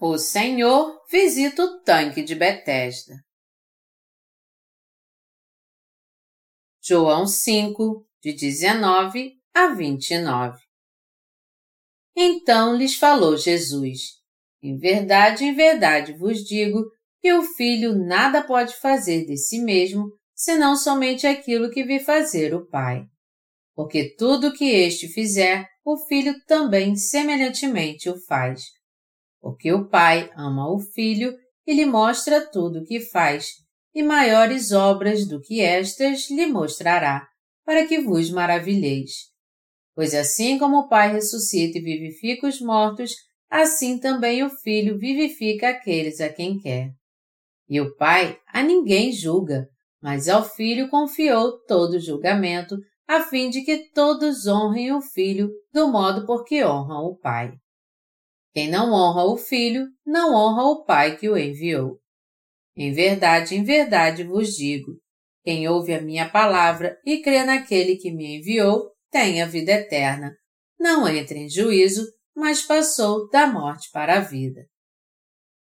O 0.00 0.16
Senhor 0.16 0.96
visita 1.10 1.60
o 1.64 1.80
tanque 1.80 2.22
de 2.22 2.36
Betesda. 2.36 3.16
João 6.80 7.26
5, 7.26 8.06
de 8.22 8.32
19 8.32 9.32
a 9.52 9.74
29 9.74 10.56
Então 12.14 12.76
lhes 12.76 12.94
falou 12.94 13.36
Jesus: 13.36 14.20
Em 14.62 14.78
verdade, 14.78 15.44
em 15.44 15.52
verdade 15.52 16.12
vos 16.12 16.44
digo 16.44 16.84
que 17.20 17.32
o 17.32 17.42
filho 17.42 17.98
nada 17.98 18.46
pode 18.46 18.76
fazer 18.76 19.26
de 19.26 19.36
si 19.36 19.58
mesmo, 19.60 20.12
senão 20.32 20.76
somente 20.76 21.26
aquilo 21.26 21.72
que 21.72 21.82
vi 21.82 21.98
fazer 21.98 22.54
o 22.54 22.68
Pai. 22.68 23.02
Porque 23.74 24.14
tudo 24.14 24.46
o 24.46 24.52
que 24.52 24.66
este 24.66 25.08
fizer, 25.08 25.68
o 25.84 25.96
filho 26.06 26.40
também 26.46 26.94
semelhantemente 26.94 28.08
o 28.08 28.16
faz 28.26 28.77
porque 29.40 29.72
o 29.72 29.88
Pai 29.88 30.30
ama 30.36 30.70
o 30.72 30.78
Filho 30.78 31.34
e 31.66 31.74
lhe 31.74 31.84
mostra 31.84 32.40
tudo 32.40 32.80
o 32.80 32.84
que 32.84 33.00
faz, 33.00 33.46
e 33.94 34.02
maiores 34.02 34.72
obras 34.72 35.26
do 35.26 35.40
que 35.40 35.60
estas 35.60 36.30
lhe 36.30 36.46
mostrará, 36.46 37.26
para 37.64 37.86
que 37.86 38.00
vos 38.00 38.30
maravilheis. 38.30 39.10
Pois 39.94 40.14
assim 40.14 40.58
como 40.58 40.78
o 40.78 40.88
Pai 40.88 41.12
ressuscita 41.12 41.78
e 41.78 41.82
vivifica 41.82 42.46
os 42.46 42.60
mortos, 42.60 43.12
assim 43.50 43.98
também 43.98 44.42
o 44.44 44.50
Filho 44.50 44.98
vivifica 44.98 45.70
aqueles 45.70 46.20
a 46.20 46.28
quem 46.28 46.58
quer. 46.58 46.90
E 47.68 47.80
o 47.80 47.94
Pai 47.96 48.38
a 48.46 48.62
ninguém 48.62 49.12
julga, 49.12 49.68
mas 50.00 50.28
ao 50.28 50.44
Filho 50.44 50.88
confiou 50.88 51.58
todo 51.64 51.94
o 51.94 52.00
julgamento, 52.00 52.76
a 53.06 53.22
fim 53.22 53.50
de 53.50 53.62
que 53.62 53.90
todos 53.92 54.46
honrem 54.46 54.92
o 54.92 55.00
Filho 55.00 55.50
do 55.72 55.88
modo 55.88 56.24
por 56.26 56.44
que 56.44 56.64
honram 56.64 57.04
o 57.06 57.16
Pai. 57.18 57.52
Quem 58.58 58.68
não 58.68 58.92
honra 58.92 59.22
o 59.22 59.36
Filho, 59.36 59.86
não 60.04 60.34
honra 60.34 60.64
o 60.64 60.84
Pai 60.84 61.16
que 61.16 61.28
o 61.28 61.38
enviou. 61.38 62.00
Em 62.76 62.90
verdade, 62.90 63.54
em 63.54 63.62
verdade 63.62 64.24
vos 64.24 64.56
digo: 64.56 64.98
quem 65.44 65.68
ouve 65.68 65.94
a 65.94 66.00
minha 66.00 66.28
palavra 66.28 66.98
e 67.06 67.22
crê 67.22 67.44
naquele 67.44 67.94
que 67.94 68.10
me 68.10 68.38
enviou, 68.38 68.90
tem 69.12 69.40
a 69.40 69.46
vida 69.46 69.70
eterna. 69.70 70.34
Não 70.76 71.06
entra 71.06 71.38
em 71.38 71.48
juízo, 71.48 72.04
mas 72.34 72.60
passou 72.60 73.28
da 73.30 73.46
morte 73.46 73.90
para 73.92 74.16
a 74.16 74.20
vida. 74.22 74.66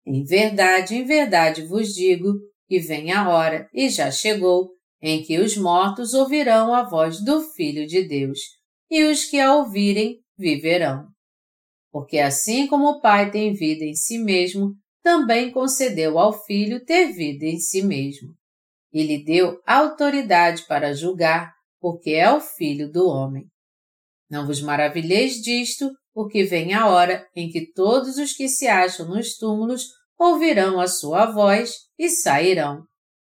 Em 0.06 0.22
verdade, 0.22 0.94
em 0.94 1.04
verdade 1.04 1.66
vos 1.66 1.92
digo 1.92 2.32
que 2.68 2.78
vem 2.78 3.10
a 3.10 3.28
hora, 3.28 3.68
e 3.74 3.88
já 3.88 4.08
chegou, 4.12 4.70
em 5.02 5.20
que 5.20 5.40
os 5.40 5.56
mortos 5.56 6.14
ouvirão 6.14 6.72
a 6.72 6.88
voz 6.88 7.20
do 7.24 7.40
Filho 7.54 7.88
de 7.88 8.06
Deus, 8.06 8.38
e 8.88 9.02
os 9.02 9.24
que 9.24 9.40
a 9.40 9.52
ouvirem 9.52 10.20
viverão 10.38 11.12
porque 11.94 12.18
assim 12.18 12.66
como 12.66 12.88
o 12.88 13.00
Pai 13.00 13.30
tem 13.30 13.52
vida 13.52 13.84
em 13.84 13.94
si 13.94 14.18
mesmo, 14.18 14.72
também 15.00 15.52
concedeu 15.52 16.18
ao 16.18 16.32
Filho 16.44 16.84
ter 16.84 17.12
vida 17.12 17.44
em 17.44 17.60
si 17.60 17.84
mesmo. 17.84 18.34
E 18.92 19.04
lhe 19.04 19.24
deu 19.24 19.60
autoridade 19.64 20.66
para 20.66 20.92
julgar, 20.92 21.52
porque 21.80 22.10
é 22.10 22.28
o 22.28 22.40
Filho 22.40 22.90
do 22.90 23.06
homem. 23.06 23.46
Não 24.28 24.44
vos 24.44 24.60
maravilheis 24.60 25.34
disto, 25.34 25.88
porque 26.12 26.42
vem 26.42 26.74
a 26.74 26.88
hora 26.88 27.24
em 27.32 27.48
que 27.48 27.72
todos 27.72 28.18
os 28.18 28.32
que 28.32 28.48
se 28.48 28.66
acham 28.66 29.06
nos 29.06 29.36
túmulos 29.36 29.84
ouvirão 30.18 30.80
a 30.80 30.88
sua 30.88 31.26
voz 31.26 31.74
e 31.96 32.08
sairão. 32.08 32.82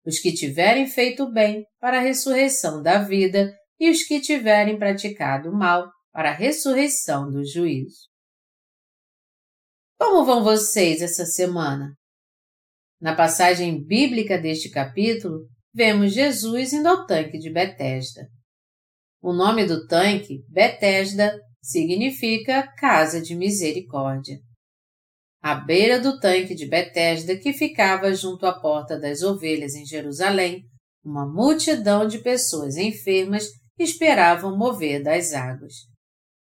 Os 0.07 0.19
que 0.19 0.33
tiverem 0.33 0.87
feito 0.87 1.31
bem 1.31 1.67
para 1.79 1.99
a 1.99 2.01
ressurreição 2.03 2.83
da 2.83 2.97
vida 2.97 3.53
e 3.79 3.91
os 3.91 4.05
que 4.05 4.23
tiverem 4.23 4.79
praticado 4.79 5.53
mal 5.53 5.87
para 6.11 6.31
a 6.31 6.35
ressurreição 6.35 7.31
do 7.31 7.45
juízo. 7.45 8.14
Como 9.99 10.25
vão 10.25 10.43
vocês 10.43 11.01
essa 11.01 11.25
semana? 11.25 11.95
Na 13.01 13.15
passagem 13.15 13.85
bíblica 13.85 14.37
deste 14.39 14.71
capítulo, 14.71 15.47
vemos 15.73 16.13
Jesus 16.13 16.73
indo 16.73 16.89
ao 16.89 17.07
tanque 17.07 17.39
de 17.39 17.51
Betesda. 17.51 18.29
O 19.23 19.33
nome 19.33 19.67
do 19.67 19.87
tanque, 19.87 20.45
Betesda, 20.49 21.41
significa 21.63 22.67
Casa 22.77 23.21
de 23.21 23.35
Misericórdia. 23.35 24.39
À 25.43 25.55
beira 25.55 26.01
do 26.01 26.19
tanque 26.19 26.55
de 26.55 26.67
Betesda, 26.67 27.39
que 27.39 27.53
ficava 27.53 28.13
junto 28.15 28.47
à 28.47 28.59
porta 28.59 28.99
das 28.99 29.23
ovelhas 29.23 29.75
em 29.75 29.85
Jerusalém, 29.85 30.65
uma 31.05 31.27
multidão 31.27 32.07
de 32.07 32.19
pessoas 32.19 32.77
enfermas 32.77 33.49
esperavam 33.79 34.57
mover 34.57 35.03
das 35.03 35.33
águas. 35.33 35.75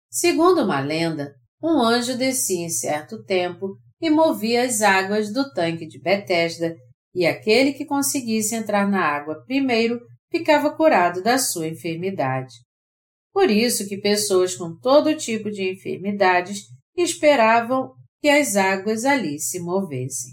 Segundo 0.09 0.63
uma 0.63 0.79
lenda, 0.79 1.33
um 1.61 1.81
anjo 1.81 2.17
descia 2.17 2.65
em 2.65 2.69
certo 2.69 3.23
tempo 3.23 3.77
e 3.99 4.09
movia 4.09 4.63
as 4.63 4.81
águas 4.81 5.33
do 5.33 5.51
tanque 5.53 5.87
de 5.87 5.99
Betesda, 5.99 6.75
e 7.13 7.25
aquele 7.25 7.73
que 7.73 7.85
conseguisse 7.85 8.53
entrar 8.53 8.87
na 8.87 9.01
água 9.01 9.43
primeiro 9.45 9.99
ficava 10.29 10.75
curado 10.75 11.23
da 11.23 11.37
sua 11.37 11.67
enfermidade. 11.67 12.53
Por 13.33 13.49
isso 13.49 13.87
que 13.87 13.99
pessoas 13.99 14.55
com 14.55 14.77
todo 14.79 15.15
tipo 15.15 15.49
de 15.49 15.71
enfermidades 15.71 16.61
esperavam 16.95 17.91
que 18.21 18.29
as 18.29 18.55
águas 18.55 19.05
ali 19.05 19.39
se 19.39 19.59
movessem. 19.59 20.31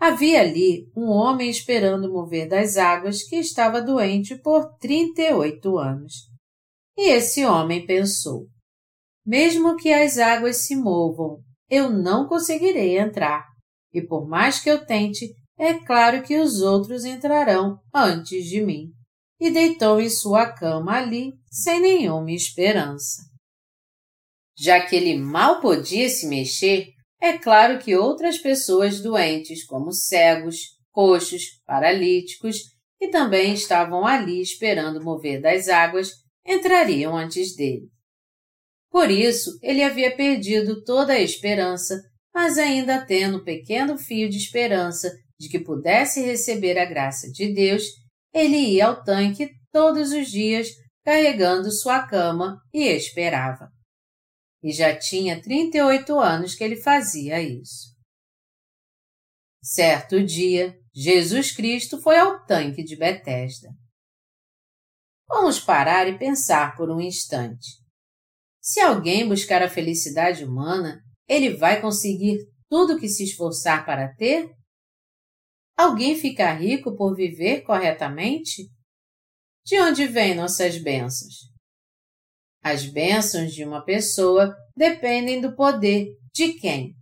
Havia 0.00 0.40
ali 0.40 0.90
um 0.96 1.08
homem 1.08 1.50
esperando 1.50 2.12
mover 2.12 2.48
das 2.48 2.76
águas 2.76 3.22
que 3.22 3.36
estava 3.36 3.82
doente 3.82 4.36
por 4.36 4.76
38 4.78 5.76
anos. 5.76 6.14
E 6.96 7.10
esse 7.10 7.44
homem 7.44 7.84
pensou: 7.84 8.46
mesmo 9.28 9.76
que 9.76 9.92
as 9.92 10.16
águas 10.16 10.64
se 10.64 10.74
movam, 10.74 11.42
eu 11.68 11.90
não 11.90 12.26
conseguirei 12.26 12.98
entrar. 12.98 13.44
E 13.92 14.00
por 14.00 14.26
mais 14.26 14.58
que 14.58 14.70
eu 14.70 14.86
tente, 14.86 15.28
é 15.58 15.74
claro 15.74 16.22
que 16.22 16.38
os 16.38 16.62
outros 16.62 17.04
entrarão 17.04 17.78
antes 17.94 18.46
de 18.46 18.62
mim. 18.62 18.86
E 19.38 19.50
deitou 19.50 20.00
em 20.00 20.08
sua 20.08 20.50
cama 20.50 20.96
ali, 20.96 21.34
sem 21.50 21.78
nenhuma 21.78 22.32
esperança. 22.32 23.20
Já 24.56 24.80
que 24.80 24.96
ele 24.96 25.18
mal 25.18 25.60
podia 25.60 26.08
se 26.08 26.26
mexer, 26.26 26.88
é 27.20 27.36
claro 27.36 27.78
que 27.78 27.94
outras 27.94 28.38
pessoas 28.38 29.02
doentes, 29.02 29.62
como 29.66 29.92
cegos, 29.92 30.56
coxos, 30.90 31.42
paralíticos, 31.66 32.56
que 32.98 33.08
também 33.08 33.52
estavam 33.52 34.06
ali 34.06 34.40
esperando 34.40 35.04
mover 35.04 35.42
das 35.42 35.68
águas, 35.68 36.12
entrariam 36.46 37.14
antes 37.14 37.54
dele. 37.54 37.90
Por 38.98 39.12
isso, 39.12 39.56
ele 39.62 39.80
havia 39.80 40.16
perdido 40.16 40.82
toda 40.82 41.12
a 41.12 41.20
esperança, 41.20 42.02
mas 42.34 42.58
ainda 42.58 43.06
tendo 43.06 43.38
um 43.38 43.44
pequeno 43.44 43.96
fio 43.96 44.28
de 44.28 44.36
esperança 44.36 45.08
de 45.38 45.48
que 45.48 45.60
pudesse 45.60 46.20
receber 46.20 46.76
a 46.76 46.84
graça 46.84 47.30
de 47.30 47.54
Deus, 47.54 47.84
ele 48.34 48.56
ia 48.56 48.88
ao 48.88 49.04
tanque 49.04 49.52
todos 49.70 50.10
os 50.10 50.28
dias 50.28 50.70
carregando 51.04 51.70
sua 51.70 52.08
cama 52.08 52.60
e 52.74 52.88
esperava. 52.88 53.70
E 54.64 54.72
já 54.72 54.98
tinha 54.98 55.40
38 55.40 56.18
anos 56.18 56.56
que 56.56 56.64
ele 56.64 56.82
fazia 56.82 57.40
isso. 57.40 57.94
Certo 59.62 60.20
dia, 60.24 60.76
Jesus 60.92 61.52
Cristo 61.52 62.02
foi 62.02 62.18
ao 62.18 62.44
tanque 62.46 62.82
de 62.82 62.96
Betesda. 62.96 63.68
Vamos 65.28 65.60
parar 65.60 66.08
e 66.08 66.18
pensar 66.18 66.74
por 66.76 66.90
um 66.90 67.00
instante. 67.00 67.77
Se 68.60 68.80
alguém 68.80 69.28
buscar 69.28 69.62
a 69.62 69.70
felicidade 69.70 70.44
humana, 70.44 71.00
ele 71.28 71.56
vai 71.56 71.80
conseguir 71.80 72.38
tudo 72.68 72.94
o 72.94 73.00
que 73.00 73.08
se 73.08 73.24
esforçar 73.24 73.84
para 73.86 74.14
ter? 74.14 74.50
Alguém 75.76 76.16
fica 76.16 76.52
rico 76.52 76.96
por 76.96 77.14
viver 77.14 77.62
corretamente? 77.62 78.68
De 79.64 79.80
onde 79.80 80.06
vêm 80.06 80.34
nossas 80.34 80.76
bênçãos? 80.82 81.48
As 82.62 82.84
bênçãos 82.84 83.52
de 83.52 83.64
uma 83.64 83.84
pessoa 83.84 84.54
dependem 84.76 85.40
do 85.40 85.54
poder 85.54 86.08
de 86.34 86.54
quem? 86.54 86.94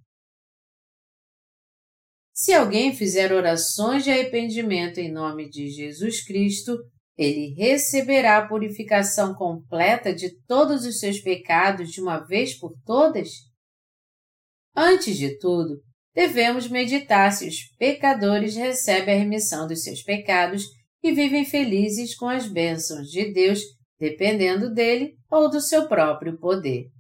Se 2.35 2.53
alguém 2.53 2.95
fizer 2.95 3.33
orações 3.33 4.05
de 4.05 4.11
arrependimento 4.11 4.99
em 4.99 5.11
nome 5.11 5.49
de 5.49 5.71
Jesus 5.71 6.23
Cristo, 6.23 6.77
ele 7.17 7.55
receberá 7.55 8.39
a 8.39 8.47
purificação 8.47 9.35
completa 9.35 10.15
de 10.15 10.31
todos 10.47 10.85
os 10.85 10.99
seus 10.99 11.19
pecados 11.19 11.91
de 11.91 12.01
uma 12.01 12.19
vez 12.19 12.55
por 12.55 12.75
todas? 12.85 13.31
Antes 14.75 15.17
de 15.17 15.39
tudo, 15.39 15.81
devemos 16.15 16.69
meditar 16.69 17.33
se 17.33 17.49
os 17.49 17.63
pecadores 17.79 18.55
recebem 18.55 19.15
a 19.15 19.19
remissão 19.19 19.67
dos 19.67 19.83
seus 19.83 20.03
pecados 20.03 20.65
e 21.03 21.13
vivem 21.13 21.45
felizes 21.45 22.15
com 22.15 22.29
as 22.29 22.47
bênçãos 22.47 23.09
de 23.09 23.33
Deus, 23.33 23.61
dependendo 23.99 24.73
dele 24.73 25.17
ou 25.31 25.49
do 25.49 25.61
seu 25.61 25.89
próprio 25.89 26.39
poder. 26.39 26.91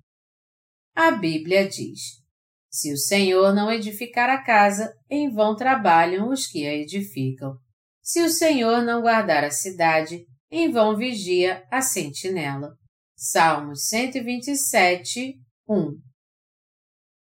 A 0.95 1.11
Bíblia 1.11 1.69
diz: 1.69 2.01
Se 2.71 2.91
o 2.91 2.97
Senhor 2.97 3.55
não 3.55 3.71
edificar 3.71 4.31
a 4.31 4.43
casa, 4.43 4.95
em 5.11 5.31
vão 5.31 5.55
trabalham 5.55 6.31
os 6.31 6.47
que 6.47 6.67
a 6.67 6.75
edificam. 6.75 7.59
Se 8.06 8.23
o 8.23 8.31
Senhor 8.31 8.85
não 8.85 9.03
guardar 9.03 9.43
a 9.43 9.50
cidade, 9.50 10.25
em 10.49 10.70
vão 10.70 10.97
vigia 10.97 11.67
a 11.73 11.82
sentinela. 11.82 12.76
Salmos 13.17 13.88
127, 13.88 15.35
1 15.69 16.00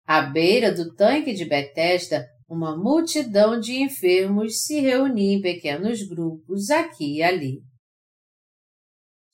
À 0.07 0.21
beira 0.21 0.71
do 0.71 0.95
tanque 0.95 1.33
de 1.33 1.47
Betesda, 1.47 2.29
uma 2.47 2.77
multidão 2.77 3.59
de 3.59 3.81
enfermos 3.81 4.65
se 4.65 4.79
reunia 4.79 5.39
em 5.39 5.41
pequenos 5.41 6.07
grupos 6.07 6.69
aqui 6.69 7.17
e 7.17 7.23
ali. 7.23 7.63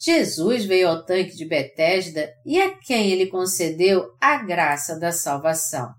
Jesus 0.00 0.64
veio 0.64 0.88
ao 0.88 1.04
tanque 1.04 1.34
de 1.34 1.48
Betesda 1.48 2.32
e 2.46 2.62
a 2.62 2.78
quem 2.78 3.10
ele 3.10 3.26
concedeu 3.26 4.14
a 4.20 4.40
graça 4.40 5.00
da 5.00 5.10
salvação? 5.10 5.92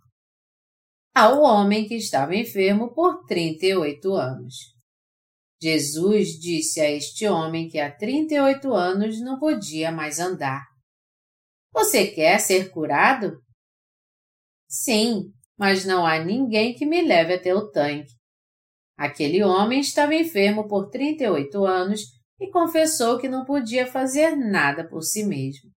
Ao 1.14 1.42
homem 1.42 1.86
que 1.86 1.96
estava 1.96 2.34
enfermo 2.34 2.94
por 2.94 3.26
38 3.26 4.14
anos. 4.14 4.75
Jesus 5.66 6.40
disse 6.40 6.80
a 6.80 6.92
este 6.92 7.28
homem 7.28 7.68
que 7.68 7.80
há 7.80 7.92
38 7.92 8.72
anos 8.72 9.20
não 9.20 9.40
podia 9.40 9.92
mais 9.92 10.20
andar. 10.20 10.64
Você 11.74 12.06
quer 12.06 12.38
ser 12.40 12.70
curado? 12.70 13.42
Sim, 14.70 15.34
mas 15.58 15.84
não 15.84 16.06
há 16.06 16.24
ninguém 16.24 16.76
que 16.76 16.86
me 16.86 17.02
leve 17.02 17.34
até 17.34 17.52
o 17.56 17.72
tanque. 17.72 18.14
Aquele 18.96 19.44
homem 19.44 19.80
estava 19.80 20.14
enfermo 20.14 20.68
por 20.68 20.92
38 20.92 21.66
anos 21.66 22.02
e 22.40 22.52
confessou 22.52 23.18
que 23.18 23.28
não 23.28 23.44
podia 23.44 23.88
fazer 23.88 24.36
nada 24.36 24.88
por 24.88 25.02
si 25.02 25.26
mesmo. 25.26 25.72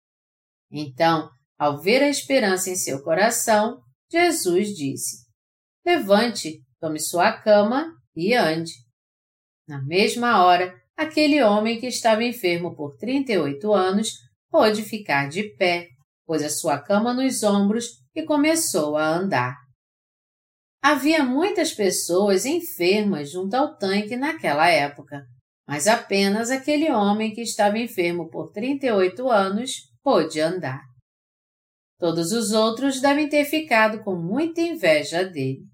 Então, 0.68 1.30
ao 1.56 1.80
ver 1.80 2.02
a 2.02 2.08
esperança 2.08 2.70
em 2.70 2.76
seu 2.76 3.04
coração, 3.04 3.80
Jesus 4.10 4.70
disse: 4.70 5.24
Levante, 5.86 6.60
tome 6.80 6.98
sua 6.98 7.40
cama 7.40 7.94
e 8.16 8.34
ande. 8.34 8.85
Na 9.66 9.82
mesma 9.82 10.44
hora, 10.44 10.80
aquele 10.96 11.42
homem 11.42 11.80
que 11.80 11.86
estava 11.86 12.22
enfermo 12.22 12.76
por 12.76 12.96
38 12.96 13.72
anos 13.72 14.10
pôde 14.48 14.82
ficar 14.82 15.28
de 15.28 15.42
pé, 15.56 15.88
pôs 16.24 16.42
a 16.42 16.48
sua 16.48 16.78
cama 16.78 17.12
nos 17.12 17.42
ombros 17.42 17.86
e 18.14 18.22
começou 18.22 18.96
a 18.96 19.08
andar. 19.08 19.56
Havia 20.80 21.24
muitas 21.24 21.72
pessoas 21.72 22.46
enfermas 22.46 23.32
junto 23.32 23.54
ao 23.54 23.76
tanque 23.76 24.16
naquela 24.16 24.68
época, 24.68 25.26
mas 25.66 25.88
apenas 25.88 26.50
aquele 26.50 26.90
homem 26.92 27.34
que 27.34 27.40
estava 27.42 27.76
enfermo 27.76 28.30
por 28.30 28.52
38 28.52 29.28
anos 29.28 29.72
pôde 30.00 30.40
andar. 30.40 30.80
Todos 31.98 32.30
os 32.30 32.52
outros 32.52 33.00
devem 33.00 33.28
ter 33.28 33.44
ficado 33.46 34.04
com 34.04 34.14
muita 34.14 34.60
inveja 34.60 35.24
dele. 35.24 35.64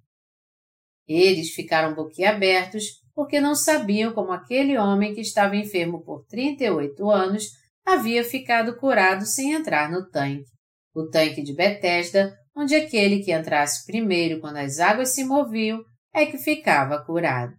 Eles 1.06 1.50
ficaram 1.50 1.94
boquiabertos 1.94 3.01
porque 3.14 3.40
não 3.40 3.54
sabiam 3.54 4.12
como 4.12 4.32
aquele 4.32 4.76
homem 4.78 5.14
que 5.14 5.20
estava 5.20 5.56
enfermo 5.56 6.02
por 6.02 6.24
38 6.26 7.10
anos 7.10 7.44
havia 7.84 8.24
ficado 8.24 8.76
curado 8.76 9.26
sem 9.26 9.52
entrar 9.52 9.90
no 9.90 10.08
tanque, 10.08 10.50
o 10.94 11.08
tanque 11.08 11.42
de 11.42 11.54
Betesda, 11.54 12.36
onde 12.54 12.74
aquele 12.74 13.22
que 13.22 13.32
entrasse 13.32 13.86
primeiro 13.86 14.40
quando 14.40 14.58
as 14.58 14.78
águas 14.78 15.10
se 15.10 15.24
moviam 15.24 15.82
é 16.14 16.26
que 16.26 16.38
ficava 16.38 17.02
curado. 17.04 17.54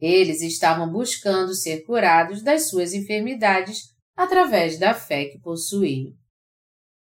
Eles 0.00 0.42
estavam 0.42 0.90
buscando 0.90 1.54
ser 1.54 1.84
curados 1.84 2.42
das 2.42 2.68
suas 2.68 2.94
enfermidades 2.94 3.82
através 4.16 4.78
da 4.78 4.94
fé 4.94 5.26
que 5.26 5.40
possuíam. 5.40 6.12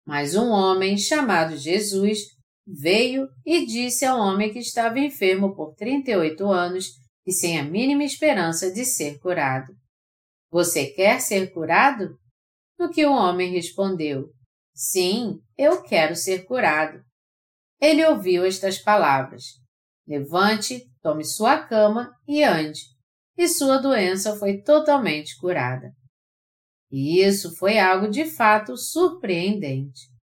Mas 0.07 0.35
um 0.35 0.49
homem 0.49 0.97
chamado 0.97 1.57
Jesus 1.57 2.21
veio 2.69 3.29
e 3.47 3.65
disse 3.65 4.05
ao 4.05 4.19
homem 4.21 4.53
que 4.53 4.59
estava 4.59 4.99
enfermo 4.99 5.55
por 5.55 5.75
38 5.75 6.45
anos 6.51 6.87
e 7.27 7.33
sem 7.33 7.59
a 7.59 7.65
mínima 7.65 8.05
esperança 8.05 8.71
de 8.71 8.85
ser 8.85 9.19
curado: 9.19 9.73
Você 10.51 10.87
quer 10.87 11.21
ser 11.21 11.53
curado? 11.53 12.17
No 12.79 12.91
que 12.91 13.05
o 13.07 13.13
homem 13.13 13.53
respondeu: 13.53 14.31
Sim, 14.75 15.41
eu 15.57 15.83
quero 15.83 16.15
ser 16.15 16.45
curado. 16.45 17.01
Ele 17.81 18.05
ouviu 18.05 18.45
estas 18.45 18.79
palavras: 18.79 19.45
Levante, 20.07 20.85
tome 21.03 21.25
sua 21.25 21.67
cama 21.67 22.13
e 22.27 22.43
ande. 22.43 22.81
E 23.37 23.49
sua 23.49 23.79
doença 23.79 24.37
foi 24.37 24.63
totalmente 24.63 25.37
curada. 25.39 25.93
E 26.91 27.23
isso 27.23 27.55
foi 27.57 27.79
algo 27.79 28.09
de 28.09 28.25
fato 28.25 28.77
surpreendente. 28.77 30.18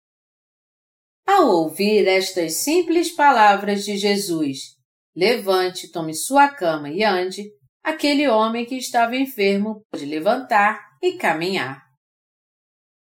Ao 1.34 1.48
ouvir 1.48 2.06
estas 2.06 2.56
simples 2.56 3.10
palavras 3.10 3.86
de 3.86 3.96
Jesus, 3.96 4.76
levante, 5.16 5.90
tome 5.90 6.12
sua 6.12 6.46
cama 6.46 6.90
e 6.90 7.02
ande, 7.02 7.50
aquele 7.82 8.28
homem 8.28 8.66
que 8.66 8.76
estava 8.76 9.16
enfermo 9.16 9.82
pôde 9.90 10.04
levantar 10.04 10.78
e 11.02 11.16
caminhar. 11.16 11.82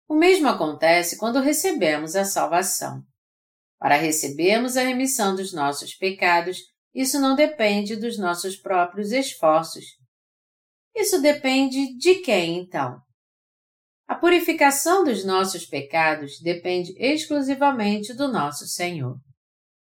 O 0.08 0.16
mesmo 0.16 0.48
acontece 0.48 1.16
quando 1.18 1.38
recebemos 1.38 2.16
a 2.16 2.24
salvação. 2.24 3.00
Para 3.78 3.94
recebermos 3.94 4.76
a 4.76 4.82
remissão 4.82 5.36
dos 5.36 5.52
nossos 5.52 5.94
pecados, 5.94 6.58
isso 6.92 7.20
não 7.20 7.36
depende 7.36 7.94
dos 7.94 8.18
nossos 8.18 8.56
próprios 8.56 9.12
esforços. 9.12 9.84
Isso 10.96 11.22
depende 11.22 11.96
de 11.96 12.16
quem, 12.16 12.58
então? 12.58 13.00
A 14.08 14.14
purificação 14.14 15.02
dos 15.02 15.24
nossos 15.24 15.66
pecados 15.66 16.40
depende 16.40 16.94
exclusivamente 16.96 18.14
do 18.14 18.28
nosso 18.28 18.66
Senhor. 18.66 19.18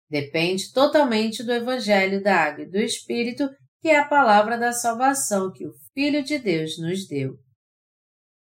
Depende 0.09 0.73
totalmente 0.73 1.45
do 1.45 1.53
Evangelho 1.53 2.21
da 2.21 2.35
Água 2.35 2.65
e 2.65 2.69
do 2.69 2.79
Espírito, 2.79 3.49
que 3.81 3.89
é 3.89 3.99
a 3.99 4.09
palavra 4.09 4.59
da 4.59 4.73
salvação 4.73 5.53
que 5.53 5.65
o 5.65 5.73
Filho 5.95 6.25
de 6.25 6.39
Deus 6.39 6.77
nos 6.79 7.07
deu. 7.07 7.37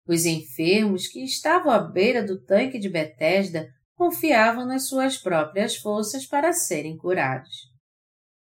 Os 0.06 0.26
enfermos 0.26 1.08
que 1.08 1.24
estavam 1.24 1.72
à 1.72 1.80
beira 1.80 2.22
do 2.22 2.44
tanque 2.44 2.78
de 2.78 2.90
Betesda 2.90 3.70
confiavam 3.96 4.66
nas 4.66 4.90
suas 4.90 5.18
próprias 5.18 5.78
forças 5.78 6.26
para 6.26 6.52
serem 6.52 6.98
curados. 6.98 7.72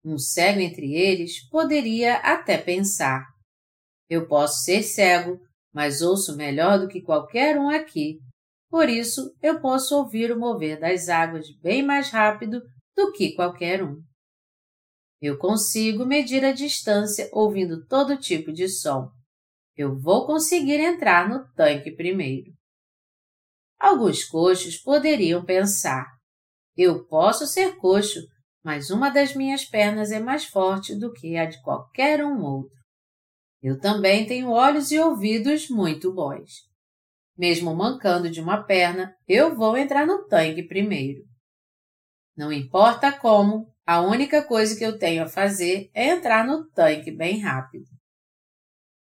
Um 0.03 0.17
cego 0.17 0.59
entre 0.59 0.95
eles 0.95 1.47
poderia 1.49 2.15
até 2.17 2.57
pensar: 2.57 3.23
Eu 4.09 4.27
posso 4.27 4.63
ser 4.63 4.81
cego, 4.81 5.39
mas 5.73 6.01
ouço 6.01 6.35
melhor 6.35 6.79
do 6.79 6.87
que 6.87 7.01
qualquer 7.01 7.57
um 7.57 7.69
aqui. 7.69 8.19
Por 8.69 8.89
isso, 8.89 9.35
eu 9.41 9.59
posso 9.59 9.97
ouvir 9.97 10.31
o 10.31 10.39
mover 10.39 10.79
das 10.79 11.09
águas 11.09 11.49
bem 11.61 11.83
mais 11.83 12.09
rápido 12.09 12.61
do 12.95 13.11
que 13.11 13.33
qualquer 13.33 13.83
um. 13.83 14.01
Eu 15.21 15.37
consigo 15.37 16.05
medir 16.05 16.43
a 16.43 16.51
distância 16.51 17.29
ouvindo 17.31 17.85
todo 17.87 18.17
tipo 18.17 18.51
de 18.51 18.67
som 18.67 19.11
eu 19.75 19.99
vou 19.99 20.25
conseguir 20.25 20.79
entrar 20.79 21.27
no 21.27 21.51
tanque 21.53 21.91
primeiro. 21.91 22.53
Alguns 23.79 24.23
coxos 24.23 24.77
poderiam 24.77 25.43
pensar: 25.43 26.05
eu 26.77 27.05
posso 27.05 27.47
ser 27.47 27.75
coxo, 27.77 28.19
mas 28.63 28.91
uma 28.91 29.09
das 29.09 29.35
minhas 29.35 29.65
pernas 29.65 30.11
é 30.11 30.19
mais 30.19 30.45
forte 30.45 30.95
do 30.95 31.11
que 31.11 31.35
a 31.35 31.45
de 31.45 31.61
qualquer 31.63 32.23
um 32.23 32.41
outro. 32.43 32.82
Eu 33.63 33.79
também 33.79 34.25
tenho 34.25 34.49
olhos 34.49 34.91
e 34.91 34.99
ouvidos 34.99 35.69
muito 35.69 36.13
bons. 36.13 36.69
Mesmo 37.37 37.73
mancando 37.73 38.29
de 38.29 38.41
uma 38.41 38.61
perna, 38.61 39.15
eu 39.25 39.55
vou 39.55 39.77
entrar 39.77 40.05
no 40.05 40.27
tanque 40.27 40.63
primeiro. 40.63 41.23
Não 42.35 42.51
importa 42.51 43.09
como, 43.17 43.73
a 43.85 44.01
única 44.01 44.43
coisa 44.43 44.77
que 44.77 44.83
eu 44.83 44.99
tenho 44.99 45.23
a 45.23 45.29
fazer 45.29 45.89
é 45.93 46.09
entrar 46.09 46.45
no 46.45 46.69
tanque 46.71 47.09
bem 47.09 47.39
rápido. 47.39 47.85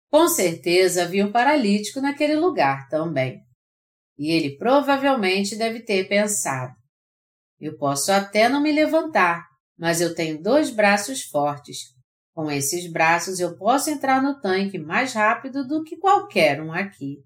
Com 0.08 0.28
certeza 0.28 1.02
havia 1.02 1.26
um 1.26 1.32
paralítico 1.32 2.00
naquele 2.00 2.36
lugar 2.36 2.88
também. 2.88 3.42
E 4.16 4.30
ele 4.30 4.56
provavelmente 4.56 5.56
deve 5.56 5.80
ter 5.80 6.08
pensado: 6.08 6.72
eu 7.60 7.76
posso 7.76 8.12
até 8.12 8.48
não 8.48 8.62
me 8.62 8.70
levantar, 8.70 9.44
mas 9.76 10.00
eu 10.00 10.14
tenho 10.14 10.40
dois 10.40 10.70
braços 10.70 11.22
fortes. 11.22 11.92
Com 12.34 12.50
esses 12.50 12.90
braços 12.90 13.38
eu 13.38 13.56
posso 13.56 13.88
entrar 13.90 14.20
no 14.20 14.40
tanque 14.40 14.78
mais 14.78 15.12
rápido 15.12 15.66
do 15.66 15.84
que 15.84 15.96
qualquer 15.96 16.60
um 16.60 16.72
aqui. 16.72 17.22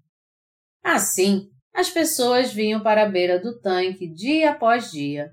Assim, 0.83 1.49
as 1.73 1.89
pessoas 1.89 2.53
vinham 2.53 2.81
para 2.81 3.03
a 3.03 3.09
beira 3.09 3.39
do 3.39 3.59
tanque 3.59 4.07
dia 4.07 4.51
após 4.51 4.91
dia. 4.91 5.31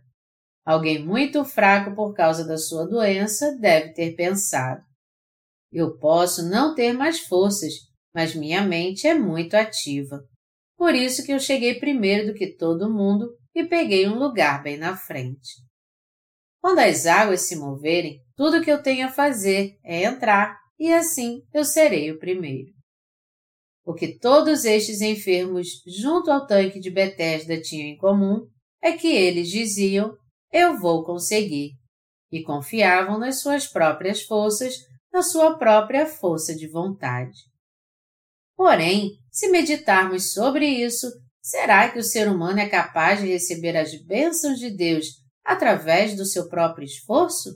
Alguém 0.65 1.05
muito 1.05 1.45
fraco 1.45 1.95
por 1.95 2.15
causa 2.15 2.47
da 2.47 2.57
sua 2.57 2.87
doença 2.87 3.57
deve 3.61 3.93
ter 3.93 4.17
pensado: 4.17 4.83
eu 5.71 5.99
posso 5.99 6.49
não 6.49 6.75
ter 6.75 6.93
mais 6.93 7.21
forças, 7.21 7.73
mas 8.15 8.35
minha 8.35 8.63
mente 8.63 9.07
é 9.07 9.15
muito 9.15 9.55
ativa. 9.55 10.25
Por 10.77 10.95
isso 10.95 11.25
que 11.25 11.33
eu 11.33 11.39
cheguei 11.39 11.79
primeiro 11.79 12.29
do 12.29 12.35
que 12.35 12.57
todo 12.57 12.93
mundo 12.93 13.37
e 13.55 13.65
peguei 13.65 14.09
um 14.09 14.19
lugar 14.19 14.63
bem 14.63 14.77
na 14.77 14.97
frente. 14.97 15.63
Quando 16.61 16.79
as 16.79 17.07
águas 17.07 17.43
se 17.43 17.57
moverem, 17.57 18.21
tudo 18.37 18.63
que 18.63 18.71
eu 18.71 18.83
tenho 18.83 19.07
a 19.07 19.13
fazer 19.13 19.79
é 19.83 20.05
entrar 20.05 20.59
e 20.79 20.93
assim 20.93 21.43
eu 21.53 21.65
serei 21.65 22.11
o 22.13 22.19
primeiro. 22.19 22.71
O 23.85 23.95
que 23.95 24.19
todos 24.19 24.65
estes 24.65 25.01
enfermos 25.01 25.69
junto 25.87 26.31
ao 26.31 26.47
tanque 26.47 26.79
de 26.79 26.91
Betesda 26.91 27.61
tinham 27.61 27.89
em 27.89 27.97
comum 27.97 28.47
é 28.83 28.93
que 28.93 29.09
eles 29.09 29.49
diziam: 29.49 30.17
Eu 30.53 30.79
vou 30.79 31.05
conseguir, 31.05 31.71
e 32.31 32.43
confiavam 32.43 33.19
nas 33.19 33.41
suas 33.41 33.67
próprias 33.67 34.23
forças 34.23 34.75
na 35.13 35.23
sua 35.23 35.57
própria 35.57 36.05
força 36.05 36.55
de 36.55 36.69
vontade. 36.69 37.39
Porém, 38.55 39.13
se 39.31 39.49
meditarmos 39.49 40.35
sobre 40.35 40.67
isso, 40.67 41.11
será 41.41 41.91
que 41.91 41.99
o 41.99 42.03
ser 42.03 42.29
humano 42.29 42.59
é 42.59 42.69
capaz 42.69 43.21
de 43.21 43.29
receber 43.29 43.77
as 43.77 43.95
bênçãos 44.05 44.59
de 44.59 44.69
Deus 44.71 45.07
através 45.43 46.17
do 46.17 46.27
seu 46.27 46.49
próprio 46.49 46.85
esforço? 46.85 47.51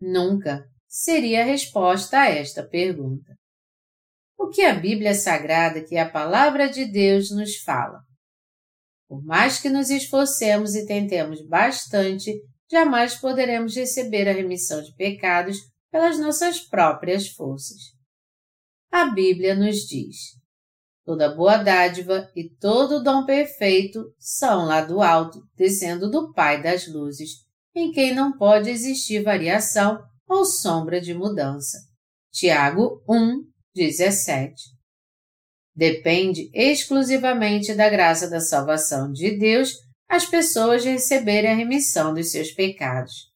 Nunca 0.00 0.64
seria 0.86 1.42
a 1.42 1.44
resposta 1.44 2.20
a 2.20 2.28
esta 2.28 2.66
pergunta. 2.66 3.34
O 4.38 4.48
que 4.48 4.62
a 4.62 4.74
Bíblia 4.74 5.14
Sagrada, 5.14 5.84
que 5.84 5.96
é 5.96 6.00
a 6.00 6.10
palavra 6.10 6.68
de 6.68 6.84
Deus, 6.84 7.30
nos 7.30 7.56
fala? 7.56 8.00
Por 9.08 9.24
mais 9.24 9.58
que 9.60 9.68
nos 9.68 9.90
esforcemos 9.90 10.74
e 10.74 10.86
tentemos 10.86 11.44
bastante, 11.46 12.32
jamais 12.70 13.16
poderemos 13.16 13.74
receber 13.74 14.28
a 14.28 14.32
remissão 14.32 14.82
de 14.82 14.94
pecados 14.94 15.58
pelas 15.90 16.18
nossas 16.18 16.60
próprias 16.60 17.28
forças. 17.28 17.78
A 18.92 19.06
Bíblia 19.06 19.54
nos 19.54 19.78
diz: 19.86 20.16
toda 21.04 21.34
boa 21.34 21.56
dádiva 21.58 22.30
e 22.36 22.48
todo 22.56 23.02
dom 23.02 23.24
perfeito 23.24 24.14
são 24.18 24.66
lá 24.66 24.82
do 24.82 25.02
alto, 25.02 25.40
descendo 25.56 26.10
do 26.10 26.32
Pai 26.32 26.62
das 26.62 26.86
luzes, 26.86 27.47
em 27.78 27.92
quem 27.92 28.14
não 28.14 28.36
pode 28.36 28.68
existir 28.70 29.22
variação 29.22 30.02
ou 30.28 30.44
sombra 30.44 31.00
de 31.00 31.14
mudança. 31.14 31.78
Tiago 32.32 33.02
1, 33.08 33.44
17 33.74 34.62
Depende 35.74 36.50
exclusivamente 36.52 37.74
da 37.74 37.88
graça 37.88 38.28
da 38.28 38.40
salvação 38.40 39.12
de 39.12 39.36
Deus 39.38 39.74
as 40.08 40.24
pessoas 40.24 40.84
receberem 40.84 41.50
a 41.50 41.54
remissão 41.54 42.14
dos 42.14 42.30
seus 42.30 42.50
pecados. 42.50 43.30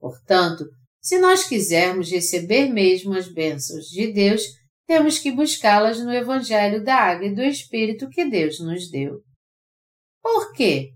Portanto, 0.00 0.64
se 1.00 1.18
nós 1.18 1.44
quisermos 1.44 2.10
receber 2.10 2.68
mesmo 2.68 3.14
as 3.14 3.32
bênçãos 3.32 3.86
de 3.86 4.12
Deus, 4.12 4.42
temos 4.86 5.18
que 5.18 5.30
buscá-las 5.30 5.98
no 6.00 6.12
Evangelho 6.12 6.82
da 6.82 6.96
Água 6.96 7.26
e 7.26 7.34
do 7.34 7.42
Espírito 7.42 8.08
que 8.08 8.24
Deus 8.24 8.58
nos 8.58 8.90
deu. 8.90 9.22
Por 10.22 10.52
quê? 10.52 10.92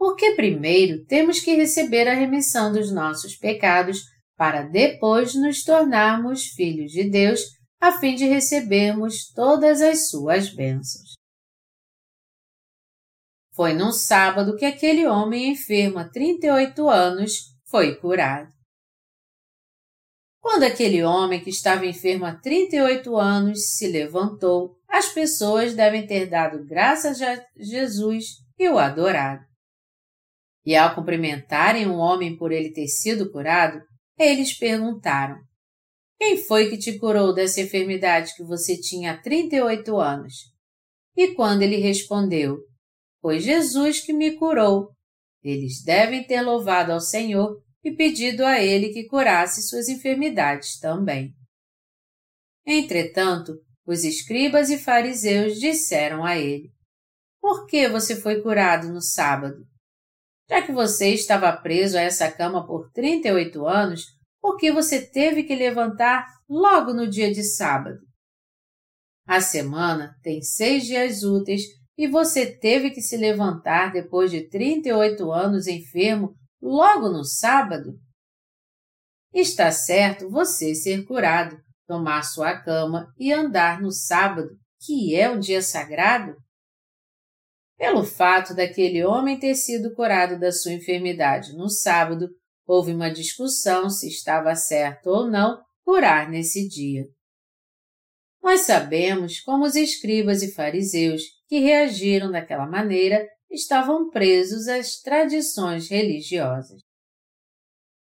Porque 0.00 0.34
primeiro 0.34 1.04
temos 1.04 1.40
que 1.40 1.54
receber 1.54 2.08
a 2.08 2.14
remissão 2.14 2.72
dos 2.72 2.90
nossos 2.90 3.36
pecados 3.36 3.98
para 4.34 4.62
depois 4.62 5.34
nos 5.34 5.62
tornarmos 5.62 6.46
filhos 6.46 6.90
de 6.90 7.04
Deus 7.04 7.42
a 7.78 7.92
fim 7.92 8.14
de 8.14 8.24
recebermos 8.24 9.30
todas 9.34 9.82
as 9.82 10.08
suas 10.08 10.48
bênçãos. 10.48 11.16
Foi 13.52 13.74
num 13.74 13.92
sábado 13.92 14.56
que 14.56 14.64
aquele 14.64 15.06
homem 15.06 15.50
enfermo 15.50 15.98
há 15.98 16.08
38 16.08 16.88
anos 16.88 17.54
foi 17.66 17.94
curado. 17.96 18.50
Quando 20.40 20.62
aquele 20.62 21.02
homem 21.02 21.44
que 21.44 21.50
estava 21.50 21.84
enfermo 21.84 22.24
há 22.24 22.34
38 22.34 23.14
anos 23.18 23.76
se 23.76 23.86
levantou, 23.86 24.78
as 24.88 25.12
pessoas 25.12 25.74
devem 25.74 26.06
ter 26.06 26.24
dado 26.24 26.64
graças 26.64 27.20
a 27.20 27.44
Jesus 27.54 28.36
e 28.58 28.66
o 28.66 28.78
adorado. 28.78 29.49
E 30.70 30.76
ao 30.76 30.94
cumprimentarem 30.94 31.88
o 31.88 31.96
homem 31.96 32.36
por 32.36 32.52
ele 32.52 32.72
ter 32.72 32.86
sido 32.86 33.28
curado, 33.32 33.82
eles 34.16 34.56
perguntaram: 34.56 35.34
Quem 36.16 36.36
foi 36.36 36.70
que 36.70 36.78
te 36.78 36.96
curou 36.96 37.34
dessa 37.34 37.60
enfermidade 37.60 38.36
que 38.36 38.44
você 38.44 38.80
tinha 38.80 39.14
há 39.14 39.20
38 39.20 39.96
anos? 39.98 40.32
E 41.16 41.34
quando 41.34 41.62
ele 41.62 41.78
respondeu: 41.78 42.58
foi 43.20 43.40
Jesus 43.40 44.00
que 44.00 44.12
me 44.12 44.36
curou. 44.36 44.92
Eles 45.42 45.82
devem 45.82 46.24
ter 46.24 46.40
louvado 46.40 46.92
ao 46.92 47.00
Senhor 47.00 47.60
e 47.82 47.90
pedido 47.90 48.46
a 48.46 48.62
Ele 48.62 48.90
que 48.90 49.08
curasse 49.08 49.68
suas 49.68 49.88
enfermidades 49.88 50.78
também. 50.78 51.34
Entretanto, 52.64 53.54
os 53.84 54.04
escribas 54.04 54.70
e 54.70 54.78
fariseus 54.78 55.58
disseram 55.58 56.24
a 56.24 56.38
ele: 56.38 56.70
Por 57.40 57.66
que 57.66 57.88
você 57.88 58.14
foi 58.14 58.40
curado 58.40 58.88
no 58.92 59.02
sábado? 59.02 59.68
Já 60.50 60.62
que 60.62 60.72
você 60.72 61.14
estava 61.14 61.52
preso 61.56 61.96
a 61.96 62.00
essa 62.00 62.28
cama 62.28 62.66
por 62.66 62.90
38 62.90 63.68
anos, 63.68 64.02
por 64.40 64.56
que 64.56 64.72
você 64.72 65.00
teve 65.00 65.44
que 65.44 65.54
levantar 65.54 66.26
logo 66.48 66.92
no 66.92 67.08
dia 67.08 67.32
de 67.32 67.44
sábado? 67.44 68.00
A 69.24 69.40
semana 69.40 70.16
tem 70.24 70.42
seis 70.42 70.86
dias 70.86 71.22
úteis 71.22 71.62
e 71.96 72.08
você 72.08 72.46
teve 72.58 72.90
que 72.90 73.00
se 73.00 73.16
levantar 73.16 73.92
depois 73.92 74.28
de 74.28 74.48
38 74.48 75.30
anos 75.30 75.68
enfermo 75.68 76.34
logo 76.60 77.08
no 77.08 77.24
sábado? 77.24 77.92
Está 79.32 79.70
certo 79.70 80.28
você 80.28 80.74
ser 80.74 81.06
curado, 81.06 81.56
tomar 81.86 82.24
sua 82.24 82.60
cama 82.60 83.06
e 83.16 83.32
andar 83.32 83.80
no 83.80 83.92
sábado, 83.92 84.48
que 84.80 85.14
é 85.14 85.30
um 85.30 85.38
dia 85.38 85.62
sagrado? 85.62 86.34
Pelo 87.80 88.04
fato 88.04 88.54
daquele 88.54 89.02
homem 89.06 89.38
ter 89.38 89.54
sido 89.54 89.94
curado 89.94 90.38
da 90.38 90.52
sua 90.52 90.70
enfermidade 90.70 91.56
no 91.56 91.70
sábado, 91.70 92.28
houve 92.66 92.92
uma 92.92 93.10
discussão 93.10 93.88
se 93.88 94.06
estava 94.06 94.54
certo 94.54 95.06
ou 95.06 95.26
não 95.26 95.64
curar 95.82 96.28
nesse 96.28 96.68
dia. 96.68 97.06
Nós 98.42 98.66
sabemos 98.66 99.40
como 99.40 99.64
os 99.64 99.76
escribas 99.76 100.42
e 100.42 100.52
fariseus 100.52 101.22
que 101.48 101.58
reagiram 101.58 102.30
daquela 102.30 102.66
maneira 102.66 103.26
estavam 103.50 104.10
presos 104.10 104.68
às 104.68 105.00
tradições 105.00 105.88
religiosas. 105.88 106.82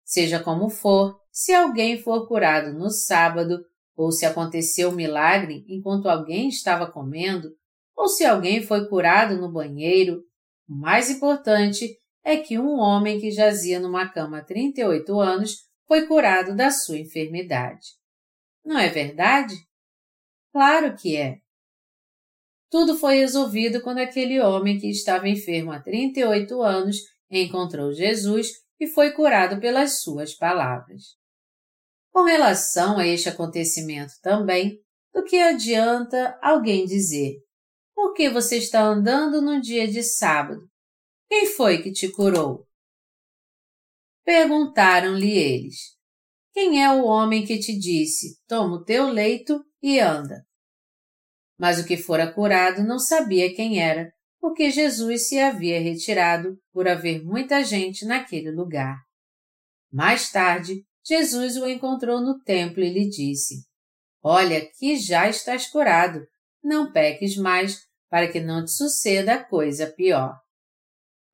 Seja 0.05 0.43
como 0.43 0.71
for, 0.71 1.17
se 1.31 1.55
alguém 1.55 2.03
for 2.03 2.27
curado 2.27 2.77
no 2.77 2.91
sábado, 2.91 3.65
ou 3.95 4.11
se 4.11 4.27
aconteceu 4.27 4.89
um 4.89 4.97
milagre 4.97 5.65
enquanto 5.69 6.09
alguém 6.09 6.49
estava 6.49 6.91
comendo, 6.91 7.57
ou 8.03 8.09
se 8.09 8.25
alguém 8.25 8.61
foi 8.61 8.89
curado 8.89 9.37
no 9.37 9.49
banheiro, 9.49 10.25
o 10.69 10.75
mais 10.75 11.09
importante 11.09 11.97
é 12.25 12.37
que 12.37 12.59
um 12.59 12.81
homem 12.81 13.21
que 13.21 13.31
jazia 13.31 13.79
numa 13.79 14.09
cama 14.09 14.39
há 14.39 14.45
38 14.45 15.21
anos 15.21 15.59
foi 15.87 16.05
curado 16.09 16.57
da 16.57 16.69
sua 16.73 16.99
enfermidade. 16.99 17.91
Não 18.65 18.77
é 18.77 18.89
verdade? 18.89 19.55
Claro 20.53 20.97
que 20.97 21.17
é. 21.17 21.39
Tudo 22.69 22.99
foi 22.99 23.19
resolvido 23.19 23.81
quando 23.81 23.99
aquele 23.99 24.41
homem 24.41 24.81
que 24.81 24.91
estava 24.91 25.29
enfermo 25.29 25.71
há 25.71 25.79
38 25.79 26.61
anos 26.61 26.97
encontrou 27.31 27.93
Jesus 27.93 28.49
e 28.81 28.89
foi 28.89 29.13
curado 29.13 29.61
pelas 29.61 30.01
suas 30.01 30.35
palavras. 30.35 31.03
Com 32.11 32.25
relação 32.25 32.99
a 32.99 33.07
este 33.07 33.29
acontecimento 33.29 34.15
também, 34.21 34.81
do 35.15 35.23
que 35.23 35.39
adianta 35.39 36.37
alguém 36.43 36.85
dizer: 36.85 37.37
Por 37.95 38.15
que 38.15 38.29
você 38.29 38.59
está 38.59 38.83
andando 38.83 39.41
no 39.41 39.61
dia 39.61 39.87
de 39.87 40.03
sábado? 40.03 40.69
Quem 41.29 41.47
foi 41.47 41.83
que 41.83 41.93
te 41.93 42.11
curou? 42.11 42.67
Perguntaram-lhe 44.25 45.31
eles: 45.31 45.97
Quem 46.53 46.83
é 46.83 46.91
o 46.91 47.05
homem 47.05 47.45
que 47.45 47.59
te 47.59 47.79
disse: 47.79 48.39
Toma 48.47 48.77
o 48.77 48.85
teu 48.85 49.09
leito 49.09 49.65
e 49.83 49.99
anda? 49.99 50.45
Mas 51.59 51.79
o 51.79 51.87
que 51.87 51.97
fora 51.97 52.33
curado 52.33 52.83
não 52.83 52.99
sabia 52.99 53.55
quem 53.55 53.81
era, 53.81 54.13
porque 54.41 54.71
Jesus 54.71 55.29
se 55.29 55.39
havia 55.39 55.81
retirado 55.81 56.59
por 56.73 56.89
haver 56.89 57.25
muita 57.25 57.63
gente 57.63 58.05
naquele 58.05 58.51
lugar. 58.51 58.97
Mais 59.93 60.33
tarde, 60.33 60.85
Jesus 61.05 61.57
o 61.57 61.69
encontrou 61.69 62.21
no 62.21 62.41
templo 62.43 62.83
e 62.83 62.93
lhe 62.93 63.09
disse: 63.09 63.65
Olha 64.23 64.61
que 64.79 64.97
já 64.97 65.29
estás 65.29 65.69
curado, 65.69 66.21
não 66.63 66.93
peques 66.93 67.37
mais, 67.37 67.87
para 68.09 68.31
que 68.31 68.41
não 68.41 68.65
te 68.65 68.71
suceda 68.71 69.43
coisa 69.43 69.87
pior. 69.87 70.39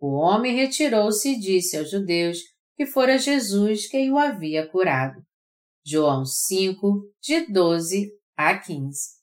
O 0.01 0.15
homem 0.15 0.55
retirou-se 0.55 1.29
e 1.29 1.39
disse 1.39 1.77
aos 1.77 1.91
judeus 1.91 2.39
que 2.77 2.87
fora 2.87 3.19
Jesus 3.19 3.89
quem 3.89 4.13
o 4.13 4.19
havia 4.19 4.69
curado. 4.69 5.21
João 5.85 6.25
5, 6.25 7.13
de 7.21 7.53
12 7.53 8.13
a 8.37 8.57
15. 8.57 9.19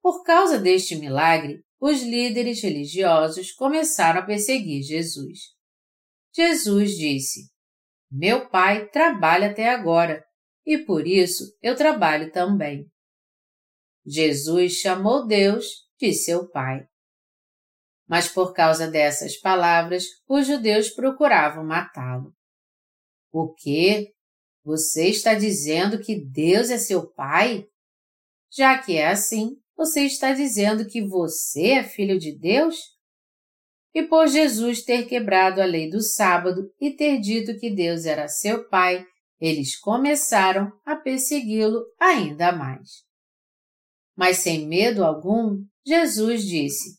Por 0.00 0.22
causa 0.22 0.58
deste 0.58 0.94
milagre, 0.94 1.64
os 1.80 2.02
líderes 2.02 2.62
religiosos 2.62 3.52
começaram 3.52 4.20
a 4.20 4.24
perseguir 4.24 4.82
Jesus. 4.82 5.38
Jesus 6.34 6.92
disse: 6.92 7.50
Meu 8.10 8.48
pai 8.48 8.88
trabalha 8.88 9.50
até 9.50 9.68
agora, 9.68 10.24
e 10.64 10.78
por 10.78 11.06
isso 11.06 11.44
eu 11.62 11.74
trabalho 11.74 12.30
também. 12.30 12.86
Jesus 14.08 14.74
chamou 14.74 15.26
Deus 15.26 15.86
de 16.00 16.12
seu 16.12 16.48
pai. 16.48 16.86
Mas 18.08 18.26
por 18.26 18.54
causa 18.54 18.90
dessas 18.90 19.36
palavras, 19.36 20.04
os 20.26 20.46
judeus 20.46 20.88
procuravam 20.88 21.64
matá-lo. 21.64 22.32
O 23.30 23.52
quê? 23.52 24.14
Você 24.64 25.08
está 25.08 25.34
dizendo 25.34 26.00
que 26.00 26.16
Deus 26.16 26.70
é 26.70 26.78
seu 26.78 27.06
pai? 27.12 27.66
Já 28.50 28.78
que 28.78 28.96
é 28.96 29.08
assim, 29.08 29.56
você 29.76 30.06
está 30.06 30.32
dizendo 30.32 30.86
que 30.86 31.06
você 31.06 31.72
é 31.72 31.84
filho 31.84 32.18
de 32.18 32.36
Deus? 32.36 32.76
E 33.94 34.02
por 34.02 34.26
Jesus 34.26 34.82
ter 34.82 35.06
quebrado 35.06 35.60
a 35.60 35.64
lei 35.64 35.90
do 35.90 36.00
sábado 36.00 36.72
e 36.80 36.90
ter 36.90 37.20
dito 37.20 37.58
que 37.58 37.70
Deus 37.70 38.06
era 38.06 38.28
seu 38.28 38.68
pai, 38.68 39.04
eles 39.40 39.78
começaram 39.78 40.72
a 40.84 40.96
persegui-lo 40.96 41.84
ainda 42.00 42.52
mais. 42.52 43.07
Mas 44.18 44.38
sem 44.38 44.66
medo 44.66 45.04
algum, 45.04 45.64
Jesus 45.86 46.42
disse: 46.42 46.98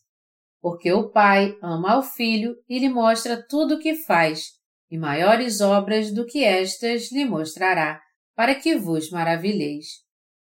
Porque 0.61 0.89
o 0.93 1.11
Pai 1.11 1.53
ama 1.61 1.95
ao 1.95 2.01
Filho 2.01 2.55
e 2.69 2.79
lhe 2.79 2.87
mostra 2.87 3.45
tudo 3.45 3.75
o 3.75 3.79
que 3.79 3.93
faz, 3.93 4.45
e 4.89 4.97
maiores 4.97 5.59
obras 5.59 6.13
do 6.13 6.25
que 6.25 6.45
estas 6.45 7.11
lhe 7.11 7.25
mostrará, 7.25 7.99
para 8.33 8.55
que 8.55 8.77
vos 8.77 9.09
maravilheis. 9.09 9.85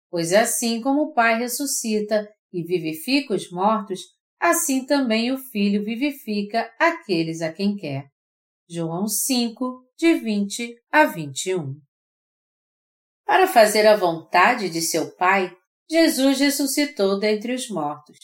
Pois 0.09 0.31
assim 0.31 0.79
como 0.79 1.01
o 1.01 1.13
Pai 1.13 1.37
ressuscita 1.37 2.25
e 2.53 2.63
vivifica 2.63 3.33
os 3.33 3.51
mortos, 3.51 3.99
assim 4.39 4.85
também 4.85 5.33
o 5.33 5.37
Filho 5.37 5.83
vivifica 5.83 6.71
aqueles 6.79 7.41
a 7.41 7.51
quem 7.51 7.75
quer. 7.75 8.05
João 8.69 9.05
5, 9.05 9.83
de 9.97 10.13
20 10.13 10.75
a 10.89 11.03
21. 11.03 11.75
Para 13.25 13.47
fazer 13.47 13.85
a 13.85 13.97
vontade 13.97 14.69
de 14.69 14.81
seu 14.81 15.13
Pai, 15.17 15.53
Jesus 15.89 16.39
ressuscitou 16.39 17.19
dentre 17.19 17.53
os 17.53 17.69
mortos. 17.69 18.17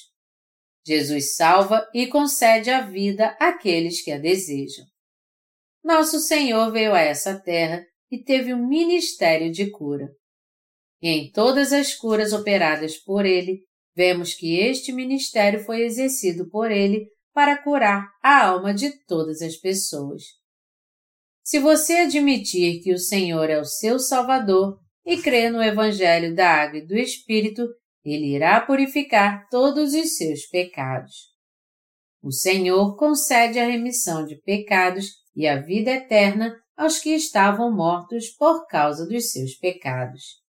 Jesus 0.85 1.35
salva 1.35 1.89
e 1.93 2.05
concede 2.05 2.69
a 2.69 2.81
vida 2.81 3.35
àqueles 3.39 4.03
que 4.03 4.11
a 4.11 4.19
desejam. 4.19 4.85
Nosso 5.83 6.19
Senhor 6.19 6.71
veio 6.71 6.93
a 6.93 7.01
essa 7.01 7.39
terra 7.39 7.83
e 8.11 8.23
teve 8.23 8.53
um 8.53 8.67
ministério 8.67 9.51
de 9.51 9.71
cura. 9.71 10.09
E 11.01 11.09
em 11.09 11.31
todas 11.31 11.73
as 11.73 11.95
curas 11.95 12.33
operadas 12.33 12.97
por 12.97 13.25
ele, 13.25 13.63
vemos 13.95 14.33
que 14.33 14.59
este 14.59 14.91
ministério 14.91 15.63
foi 15.63 15.81
exercido 15.81 16.49
por 16.49 16.69
ele 16.71 17.07
para 17.33 17.61
curar 17.61 18.07
a 18.23 18.45
alma 18.45 18.73
de 18.73 18.91
todas 19.05 19.41
as 19.41 19.55
pessoas. 19.55 20.23
Se 21.43 21.59
você 21.59 21.97
admitir 21.97 22.81
que 22.81 22.93
o 22.93 22.97
Senhor 22.97 23.49
é 23.49 23.59
o 23.59 23.65
seu 23.65 23.99
Salvador 23.99 24.79
e 25.05 25.21
crer 25.21 25.51
no 25.51 25.61
Evangelho 25.61 26.35
da 26.35 26.49
Água 26.49 26.79
e 26.79 26.85
do 26.85 26.97
Espírito, 26.97 27.67
ele 28.03 28.35
irá 28.35 28.59
purificar 28.61 29.47
todos 29.49 29.93
os 29.93 30.17
seus 30.17 30.45
pecados. 30.47 31.35
O 32.21 32.31
Senhor 32.31 32.95
concede 32.95 33.59
a 33.59 33.67
remissão 33.67 34.25
de 34.25 34.35
pecados 34.41 35.11
e 35.35 35.47
a 35.47 35.61
vida 35.61 35.91
eterna 35.91 36.55
aos 36.75 36.99
que 36.99 37.11
estavam 37.11 37.71
mortos 37.71 38.29
por 38.29 38.65
causa 38.67 39.07
dos 39.07 39.31
seus 39.31 39.53
pecados. 39.55 40.43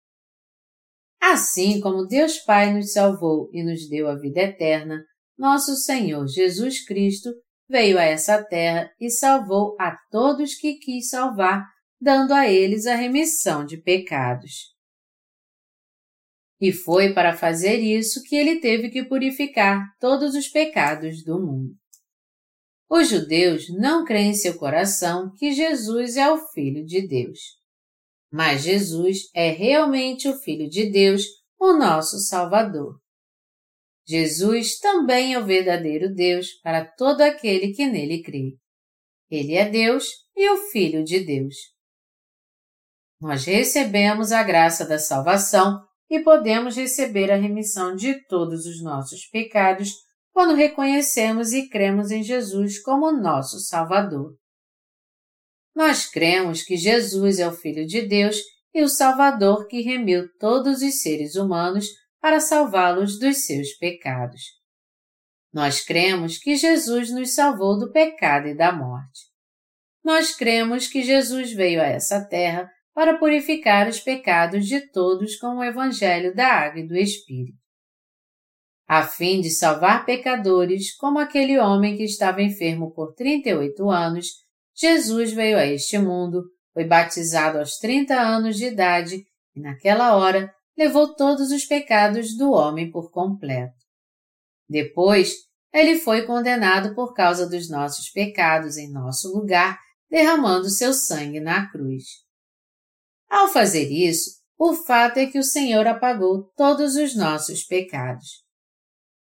Assim 1.22 1.82
como 1.82 2.06
Deus 2.06 2.38
Pai 2.38 2.74
nos 2.74 2.94
salvou 2.94 3.50
e 3.52 3.64
nos 3.64 3.90
deu 3.90 4.08
a 4.08 4.16
vida 4.16 4.42
eterna, 4.42 5.04
nosso 5.38 5.76
Senhor 5.76 6.26
Jesus 6.28 6.86
Cristo 6.86 7.30
veio 7.68 7.98
a 7.98 8.04
essa 8.04 8.44
terra 8.44 8.92
e 9.00 9.10
salvou 9.10 9.76
a 9.80 9.98
todos 10.12 10.56
que 10.56 10.76
quis 10.76 11.10
salvar, 11.10 11.66
dando 12.00 12.34
a 12.34 12.48
eles 12.48 12.86
a 12.86 12.96
remissão 12.96 13.66
de 13.66 13.78
pecados. 13.78 14.76
E 16.60 16.72
foi 16.72 17.14
para 17.14 17.36
fazer 17.36 17.78
isso 17.78 18.24
que 18.24 18.36
ele 18.36 18.60
teve 18.60 18.90
que 18.90 19.04
purificar 19.04 19.86
todos 20.00 20.36
os 20.36 20.48
pecados 20.48 21.24
do 21.24 21.40
mundo. 21.40 21.76
Os 22.90 23.10
judeus 23.10 23.68
não 23.70 24.06
creem 24.06 24.30
em 24.30 24.34
seu 24.34 24.58
coração 24.58 25.32
que 25.38 25.52
Jesus 25.52 26.18
é 26.18 26.30
o 26.32 26.38
Filho 26.50 26.86
de 26.86 27.06
Deus. 27.08 27.40
Mas 28.32 28.64
Jesus 28.64 29.30
é 29.34 29.50
realmente 29.50 30.28
o 30.28 30.38
Filho 30.40 30.70
de 30.70 30.90
Deus, 30.90 31.24
o 31.60 31.74
nosso 31.74 32.20
Salvador. 32.20 33.00
Jesus 34.08 34.78
também 34.78 35.34
é 35.34 35.40
o 35.40 35.46
verdadeiro 35.46 36.14
Deus 36.14 36.54
para 36.62 36.86
todo 36.86 37.22
aquele 37.22 37.74
que 37.74 37.88
nele 37.88 38.22
crê. 38.22 38.56
Ele 39.32 39.56
é 39.56 39.68
Deus 39.68 40.08
e 40.36 40.48
o 40.50 40.70
Filho 40.70 41.04
de 41.04 41.20
Deus. 41.22 41.75
Nós 43.20 43.46
recebemos 43.46 44.32
a 44.32 44.44
graça 44.44 44.86
da 44.86 45.00
salvação 45.00 45.82
e 46.10 46.20
podemos 46.20 46.76
receber 46.76 47.32
a 47.32 47.36
remissão 47.36 47.96
de 47.96 48.26
todos 48.28 48.66
os 48.66 48.82
nossos 48.84 49.26
pecados 49.28 49.94
quando 50.32 50.54
reconhecemos 50.54 51.54
e 51.54 51.70
cremos 51.70 52.12
em 52.12 52.22
Jesus 52.22 52.82
como 52.82 53.12
nosso 53.12 53.60
Salvador. 53.60 54.36
Nós 55.74 56.06
cremos 56.06 56.64
que 56.64 56.78
Jesus 56.78 57.40
é 57.40 57.48
o 57.48 57.54
Filho 57.54 57.86
de 57.86 58.02
Deus 58.02 58.38
e 58.74 58.84
o 58.84 58.90
Salvador 58.90 59.68
que 59.68 59.82
remiu 59.82 60.28
todos 60.38 60.82
os 60.82 61.02
seres 61.02 61.36
humanos 61.36 61.88
para 62.22 62.40
salvá-los 62.40 63.18
dos 63.18 63.46
seus 63.46 63.74
pecados. 63.74 64.42
Nós 65.54 65.80
cremos 65.80 66.38
que 66.38 66.56
Jesus 66.58 67.10
nos 67.12 67.34
salvou 67.34 67.80
do 67.80 67.92
pecado 67.92 68.48
e 68.48 68.54
da 68.54 68.74
morte. 68.74 69.22
Nós 70.04 70.36
cremos 70.36 70.88
que 70.88 71.02
Jesus 71.02 71.54
veio 71.54 71.82
a 71.82 71.86
essa 71.86 72.24
terra 72.26 72.70
para 72.96 73.18
purificar 73.18 73.90
os 73.90 74.00
pecados 74.00 74.66
de 74.66 74.80
todos 74.90 75.36
com 75.36 75.58
o 75.58 75.64
Evangelho 75.64 76.34
da 76.34 76.48
Água 76.48 76.80
e 76.80 76.88
do 76.88 76.96
Espírito. 76.96 77.60
A 78.88 79.06
fim 79.06 79.42
de 79.42 79.50
salvar 79.50 80.06
pecadores, 80.06 80.96
como 80.96 81.20
aquele 81.20 81.60
homem 81.60 81.98
que 81.98 82.04
estava 82.04 82.42
enfermo 82.42 82.94
por 82.94 83.14
38 83.14 83.90
anos, 83.90 84.28
Jesus 84.74 85.34
veio 85.34 85.58
a 85.58 85.66
este 85.66 85.98
mundo, 85.98 86.44
foi 86.74 86.86
batizado 86.86 87.58
aos 87.58 87.78
30 87.78 88.16
anos 88.16 88.56
de 88.56 88.68
idade 88.68 89.26
e, 89.54 89.60
naquela 89.60 90.16
hora, 90.16 90.54
levou 90.78 91.14
todos 91.16 91.52
os 91.52 91.66
pecados 91.66 92.38
do 92.38 92.52
homem 92.52 92.90
por 92.90 93.12
completo. 93.12 93.76
Depois, 94.70 95.34
ele 95.74 95.98
foi 95.98 96.26
condenado 96.26 96.96
por 96.96 97.14
causa 97.14 97.50
dos 97.50 97.70
nossos 97.70 98.10
pecados 98.10 98.78
em 98.78 98.90
nosso 98.90 99.34
lugar, 99.36 99.78
derramando 100.10 100.70
seu 100.70 100.94
sangue 100.94 101.42
na 101.42 101.70
cruz. 101.70 102.25
Ao 103.30 103.48
fazer 103.48 103.90
isso, 103.92 104.42
o 104.58 104.74
fato 104.74 105.18
é 105.18 105.26
que 105.26 105.40
o 105.40 105.44
Senhor 105.44 105.86
apagou 105.86 106.44
todos 106.56 106.96
os 106.96 107.16
nossos 107.16 107.64
pecados. 107.64 108.44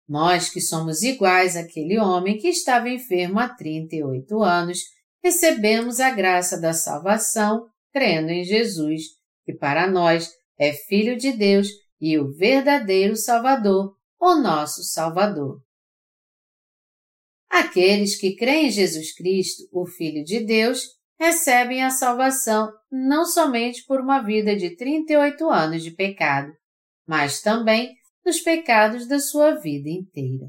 Nós 0.08 0.50
que 0.50 0.62
somos 0.62 1.02
iguais 1.02 1.56
àquele 1.56 1.98
homem 1.98 2.38
que 2.38 2.48
estava 2.48 2.90
enfermo 2.90 3.40
há 3.40 3.50
38 3.50 4.44
anos, 4.44 4.80
recebemos 5.24 6.00
a 6.00 6.12
graça 6.12 6.60
da 6.60 6.74
salvação 6.74 7.68
crendo 7.92 8.30
em 8.30 8.44
Jesus, 8.44 9.04
que 9.44 9.54
para 9.54 9.90
nós 9.90 10.30
é 10.60 10.74
Filho 10.74 11.18
de 11.18 11.32
Deus 11.32 11.70
e 12.00 12.20
o 12.20 12.32
verdadeiro 12.32 13.16
Salvador, 13.16 13.96
o 14.20 14.36
nosso 14.36 14.84
Salvador. 14.84 15.62
Aqueles 17.50 18.18
que 18.18 18.36
creem 18.36 18.68
em 18.68 18.72
Jesus 18.72 19.14
Cristo, 19.16 19.64
o 19.72 19.88
Filho 19.88 20.24
de 20.24 20.42
Deus, 20.46 20.84
recebem 21.20 21.84
a 21.84 21.90
salvação 21.90 22.72
não 22.92 23.26
somente 23.26 23.84
por 23.86 24.02
uma 24.02 24.22
vida 24.22 24.56
de 24.56 24.76
38 24.76 25.50
anos 25.50 25.84
de 25.84 25.92
pecado, 25.92 26.52
mas 27.08 27.42
também 27.42 27.96
dos 28.24 28.40
pecados 28.40 29.08
da 29.08 29.20
sua 29.20 29.56
vida 29.56 29.90
inteira. 29.90 30.48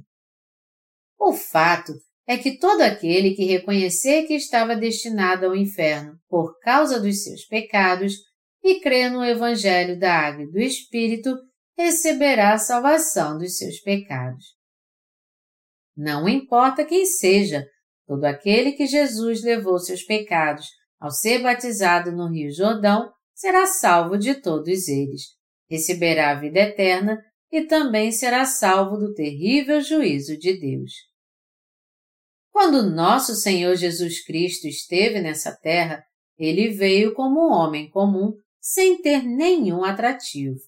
O 1.19 1.33
fato 1.33 1.93
é 2.27 2.37
que 2.37 2.59
todo 2.59 2.81
aquele 2.81 3.35
que 3.35 3.45
reconhecer 3.45 4.27
que 4.27 4.35
estava 4.35 4.75
destinado 4.75 5.47
ao 5.47 5.55
inferno 5.55 6.19
por 6.29 6.59
causa 6.61 7.01
dos 7.01 7.23
seus 7.23 7.45
pecados 7.45 8.15
e 8.63 8.81
crê 8.81 9.09
no 9.09 9.25
Evangelho 9.25 9.99
da 9.99 10.13
Água 10.13 10.43
e 10.43 10.51
do 10.51 10.59
Espírito, 10.59 11.37
receberá 11.79 12.55
a 12.55 12.59
salvação 12.59 13.39
dos 13.39 13.57
seus 13.57 13.79
pecados. 13.81 14.57
Não 15.97 16.29
importa 16.29 16.85
quem 16.85 17.07
seja, 17.07 17.65
todo 18.07 18.25
aquele 18.25 18.73
que 18.73 18.87
Jesus 18.87 19.43
levou 19.43 19.79
seus 19.79 20.03
pecados 20.03 20.67
ao 20.99 21.11
ser 21.11 21.43
batizado 21.43 22.13
no 22.13 22.29
Rio 22.29 22.51
Jordão 22.53 23.11
será 23.35 23.67
salvo 23.67 24.17
de 24.17 24.35
todos 24.35 24.89
eles, 24.89 25.23
receberá 25.69 26.31
a 26.31 26.41
vida 26.41 26.61
eterna 26.61 27.23
e 27.51 27.67
também 27.67 28.11
será 28.13 28.45
salvo 28.45 28.97
do 28.97 29.13
terrível 29.13 29.81
juízo 29.81 30.39
de 30.39 30.59
Deus. 30.59 30.93
Quando 32.51 32.91
nosso 32.91 33.35
Senhor 33.35 33.77
Jesus 33.77 34.25
Cristo 34.25 34.67
esteve 34.67 35.21
nessa 35.21 35.55
terra, 35.55 36.03
ele 36.39 36.71
veio 36.71 37.13
como 37.13 37.49
um 37.49 37.53
homem 37.53 37.91
comum 37.91 38.33
sem 38.61 39.01
ter 39.01 39.23
nenhum 39.23 39.85
atrativo. 39.85 40.59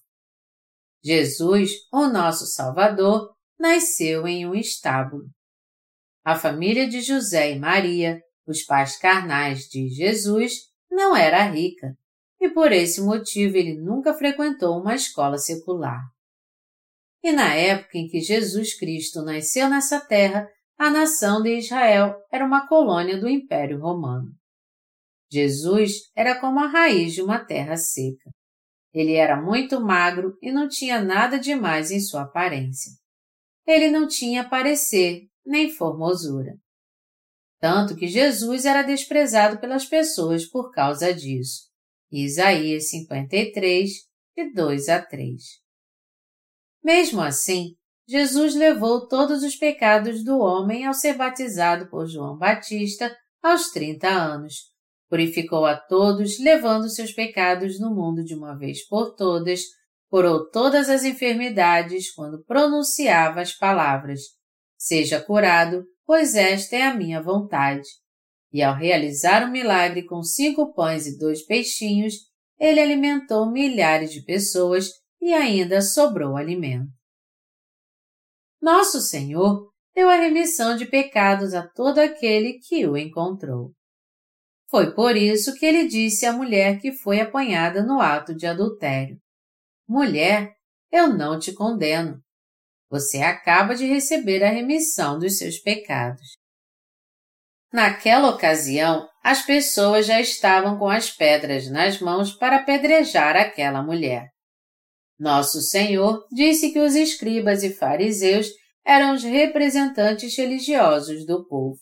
Jesus, 1.02 1.72
o 1.92 2.06
nosso 2.06 2.46
Salvador, 2.46 3.32
nasceu 3.58 4.26
em 4.26 4.46
um 4.46 4.54
estábulo. 4.54 5.24
A 6.28 6.34
família 6.34 6.86
de 6.86 7.00
José 7.00 7.52
e 7.52 7.58
Maria, 7.58 8.22
os 8.46 8.62
pais 8.62 8.98
carnais 8.98 9.60
de 9.60 9.88
Jesus, 9.88 10.68
não 10.90 11.16
era 11.16 11.42
rica, 11.44 11.96
e 12.38 12.50
por 12.50 12.70
esse 12.70 13.00
motivo 13.00 13.56
ele 13.56 13.80
nunca 13.80 14.12
frequentou 14.12 14.78
uma 14.78 14.94
escola 14.94 15.38
secular. 15.38 16.02
E 17.24 17.32
na 17.32 17.54
época 17.54 17.96
em 17.96 18.06
que 18.06 18.20
Jesus 18.20 18.78
Cristo 18.78 19.22
nasceu 19.22 19.70
nessa 19.70 20.00
terra, 20.00 20.46
a 20.76 20.90
nação 20.90 21.40
de 21.40 21.56
Israel 21.56 22.14
era 22.30 22.44
uma 22.44 22.68
colônia 22.68 23.18
do 23.18 23.26
Império 23.26 23.80
Romano. 23.80 24.30
Jesus 25.32 26.10
era 26.14 26.38
como 26.38 26.60
a 26.60 26.66
raiz 26.66 27.14
de 27.14 27.22
uma 27.22 27.42
terra 27.42 27.78
seca. 27.78 28.30
Ele 28.92 29.14
era 29.14 29.40
muito 29.40 29.80
magro 29.80 30.36
e 30.42 30.52
não 30.52 30.68
tinha 30.68 31.00
nada 31.00 31.38
demais 31.38 31.90
em 31.90 32.00
sua 32.00 32.24
aparência. 32.24 32.92
Ele 33.66 33.90
não 33.90 34.06
tinha 34.06 34.46
parecer 34.46 35.27
nem 35.48 35.70
formosura. 35.70 36.52
Tanto 37.58 37.96
que 37.96 38.06
Jesus 38.06 38.64
era 38.64 38.82
desprezado 38.82 39.58
pelas 39.58 39.84
pessoas 39.84 40.44
por 40.46 40.70
causa 40.70 41.12
disso. 41.12 41.68
Isaías 42.12 42.88
53, 42.90 43.90
de 44.36 44.52
2 44.52 44.88
a 44.88 45.02
3. 45.02 45.42
Mesmo 46.84 47.20
assim, 47.20 47.74
Jesus 48.06 48.54
levou 48.54 49.08
todos 49.08 49.42
os 49.42 49.56
pecados 49.56 50.24
do 50.24 50.38
homem 50.38 50.86
ao 50.86 50.94
ser 50.94 51.14
batizado 51.14 51.88
por 51.90 52.06
João 52.06 52.38
Batista 52.38 53.14
aos 53.42 53.70
30 53.70 54.08
anos. 54.08 54.54
Purificou 55.10 55.66
a 55.66 55.76
todos, 55.76 56.38
levando 56.38 56.88
seus 56.88 57.12
pecados 57.12 57.80
no 57.80 57.94
mundo 57.94 58.22
de 58.22 58.34
uma 58.34 58.56
vez 58.56 58.86
por 58.86 59.14
todas, 59.14 59.62
curou 60.08 60.48
todas 60.50 60.88
as 60.88 61.04
enfermidades 61.04 62.12
quando 62.12 62.42
pronunciava 62.44 63.40
as 63.40 63.52
palavras: 63.52 64.37
Seja 64.78 65.20
curado, 65.20 65.84
pois 66.06 66.36
esta 66.36 66.76
é 66.76 66.82
a 66.86 66.94
minha 66.94 67.20
vontade. 67.20 67.88
E 68.52 68.62
ao 68.62 68.74
realizar 68.74 69.42
o 69.42 69.48
um 69.48 69.50
milagre 69.50 70.04
com 70.06 70.22
cinco 70.22 70.72
pães 70.72 71.06
e 71.06 71.18
dois 71.18 71.44
peixinhos, 71.44 72.14
ele 72.58 72.80
alimentou 72.80 73.50
milhares 73.50 74.12
de 74.12 74.22
pessoas 74.22 74.90
e 75.20 75.34
ainda 75.34 75.82
sobrou 75.82 76.36
alimento. 76.36 76.90
Nosso 78.62 79.00
Senhor 79.00 79.68
deu 79.94 80.08
a 80.08 80.16
remissão 80.16 80.76
de 80.76 80.86
pecados 80.86 81.54
a 81.54 81.66
todo 81.66 81.98
aquele 81.98 82.60
que 82.60 82.86
o 82.86 82.96
encontrou. 82.96 83.72
Foi 84.70 84.94
por 84.94 85.16
isso 85.16 85.54
que 85.54 85.66
ele 85.66 85.88
disse 85.88 86.24
à 86.26 86.32
mulher 86.32 86.80
que 86.80 86.92
foi 86.92 87.20
apanhada 87.20 87.82
no 87.82 88.00
ato 88.00 88.34
de 88.34 88.46
adultério: 88.46 89.18
Mulher, 89.88 90.54
eu 90.90 91.08
não 91.08 91.38
te 91.38 91.52
condeno. 91.52 92.22
Você 92.90 93.18
acaba 93.18 93.74
de 93.74 93.86
receber 93.86 94.42
a 94.42 94.50
remissão 94.50 95.18
dos 95.18 95.38
seus 95.38 95.58
pecados. 95.58 96.36
Naquela 97.72 98.30
ocasião, 98.30 99.06
as 99.22 99.44
pessoas 99.44 100.06
já 100.06 100.20
estavam 100.20 100.78
com 100.78 100.88
as 100.88 101.10
pedras 101.10 101.70
nas 101.70 102.00
mãos 102.00 102.32
para 102.32 102.56
apedrejar 102.56 103.36
aquela 103.36 103.82
mulher. 103.82 104.30
Nosso 105.18 105.60
Senhor 105.60 106.26
disse 106.32 106.72
que 106.72 106.78
os 106.78 106.94
escribas 106.94 107.62
e 107.62 107.74
fariseus 107.74 108.48
eram 108.86 109.14
os 109.14 109.22
representantes 109.22 110.34
religiosos 110.34 111.26
do 111.26 111.46
povo. 111.46 111.78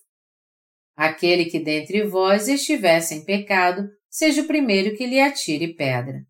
Aquele 0.97 1.45
que 1.45 1.61
dentre 1.61 2.03
vós 2.05 2.49
estivesse 2.49 3.15
em 3.15 3.25
pecado, 3.25 3.89
seja 4.09 4.43
o 4.43 4.47
primeiro 4.47 4.97
que 4.97 5.07
lhe 5.07 5.21
atire 5.21 5.75
pedra. 5.75 6.25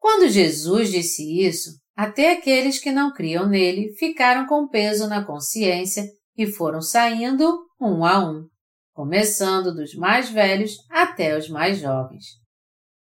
Quando 0.00 0.28
Jesus 0.28 0.90
disse 0.90 1.44
isso, 1.44 1.70
até 1.98 2.30
aqueles 2.30 2.78
que 2.78 2.92
não 2.92 3.12
criam 3.12 3.48
nele 3.48 3.92
ficaram 3.96 4.46
com 4.46 4.68
peso 4.68 5.08
na 5.08 5.24
consciência 5.24 6.04
e 6.36 6.46
foram 6.46 6.80
saindo 6.80 7.66
um 7.80 8.04
a 8.04 8.20
um, 8.20 8.46
começando 8.92 9.74
dos 9.74 9.96
mais 9.96 10.30
velhos 10.30 10.76
até 10.88 11.36
os 11.36 11.48
mais 11.48 11.80
jovens. 11.80 12.24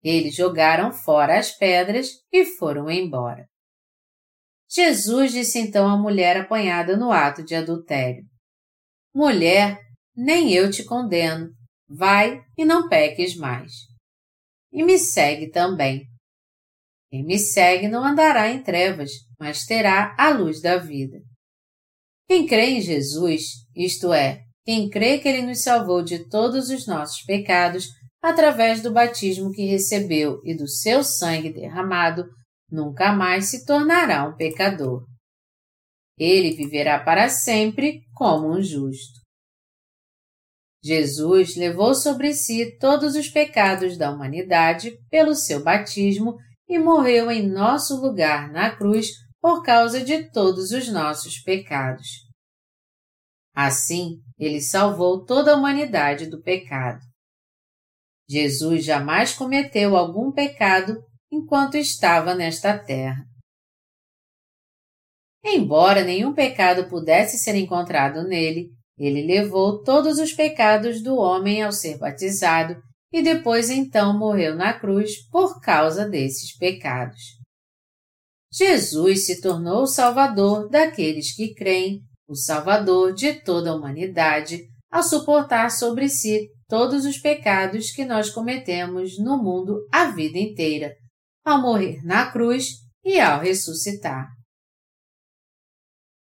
Eles 0.02 0.34
jogaram 0.34 0.90
fora 0.92 1.38
as 1.38 1.52
pedras 1.52 2.08
e 2.32 2.46
foram 2.56 2.90
embora. 2.90 3.46
Jesus 4.66 5.32
disse 5.32 5.58
então 5.58 5.86
à 5.86 5.98
mulher 5.98 6.38
apanhada 6.38 6.96
no 6.96 7.12
ato 7.12 7.44
de 7.44 7.54
adultério: 7.54 8.24
Mulher, 9.14 9.78
nem 10.16 10.54
eu 10.54 10.70
te 10.70 10.84
condeno. 10.84 11.50
Vai 11.86 12.40
e 12.56 12.64
não 12.64 12.88
peques 12.88 13.36
mais. 13.36 13.72
E 14.72 14.82
me 14.82 14.98
segue 14.98 15.50
também. 15.50 16.09
Quem 17.10 17.24
me 17.24 17.38
segue 17.38 17.88
não 17.88 18.04
andará 18.04 18.48
em 18.50 18.62
trevas, 18.62 19.10
mas 19.38 19.64
terá 19.64 20.14
a 20.16 20.30
luz 20.30 20.62
da 20.62 20.76
vida. 20.76 21.18
Quem 22.28 22.46
crê 22.46 22.66
em 22.70 22.80
Jesus, 22.80 23.42
isto 23.74 24.12
é, 24.12 24.44
quem 24.64 24.88
crê 24.88 25.18
que 25.18 25.28
Ele 25.28 25.42
nos 25.42 25.62
salvou 25.62 26.02
de 26.02 26.28
todos 26.28 26.70
os 26.70 26.86
nossos 26.86 27.22
pecados 27.24 27.88
através 28.22 28.80
do 28.80 28.92
batismo 28.92 29.50
que 29.50 29.64
recebeu 29.64 30.40
e 30.44 30.54
do 30.54 30.68
seu 30.68 31.02
sangue 31.02 31.52
derramado, 31.52 32.24
nunca 32.70 33.12
mais 33.12 33.46
se 33.46 33.66
tornará 33.66 34.28
um 34.28 34.36
pecador. 34.36 35.04
Ele 36.16 36.52
viverá 36.52 37.02
para 37.02 37.28
sempre 37.28 38.02
como 38.14 38.48
um 38.48 38.62
justo. 38.62 39.18
Jesus 40.82 41.56
levou 41.56 41.94
sobre 41.94 42.32
si 42.32 42.78
todos 42.78 43.16
os 43.16 43.28
pecados 43.28 43.98
da 43.98 44.10
humanidade 44.10 44.92
pelo 45.10 45.34
seu 45.34 45.62
batismo 45.62 46.36
e 46.70 46.78
morreu 46.78 47.32
em 47.32 47.50
nosso 47.50 48.00
lugar 48.00 48.48
na 48.52 48.74
cruz 48.74 49.08
por 49.40 49.60
causa 49.64 50.04
de 50.04 50.30
todos 50.30 50.70
os 50.70 50.88
nossos 50.88 51.40
pecados. 51.40 52.06
Assim, 53.52 54.22
ele 54.38 54.60
salvou 54.60 55.24
toda 55.24 55.52
a 55.52 55.56
humanidade 55.56 56.26
do 56.26 56.40
pecado. 56.40 57.00
Jesus 58.28 58.84
jamais 58.84 59.34
cometeu 59.34 59.96
algum 59.96 60.30
pecado 60.30 60.96
enquanto 61.32 61.74
estava 61.74 62.36
nesta 62.36 62.78
terra. 62.78 63.24
Embora 65.44 66.04
nenhum 66.04 66.32
pecado 66.32 66.88
pudesse 66.88 67.36
ser 67.36 67.56
encontrado 67.56 68.22
nele, 68.22 68.68
ele 68.96 69.26
levou 69.26 69.82
todos 69.82 70.20
os 70.20 70.32
pecados 70.32 71.02
do 71.02 71.16
homem 71.16 71.64
ao 71.64 71.72
ser 71.72 71.98
batizado 71.98 72.80
e 73.12 73.22
depois 73.22 73.70
então 73.70 74.16
morreu 74.16 74.54
na 74.54 74.72
cruz 74.72 75.26
por 75.28 75.60
causa 75.60 76.08
desses 76.08 76.56
pecados. 76.56 77.40
Jesus 78.52 79.26
se 79.26 79.40
tornou 79.40 79.82
o 79.82 79.86
Salvador 79.86 80.68
daqueles 80.68 81.34
que 81.34 81.54
creem, 81.54 82.00
o 82.28 82.34
Salvador 82.34 83.12
de 83.12 83.34
toda 83.34 83.70
a 83.70 83.74
humanidade, 83.74 84.64
ao 84.90 85.02
suportar 85.02 85.70
sobre 85.70 86.08
si 86.08 86.48
todos 86.68 87.04
os 87.04 87.18
pecados 87.18 87.90
que 87.90 88.04
nós 88.04 88.30
cometemos 88.30 89.18
no 89.18 89.36
mundo 89.42 89.86
a 89.92 90.06
vida 90.10 90.38
inteira, 90.38 90.94
ao 91.44 91.60
morrer 91.60 92.04
na 92.04 92.30
cruz 92.30 92.74
e 93.04 93.20
ao 93.20 93.40
ressuscitar. 93.40 94.28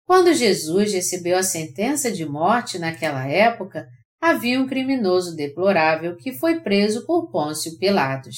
Quando 0.05 0.33
Jesus 0.33 0.93
recebeu 0.93 1.37
a 1.37 1.43
sentença 1.43 2.13
de 2.13 2.25
morte 2.25 2.79
naquela 2.79 3.27
época, 3.27 3.89
havia 4.31 4.61
um 4.61 4.67
criminoso 4.67 5.37
deplorável 5.37 6.17
que 6.17 6.33
foi 6.33 6.61
preso 6.61 7.07
por 7.07 7.31
Pôncio 7.31 7.79
Pilatos, 7.79 8.37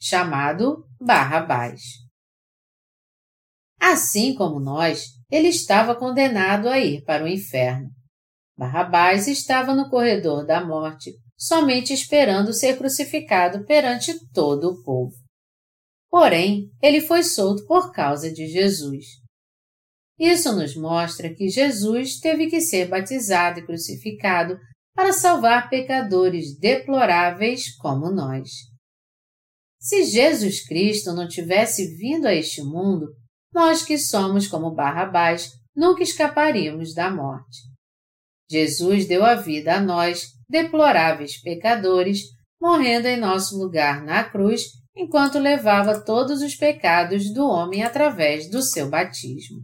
chamado 0.00 0.84
Barrabás. 1.00 1.80
Assim 3.80 4.34
como 4.34 4.58
nós, 4.58 5.04
ele 5.30 5.48
estava 5.48 5.94
condenado 5.94 6.68
a 6.68 6.78
ir 6.78 7.04
para 7.04 7.24
o 7.24 7.28
inferno. 7.28 7.88
Barrabás 8.58 9.28
estava 9.28 9.74
no 9.74 9.88
corredor 9.88 10.44
da 10.44 10.64
morte, 10.64 11.12
somente 11.38 11.92
esperando 11.92 12.52
ser 12.52 12.76
crucificado 12.76 13.64
perante 13.64 14.12
todo 14.32 14.70
o 14.70 14.82
povo. 14.82 15.14
Porém, 16.10 16.68
ele 16.82 17.00
foi 17.00 17.22
solto 17.22 17.64
por 17.66 17.92
causa 17.92 18.30
de 18.32 18.46
Jesus. 18.48 19.04
Isso 20.18 20.54
nos 20.54 20.76
mostra 20.76 21.32
que 21.32 21.48
Jesus 21.48 22.18
teve 22.18 22.48
que 22.48 22.60
ser 22.60 22.88
batizado 22.88 23.60
e 23.60 23.66
crucificado 23.66 24.58
para 24.94 25.12
salvar 25.12 25.70
pecadores 25.70 26.58
deploráveis 26.58 27.74
como 27.76 28.10
nós. 28.10 28.50
Se 29.80 30.04
Jesus 30.04 30.66
Cristo 30.66 31.12
não 31.12 31.26
tivesse 31.26 31.96
vindo 31.96 32.26
a 32.26 32.34
este 32.34 32.62
mundo, 32.62 33.08
nós 33.52 33.82
que 33.82 33.98
somos 33.98 34.46
como 34.46 34.74
Barrabás 34.74 35.50
nunca 35.74 36.02
escaparíamos 36.02 36.94
da 36.94 37.10
morte. 37.10 37.58
Jesus 38.50 39.06
deu 39.06 39.24
a 39.24 39.34
vida 39.34 39.76
a 39.76 39.80
nós, 39.80 40.28
deploráveis 40.48 41.40
pecadores, 41.40 42.20
morrendo 42.60 43.08
em 43.08 43.18
nosso 43.18 43.56
lugar 43.58 44.04
na 44.04 44.22
cruz 44.22 44.66
enquanto 44.94 45.38
levava 45.38 46.04
todos 46.04 46.42
os 46.42 46.54
pecados 46.54 47.32
do 47.32 47.46
homem 47.46 47.82
através 47.82 48.50
do 48.50 48.62
seu 48.62 48.88
batismo. 48.88 49.60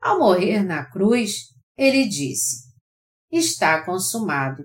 Ao 0.00 0.18
morrer 0.18 0.62
na 0.62 0.84
cruz, 0.90 1.46
ele 1.76 2.06
disse: 2.06 2.67
Está 3.30 3.84
consumado. 3.84 4.64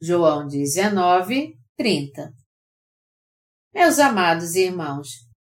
João 0.00 0.46
19, 0.46 1.54
30. 1.76 2.30
Meus 3.74 3.98
amados 3.98 4.54
irmãos, 4.54 5.08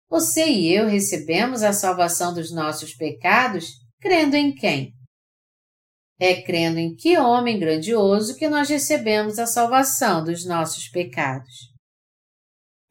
você 0.07 0.45
e 0.45 0.71
eu 0.71 0.87
recebemos 0.87 1.63
a 1.63 1.73
salvação 1.73 2.35
dos 2.35 2.53
nossos 2.53 2.95
pecados 2.95 3.69
crendo 3.99 4.37
em 4.37 4.55
quem? 4.55 4.93
É 6.21 6.43
crendo 6.43 6.79
em 6.79 6.95
que 6.95 7.17
homem 7.17 7.59
grandioso 7.59 8.37
que 8.37 8.49
nós 8.51 8.69
recebemos 8.69 9.39
a 9.39 9.47
salvação 9.47 10.23
dos 10.23 10.45
nossos 10.45 10.89
pecados. 10.89 11.73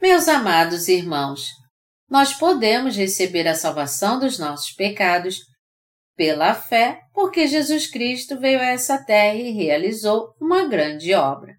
Meus 0.02 0.28
amados 0.28 0.88
irmãos, 0.88 1.50
nós 2.10 2.34
podemos 2.34 2.96
receber 2.96 3.48
a 3.48 3.54
salvação 3.54 4.20
dos 4.20 4.40
nossos 4.40 4.74
pecados 4.74 5.51
pela 6.22 6.54
fé, 6.54 7.00
porque 7.16 7.48
Jesus 7.48 7.88
Cristo 7.88 8.40
veio 8.40 8.60
a 8.60 8.66
essa 8.66 9.04
terra 9.04 9.34
e 9.40 9.54
realizou 9.54 10.36
uma 10.40 10.68
grande 10.68 11.16
obra. 11.16 11.56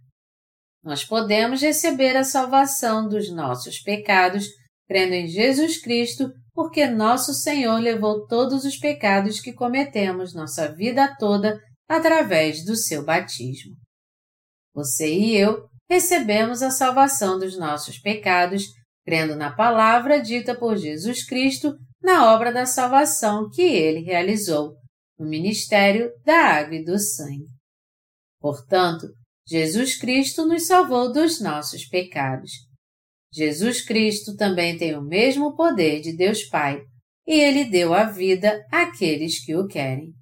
Nós 0.84 1.04
podemos 1.04 1.60
receber 1.60 2.16
a 2.16 2.22
salvação 2.22 3.08
dos 3.08 3.28
nossos 3.28 3.80
pecados 3.80 4.46
crendo 4.86 5.14
em 5.14 5.26
Jesus 5.26 5.82
Cristo, 5.82 6.30
porque 6.54 6.86
nosso 6.86 7.34
Senhor 7.34 7.80
levou 7.80 8.24
todos 8.28 8.64
os 8.64 8.76
pecados 8.76 9.40
que 9.40 9.52
cometemos 9.52 10.32
nossa 10.32 10.72
vida 10.72 11.12
toda 11.18 11.58
através 11.88 12.64
do 12.64 12.76
seu 12.76 13.04
batismo. 13.04 13.74
Você 14.76 15.12
e 15.12 15.36
eu 15.36 15.66
recebemos 15.90 16.62
a 16.62 16.70
salvação 16.70 17.36
dos 17.36 17.58
nossos 17.58 17.98
pecados, 17.98 18.66
crendo 19.04 19.34
na 19.34 19.52
palavra 19.52 20.20
dita 20.20 20.54
por 20.54 20.76
Jesus 20.76 21.26
Cristo 21.26 21.74
na 22.02 22.34
obra 22.34 22.52
da 22.52 22.66
salvação 22.66 23.48
que 23.48 23.62
ele 23.62 24.00
realizou 24.00 24.74
no 25.18 25.28
ministério 25.28 26.10
da 26.24 26.36
água 26.36 26.74
e 26.74 26.84
do 26.84 26.98
sangue. 26.98 27.46
Portanto, 28.40 29.06
Jesus 29.46 29.96
Cristo 29.96 30.46
nos 30.46 30.66
salvou 30.66 31.12
dos 31.12 31.40
nossos 31.40 31.84
pecados. 31.86 32.50
Jesus 33.32 33.84
Cristo 33.84 34.36
também 34.36 34.76
tem 34.76 34.96
o 34.96 35.02
mesmo 35.02 35.54
poder 35.54 36.00
de 36.00 36.16
Deus 36.16 36.42
Pai 36.44 36.82
e 37.26 37.40
ele 37.40 37.64
deu 37.64 37.94
a 37.94 38.04
vida 38.04 38.64
àqueles 38.70 39.44
que 39.44 39.54
o 39.54 39.66
querem. 39.66 40.12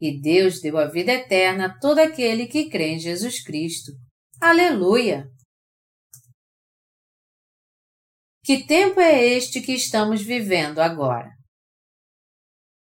E 0.00 0.20
Deus 0.20 0.60
deu 0.60 0.78
a 0.78 0.86
vida 0.86 1.12
eterna 1.12 1.66
a 1.66 1.78
todo 1.78 1.98
aquele 1.98 2.46
que 2.46 2.68
crê 2.68 2.94
em 2.94 2.98
Jesus 2.98 3.42
Cristo. 3.42 3.92
Aleluia! 4.40 5.26
Que 8.50 8.64
tempo 8.64 9.00
é 9.00 9.24
este 9.24 9.60
que 9.60 9.72
estamos 9.72 10.22
vivendo 10.22 10.80
agora? 10.80 11.30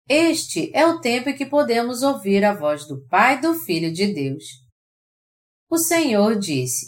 Este 0.09 0.75
é 0.75 0.87
o 0.87 0.99
tempo 0.99 1.29
em 1.29 1.37
que 1.37 1.45
podemos 1.45 2.03
ouvir 2.03 2.43
a 2.43 2.55
voz 2.55 2.89
do 2.89 3.07
Pai 3.07 3.37
e 3.37 3.43
do 3.43 3.53
Filho 3.53 3.93
de 3.93 4.07
Deus. 4.15 4.45
O 5.71 5.77
Senhor 5.77 6.39
disse: 6.39 6.87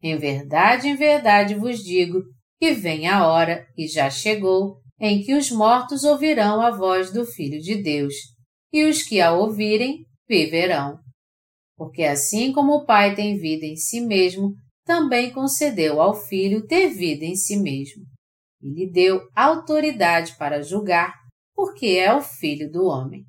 Em 0.00 0.16
verdade, 0.16 0.86
em 0.86 0.94
verdade 0.94 1.56
vos 1.56 1.82
digo 1.82 2.22
que 2.60 2.70
vem 2.70 3.08
a 3.08 3.26
hora, 3.26 3.66
e 3.76 3.88
já 3.88 4.08
chegou, 4.08 4.76
em 5.00 5.20
que 5.24 5.34
os 5.34 5.50
mortos 5.50 6.04
ouvirão 6.04 6.60
a 6.60 6.70
voz 6.70 7.12
do 7.12 7.26
Filho 7.26 7.60
de 7.60 7.82
Deus, 7.82 8.14
e 8.72 8.84
os 8.84 9.02
que 9.02 9.20
a 9.20 9.32
ouvirem 9.32 10.06
viverão. 10.28 10.96
Porque 11.76 12.04
assim 12.04 12.52
como 12.52 12.72
o 12.72 12.86
Pai 12.86 13.16
tem 13.16 13.36
vida 13.36 13.66
em 13.66 13.74
si 13.74 14.00
mesmo, 14.00 14.54
também 14.84 15.32
concedeu 15.32 16.00
ao 16.00 16.14
Filho 16.14 16.64
ter 16.68 16.88
vida 16.88 17.24
em 17.24 17.34
si 17.34 17.56
mesmo, 17.56 18.11
e 18.62 18.68
lhe 18.68 18.90
deu 18.90 19.20
autoridade 19.34 20.36
para 20.38 20.62
julgar, 20.62 21.14
porque 21.54 21.86
é 21.86 22.14
o 22.14 22.22
Filho 22.22 22.70
do 22.70 22.84
homem. 22.84 23.24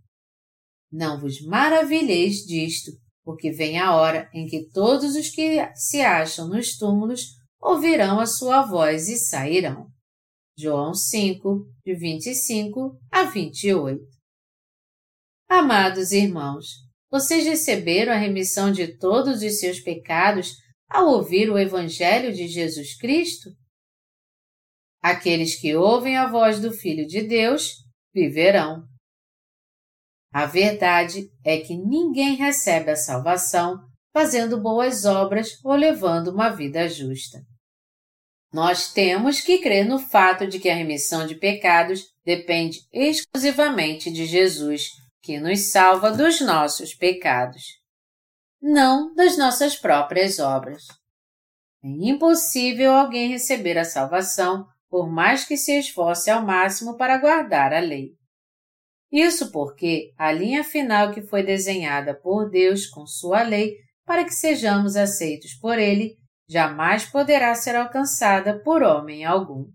Não 0.91 1.19
vos 1.19 1.41
maravilheis 1.41 2.45
disto, 2.45 2.91
porque 3.23 3.51
vem 3.51 3.79
a 3.79 3.95
hora 3.95 4.29
em 4.33 4.45
que 4.45 4.69
todos 4.69 5.15
os 5.15 5.29
que 5.29 5.57
se 5.75 6.01
acham 6.01 6.47
nos 6.47 6.77
túmulos 6.77 7.21
ouvirão 7.59 8.19
a 8.19 8.25
sua 8.25 8.61
voz 8.61 9.07
e 9.07 9.17
sairão. 9.17 9.87
João 10.57 10.93
5, 10.93 11.65
de 11.83 11.95
25 11.95 12.99
a 13.11 13.23
28. 13.23 13.99
Amados 15.49 16.11
irmãos, 16.11 16.65
vocês 17.09 17.45
receberam 17.45 18.13
a 18.13 18.17
remissão 18.17 18.71
de 18.71 18.97
todos 18.97 19.41
os 19.41 19.59
seus 19.59 19.79
pecados 19.79 20.51
ao 20.89 21.07
ouvir 21.07 21.49
o 21.49 21.57
Evangelho 21.57 22.33
de 22.33 22.47
Jesus 22.47 22.95
Cristo? 22.97 23.49
Aqueles 25.03 25.59
que 25.59 25.75
ouvem 25.75 26.15
a 26.15 26.29
voz 26.29 26.61
do 26.61 26.71
Filho 26.71 27.05
de 27.05 27.21
Deus 27.23 27.73
viverão. 28.13 28.85
A 30.33 30.45
verdade 30.45 31.29
é 31.43 31.57
que 31.57 31.75
ninguém 31.75 32.35
recebe 32.35 32.91
a 32.91 32.95
salvação 32.95 33.77
fazendo 34.13 34.61
boas 34.61 35.03
obras 35.03 35.59
ou 35.61 35.73
levando 35.73 36.29
uma 36.29 36.49
vida 36.49 36.87
justa. 36.87 37.39
Nós 38.53 38.93
temos 38.93 39.41
que 39.41 39.57
crer 39.57 39.85
no 39.85 39.99
fato 39.99 40.47
de 40.47 40.57
que 40.57 40.69
a 40.69 40.75
remissão 40.75 41.27
de 41.27 41.35
pecados 41.35 42.05
depende 42.23 42.79
exclusivamente 42.93 44.09
de 44.09 44.25
Jesus, 44.25 44.87
que 45.21 45.37
nos 45.37 45.71
salva 45.71 46.11
dos 46.11 46.39
nossos 46.39 46.93
pecados, 46.93 47.63
não 48.61 49.13
das 49.15 49.37
nossas 49.37 49.75
próprias 49.75 50.39
obras. 50.39 50.83
É 51.83 51.89
impossível 51.89 52.93
alguém 52.93 53.27
receber 53.27 53.77
a 53.77 53.83
salvação 53.83 54.65
por 54.93 55.09
mais 55.09 55.43
que 55.43 55.57
se 55.57 55.79
esforce 55.79 56.29
ao 56.29 56.45
máximo 56.45 56.95
para 56.95 57.17
guardar 57.17 57.73
a 57.73 57.79
lei. 57.79 58.11
Isso 59.11 59.51
porque 59.51 60.13
a 60.15 60.31
linha 60.31 60.63
final 60.63 61.11
que 61.11 61.23
foi 61.23 61.41
desenhada 61.41 62.13
por 62.13 62.47
Deus 62.47 62.85
com 62.85 63.03
sua 63.03 63.41
lei 63.41 63.73
para 64.05 64.23
que 64.23 64.35
sejamos 64.35 64.95
aceitos 64.95 65.55
por 65.55 65.79
Ele 65.79 66.15
jamais 66.47 67.07
poderá 67.07 67.55
ser 67.55 67.75
alcançada 67.75 68.61
por 68.61 68.83
homem 68.83 69.25
algum. 69.25 69.65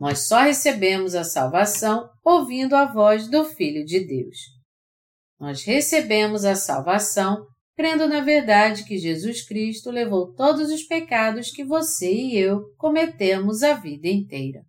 Nós 0.00 0.20
só 0.28 0.40
recebemos 0.40 1.14
a 1.14 1.22
salvação 1.22 2.08
ouvindo 2.24 2.74
a 2.74 2.90
voz 2.90 3.28
do 3.28 3.44
Filho 3.44 3.84
de 3.84 4.00
Deus. 4.00 4.38
Nós 5.38 5.62
recebemos 5.62 6.46
a 6.46 6.56
salvação 6.56 7.46
crendo 7.76 8.06
na 8.08 8.20
verdade 8.20 8.84
que 8.84 8.98
Jesus 8.98 9.46
Cristo 9.46 9.90
levou 9.90 10.32
todos 10.34 10.70
os 10.70 10.82
pecados 10.82 11.50
que 11.50 11.64
você 11.64 12.12
e 12.12 12.38
eu 12.38 12.62
cometemos 12.76 13.62
a 13.62 13.74
vida 13.74 14.08
inteira. 14.08 14.62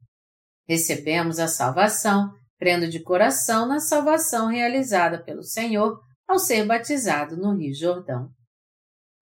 Recebemos 0.67 1.39
a 1.39 1.47
salvação 1.47 2.31
crendo 2.57 2.87
de 2.87 3.01
coração 3.01 3.67
na 3.67 3.79
salvação 3.79 4.47
realizada 4.47 5.23
pelo 5.23 5.43
Senhor 5.43 5.99
ao 6.27 6.39
ser 6.39 6.65
batizado 6.65 7.37
no 7.37 7.55
Rio 7.55 7.73
Jordão 7.73 8.29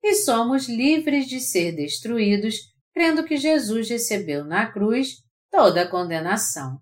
e 0.03 0.15
somos 0.15 0.67
livres 0.67 1.27
de 1.27 1.39
ser 1.39 1.71
destruídos, 1.71 2.55
crendo 2.93 3.23
que 3.23 3.37
Jesus 3.37 3.89
recebeu 3.89 4.43
na 4.43 4.69
cruz 4.69 5.15
toda 5.49 5.83
a 5.83 5.89
condenação. 5.89 6.77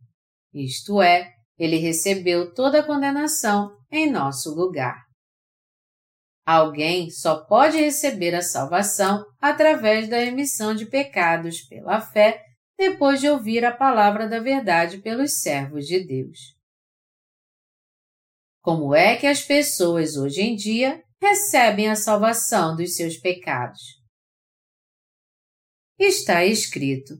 Isto 0.51 1.01
é, 1.01 1.31
ele 1.57 1.77
recebeu 1.77 2.51
toda 2.53 2.79
a 2.79 2.83
condenação 2.83 3.77
em 3.91 4.09
nosso 4.11 4.55
lugar. 4.55 5.03
Alguém 6.45 7.09
só 7.09 7.45
pode 7.45 7.77
receber 7.77 8.33
a 8.33 8.41
salvação 8.41 9.25
através 9.39 10.09
da 10.09 10.17
remissão 10.17 10.73
de 10.73 10.85
pecados 10.85 11.61
pela 11.61 12.01
fé 12.01 12.43
depois 12.77 13.19
de 13.19 13.29
ouvir 13.29 13.63
a 13.63 13.71
palavra 13.71 14.27
da 14.27 14.39
verdade 14.39 14.97
pelos 14.99 15.39
servos 15.41 15.85
de 15.85 16.03
Deus. 16.03 16.39
Como 18.61 18.93
é 18.95 19.15
que 19.15 19.27
as 19.27 19.43
pessoas 19.43 20.15
hoje 20.15 20.41
em 20.41 20.55
dia 20.55 21.03
recebem 21.21 21.87
a 21.87 21.95
salvação 21.95 22.75
dos 22.75 22.95
seus 22.95 23.15
pecados. 23.17 24.01
Está 25.99 26.43
escrito: 26.43 27.13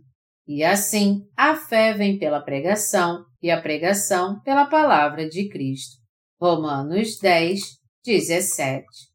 E 0.47 0.63
assim 0.63 1.29
a 1.37 1.55
fé 1.55 1.93
vem 1.93 2.17
pela 2.17 2.41
pregação, 2.41 3.23
e 3.41 3.51
a 3.51 3.61
pregação 3.61 4.41
pela 4.41 4.65
palavra 4.65 5.29
de 5.29 5.47
Cristo. 5.49 6.01
Romanos 6.39 7.19
10, 7.19 7.61
17. 8.03 9.10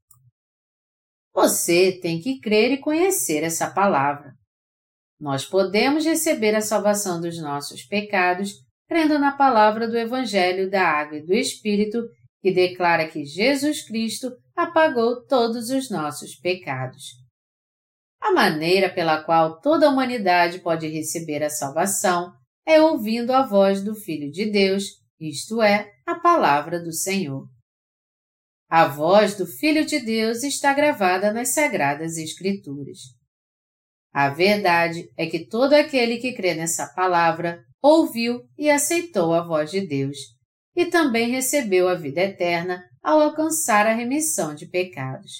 Você 1.36 1.92
tem 2.00 2.18
que 2.18 2.40
crer 2.40 2.72
e 2.72 2.80
conhecer 2.80 3.42
essa 3.42 3.70
palavra. 3.70 4.32
Nós 5.20 5.44
podemos 5.44 6.06
receber 6.06 6.54
a 6.54 6.62
salvação 6.62 7.20
dos 7.20 7.38
nossos 7.38 7.84
pecados 7.84 8.54
crendo 8.88 9.18
na 9.18 9.36
palavra 9.36 9.86
do 9.86 9.98
Evangelho 9.98 10.70
da 10.70 10.82
Água 10.82 11.18
e 11.18 11.26
do 11.26 11.34
Espírito 11.34 12.02
que 12.40 12.50
declara 12.50 13.06
que 13.06 13.22
Jesus 13.26 13.86
Cristo 13.86 14.32
apagou 14.56 15.26
todos 15.26 15.68
os 15.68 15.90
nossos 15.90 16.34
pecados. 16.36 17.02
A 18.18 18.32
maneira 18.32 18.88
pela 18.88 19.22
qual 19.22 19.60
toda 19.60 19.86
a 19.86 19.90
humanidade 19.90 20.60
pode 20.60 20.88
receber 20.88 21.42
a 21.42 21.50
salvação 21.50 22.32
é 22.66 22.80
ouvindo 22.80 23.30
a 23.34 23.46
voz 23.46 23.84
do 23.84 23.94
Filho 23.94 24.30
de 24.30 24.50
Deus, 24.50 24.84
isto 25.20 25.60
é, 25.60 25.92
a 26.06 26.14
palavra 26.14 26.82
do 26.82 26.94
Senhor. 26.94 27.46
A 28.68 28.88
voz 28.88 29.36
do 29.36 29.46
Filho 29.46 29.86
de 29.86 30.00
Deus 30.00 30.42
está 30.42 30.74
gravada 30.74 31.32
nas 31.32 31.54
Sagradas 31.54 32.16
Escrituras. 32.16 32.98
A 34.12 34.28
verdade 34.28 35.08
é 35.16 35.26
que 35.26 35.46
todo 35.46 35.74
aquele 35.74 36.16
que 36.18 36.32
crê 36.32 36.54
nessa 36.54 36.88
palavra 36.88 37.62
ouviu 37.80 38.42
e 38.58 38.68
aceitou 38.68 39.34
a 39.34 39.42
voz 39.42 39.70
de 39.70 39.86
Deus 39.86 40.16
e 40.74 40.86
também 40.86 41.30
recebeu 41.30 41.88
a 41.88 41.94
vida 41.94 42.20
eterna 42.20 42.82
ao 43.02 43.20
alcançar 43.20 43.86
a 43.86 43.94
remissão 43.94 44.54
de 44.54 44.66
pecados. 44.66 45.32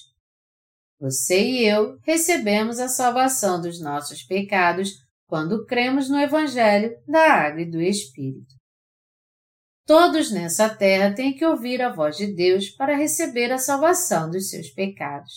Você 1.01 1.43
e 1.43 1.67
eu 1.67 1.99
recebemos 2.03 2.79
a 2.79 2.89
salvação 2.89 3.61
dos 3.61 3.81
nossos 3.81 4.23
pecados 4.23 4.93
quando 5.27 5.67
cremos 5.67 6.09
no 6.09 6.19
Evangelho 6.19 6.97
da 7.09 7.33
Água 7.33 7.63
e 7.63 7.71
do 7.71 7.83
Espírito. 7.83 8.56
Todos 9.87 10.33
nessa 10.33 10.69
terra 10.69 11.15
têm 11.15 11.33
que 11.33 11.47
ouvir 11.47 11.81
a 11.81 11.93
voz 11.93 12.17
de 12.17 12.27
Deus 12.35 12.69
para 12.71 12.97
receber 12.97 13.53
a 13.53 13.59
salvação 13.59 14.29
dos 14.29 14.51
seus 14.51 14.69
pecados. 14.69 15.33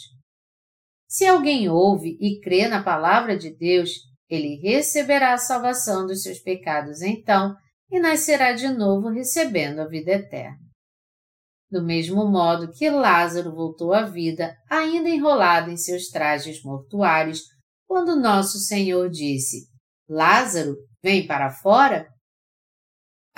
Se 1.08 1.26
alguém 1.28 1.70
ouve 1.70 2.18
e 2.20 2.42
crê 2.42 2.68
na 2.68 2.84
palavra 2.84 3.38
de 3.38 3.56
Deus, 3.56 3.92
ele 4.28 4.56
receberá 4.56 5.34
a 5.34 5.38
salvação 5.38 6.08
dos 6.08 6.24
seus 6.24 6.40
pecados 6.40 7.04
então 7.04 7.56
e 7.92 8.00
nascerá 8.00 8.54
de 8.54 8.68
novo 8.68 9.10
recebendo 9.10 9.82
a 9.82 9.88
vida 9.88 10.12
eterna. 10.12 10.58
Do 11.70 11.84
mesmo 11.84 12.26
modo 12.26 12.72
que 12.72 12.90
Lázaro 12.90 13.54
voltou 13.54 13.94
à 13.94 14.02
vida, 14.02 14.56
ainda 14.68 15.10
enrolado 15.10 15.70
em 15.70 15.78
seus 15.78 16.08
trajes 16.08 16.64
mortuários, 16.64 17.42
quando 17.88 18.20
nosso 18.20 18.58
Senhor 18.58 19.10
disse: 19.10 19.68
Lázaro, 20.08 20.76
vem 21.04 21.28
para 21.28 21.52
fora? 21.52 22.08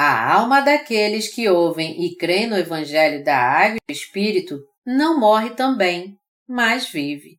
A 0.03 0.33
alma 0.33 0.61
daqueles 0.61 1.31
que 1.31 1.47
ouvem 1.47 2.03
e 2.03 2.15
creem 2.15 2.47
no 2.47 2.57
Evangelho 2.57 3.23
da 3.23 3.37
Água 3.37 3.75
e 3.75 3.93
do 3.93 3.95
Espírito 3.95 4.59
não 4.83 5.19
morre 5.19 5.51
também, 5.51 6.17
mas 6.47 6.89
vive. 6.89 7.37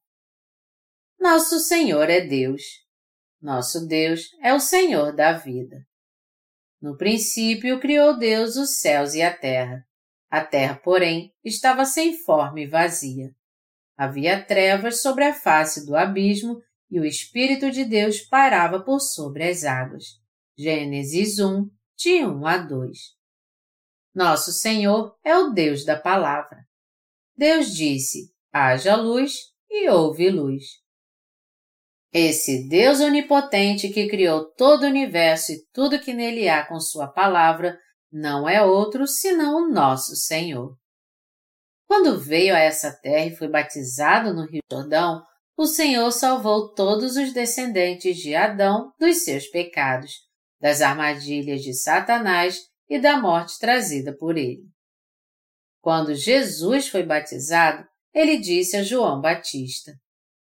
Nosso 1.19 1.59
Senhor 1.59 2.09
é 2.09 2.21
Deus. 2.21 2.63
Nosso 3.41 3.85
Deus 3.89 4.29
é 4.41 4.55
o 4.55 4.61
Senhor 4.61 5.13
da 5.13 5.33
vida. 5.33 5.77
No 6.81 6.97
princípio 6.97 7.81
criou 7.81 8.17
Deus 8.17 8.55
os 8.55 8.79
céus 8.79 9.15
e 9.15 9.23
a 9.23 9.37
terra. 9.37 9.85
A 10.31 10.45
terra, 10.45 10.77
porém, 10.77 11.33
estava 11.45 11.85
sem 11.85 12.17
forma 12.17 12.61
e 12.61 12.69
vazia. 12.69 13.33
Havia 13.97 14.41
trevas 14.41 15.03
sobre 15.03 15.25
a 15.25 15.35
face 15.35 15.85
do 15.85 15.97
abismo 15.97 16.63
e 16.89 17.01
o 17.01 17.05
Espírito 17.05 17.73
de 17.73 17.85
Deus 17.85 18.21
pairava 18.21 18.79
por 18.85 19.01
sobre 19.01 19.49
as 19.49 19.65
águas. 19.65 20.05
Gênesis 20.57 21.41
1, 21.41 21.69
de 21.97 22.25
1 22.25 22.47
a 22.47 22.59
2. 22.59 22.99
Nosso 24.15 24.53
Senhor 24.53 25.17
é 25.25 25.37
o 25.37 25.51
Deus 25.51 25.85
da 25.85 25.99
palavra. 25.99 26.59
Deus 27.37 27.75
disse: 27.75 28.33
haja 28.53 28.97
luz 28.97 29.53
e 29.71 29.89
houve 29.89 30.29
luz. 30.31 30.83
Esse 32.13 32.69
Deus 32.69 33.01
onipotente 33.01 33.89
que 33.89 34.09
criou 34.09 34.45
todo 34.53 34.83
o 34.83 34.87
universo 34.87 35.53
e 35.53 35.67
tudo 35.73 35.99
que 35.99 36.13
nele 36.13 36.47
há 36.49 36.67
com 36.67 36.79
Sua 36.79 37.09
palavra 37.09 37.79
não 38.13 38.47
é 38.47 38.63
outro 38.63 39.07
senão 39.07 39.65
o 39.65 39.73
nosso 39.73 40.15
Senhor. 40.15 40.77
Quando 41.87 42.19
veio 42.19 42.55
a 42.55 42.59
essa 42.59 42.93
terra 42.93 43.27
e 43.27 43.37
foi 43.37 43.49
batizado 43.49 44.35
no 44.35 44.47
Rio 44.47 44.61
Jordão, 44.71 45.25
o 45.57 45.67
Senhor 45.67 46.11
salvou 46.11 46.75
todos 46.75 47.17
os 47.17 47.33
descendentes 47.33 48.19
de 48.19 48.35
Adão 48.35 48.93
dos 48.99 49.25
seus 49.25 49.47
pecados, 49.47 50.13
das 50.63 50.81
armadilhas 50.81 51.61
de 51.61 51.75
Satanás 51.75 52.61
e 52.89 53.01
da 53.01 53.21
morte 53.21 53.59
trazida 53.59 54.17
por 54.17 54.39
ele. 54.39 54.63
Quando 55.81 56.15
Jesus 56.15 56.87
foi 56.87 57.03
batizado, 57.03 57.85
ele 58.15 58.39
disse 58.39 58.77
a 58.77 58.85
João 58.85 59.21
Batista: 59.21 59.93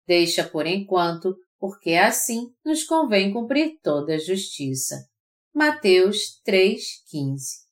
Deixa 0.07 0.45
por 0.45 0.67
enquanto, 0.67 1.35
porque 1.59 1.95
assim 1.95 2.53
nos 2.63 2.85
convém 2.85 3.33
cumprir 3.33 3.79
toda 3.83 4.15
a 4.15 4.19
justiça. 4.19 4.97
Mateus 5.55 6.43
3,15 6.47 7.63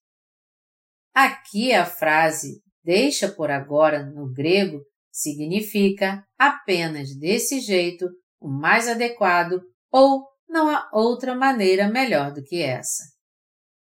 Aqui 1.12 1.74
a 1.74 1.84
frase 1.84 2.62
deixa 2.82 3.28
por 3.28 3.50
agora 3.50 4.06
no 4.06 4.32
grego 4.32 4.80
significa 5.10 6.24
apenas 6.38 7.14
desse 7.18 7.60
jeito, 7.60 8.08
o 8.40 8.48
mais 8.48 8.88
adequado 8.88 9.60
ou 9.90 10.29
não 10.50 10.68
há 10.68 10.90
outra 10.92 11.34
maneira 11.34 11.88
melhor 11.88 12.32
do 12.32 12.42
que 12.42 12.60
essa. 12.60 13.04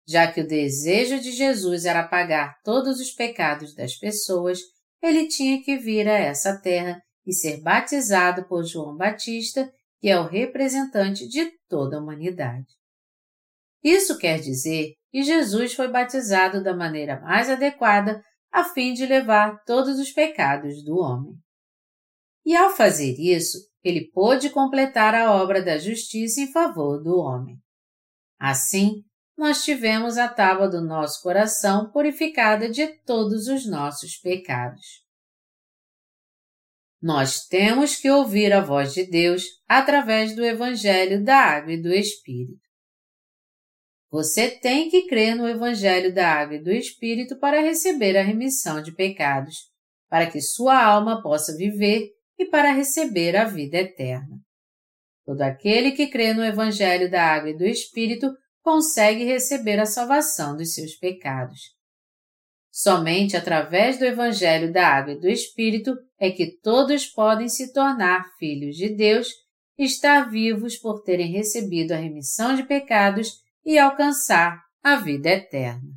Já 0.06 0.30
que 0.30 0.40
o 0.40 0.46
desejo 0.46 1.20
de 1.20 1.30
Jesus 1.30 1.84
era 1.84 2.00
apagar 2.00 2.60
todos 2.64 2.98
os 3.00 3.12
pecados 3.12 3.74
das 3.74 3.94
pessoas, 3.96 4.58
ele 5.00 5.28
tinha 5.28 5.62
que 5.62 5.78
vir 5.78 6.08
a 6.08 6.18
essa 6.18 6.60
terra 6.60 7.00
e 7.24 7.32
ser 7.32 7.62
batizado 7.62 8.46
por 8.48 8.64
João 8.64 8.96
Batista, 8.96 9.72
que 10.00 10.08
é 10.08 10.18
o 10.18 10.26
representante 10.26 11.28
de 11.28 11.52
toda 11.68 11.96
a 11.96 12.00
humanidade. 12.00 12.66
Isso 13.82 14.18
quer 14.18 14.40
dizer 14.40 14.94
que 15.10 15.22
Jesus 15.22 15.74
foi 15.74 15.88
batizado 15.88 16.62
da 16.62 16.74
maneira 16.74 17.20
mais 17.20 17.48
adequada 17.48 18.22
a 18.50 18.64
fim 18.64 18.92
de 18.92 19.06
levar 19.06 19.62
todos 19.64 19.98
os 20.00 20.10
pecados 20.10 20.82
do 20.82 20.96
homem. 20.96 21.34
E 22.44 22.56
ao 22.56 22.70
fazer 22.70 23.14
isso, 23.18 23.58
ele 23.82 24.10
pôde 24.10 24.50
completar 24.50 25.14
a 25.14 25.32
obra 25.32 25.62
da 25.62 25.78
justiça 25.78 26.40
em 26.40 26.52
favor 26.52 27.02
do 27.02 27.18
homem. 27.18 27.56
Assim, 28.38 29.02
nós 29.36 29.62
tivemos 29.62 30.18
a 30.18 30.28
tábua 30.28 30.68
do 30.68 30.82
nosso 30.82 31.22
coração 31.22 31.90
purificada 31.90 32.68
de 32.68 32.86
todos 33.04 33.48
os 33.48 33.66
nossos 33.66 34.16
pecados. 34.16 34.84
Nós 37.00 37.46
temos 37.46 37.96
que 37.96 38.10
ouvir 38.10 38.52
a 38.52 38.60
voz 38.60 38.92
de 38.92 39.06
Deus 39.06 39.44
através 39.66 40.36
do 40.36 40.44
Evangelho 40.44 41.24
da 41.24 41.38
Água 41.38 41.72
e 41.72 41.80
do 41.80 41.90
Espírito. 41.90 42.60
Você 44.10 44.50
tem 44.50 44.90
que 44.90 45.06
crer 45.06 45.34
no 45.34 45.48
Evangelho 45.48 46.12
da 46.12 46.28
Água 46.28 46.56
e 46.56 46.62
do 46.62 46.70
Espírito 46.70 47.38
para 47.38 47.62
receber 47.62 48.18
a 48.18 48.22
remissão 48.22 48.82
de 48.82 48.92
pecados, 48.92 49.70
para 50.10 50.30
que 50.30 50.40
sua 50.40 50.84
alma 50.84 51.22
possa 51.22 51.56
viver 51.56 52.10
e 52.40 52.46
para 52.46 52.72
receber 52.72 53.36
a 53.36 53.44
vida 53.44 53.76
eterna. 53.76 54.38
Todo 55.26 55.42
aquele 55.42 55.92
que 55.92 56.06
crê 56.06 56.32
no 56.32 56.42
Evangelho 56.42 57.10
da 57.10 57.22
Água 57.22 57.50
e 57.50 57.56
do 57.56 57.66
Espírito 57.66 58.32
consegue 58.62 59.24
receber 59.24 59.78
a 59.78 59.84
salvação 59.84 60.56
dos 60.56 60.72
seus 60.72 60.96
pecados. 60.96 61.60
Somente 62.72 63.36
através 63.36 63.98
do 63.98 64.06
Evangelho 64.06 64.72
da 64.72 64.88
Água 64.88 65.12
e 65.12 65.20
do 65.20 65.28
Espírito 65.28 65.94
é 66.18 66.30
que 66.30 66.58
todos 66.62 67.06
podem 67.06 67.46
se 67.46 67.74
tornar 67.74 68.24
filhos 68.38 68.74
de 68.74 68.88
Deus, 68.88 69.28
estar 69.76 70.30
vivos 70.30 70.78
por 70.78 71.02
terem 71.02 71.30
recebido 71.30 71.92
a 71.92 71.98
remissão 71.98 72.54
de 72.54 72.62
pecados 72.62 73.34
e 73.66 73.78
alcançar 73.78 74.62
a 74.82 74.96
vida 74.96 75.28
eterna. 75.28 75.90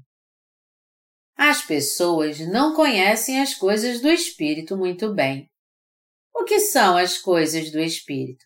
As 1.37 1.61
pessoas 1.61 2.37
não 2.39 2.75
conhecem 2.75 3.39
as 3.39 3.53
coisas 3.53 4.01
do 4.01 4.09
Espírito 4.09 4.75
muito 4.75 5.13
bem. 5.13 5.49
O 6.33 6.45
que 6.45 6.59
são 6.59 6.97
as 6.97 7.17
coisas 7.17 7.71
do 7.71 7.79
Espírito? 7.79 8.43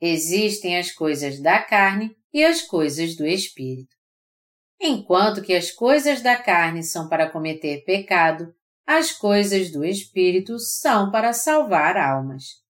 Existem 0.00 0.78
as 0.78 0.92
coisas 0.92 1.40
da 1.40 1.62
carne 1.62 2.16
e 2.32 2.44
as 2.44 2.62
coisas 2.62 3.16
do 3.16 3.26
Espírito. 3.26 3.94
Enquanto 4.80 5.42
que 5.42 5.54
as 5.54 5.70
coisas 5.70 6.20
da 6.20 6.36
carne 6.36 6.82
são 6.82 7.08
para 7.08 7.30
cometer 7.30 7.84
pecado, 7.84 8.54
as 8.86 9.12
coisas 9.12 9.70
do 9.70 9.84
Espírito 9.84 10.58
são 10.58 11.10
para 11.10 11.32
salvar 11.32 11.96
almas. 11.96 12.62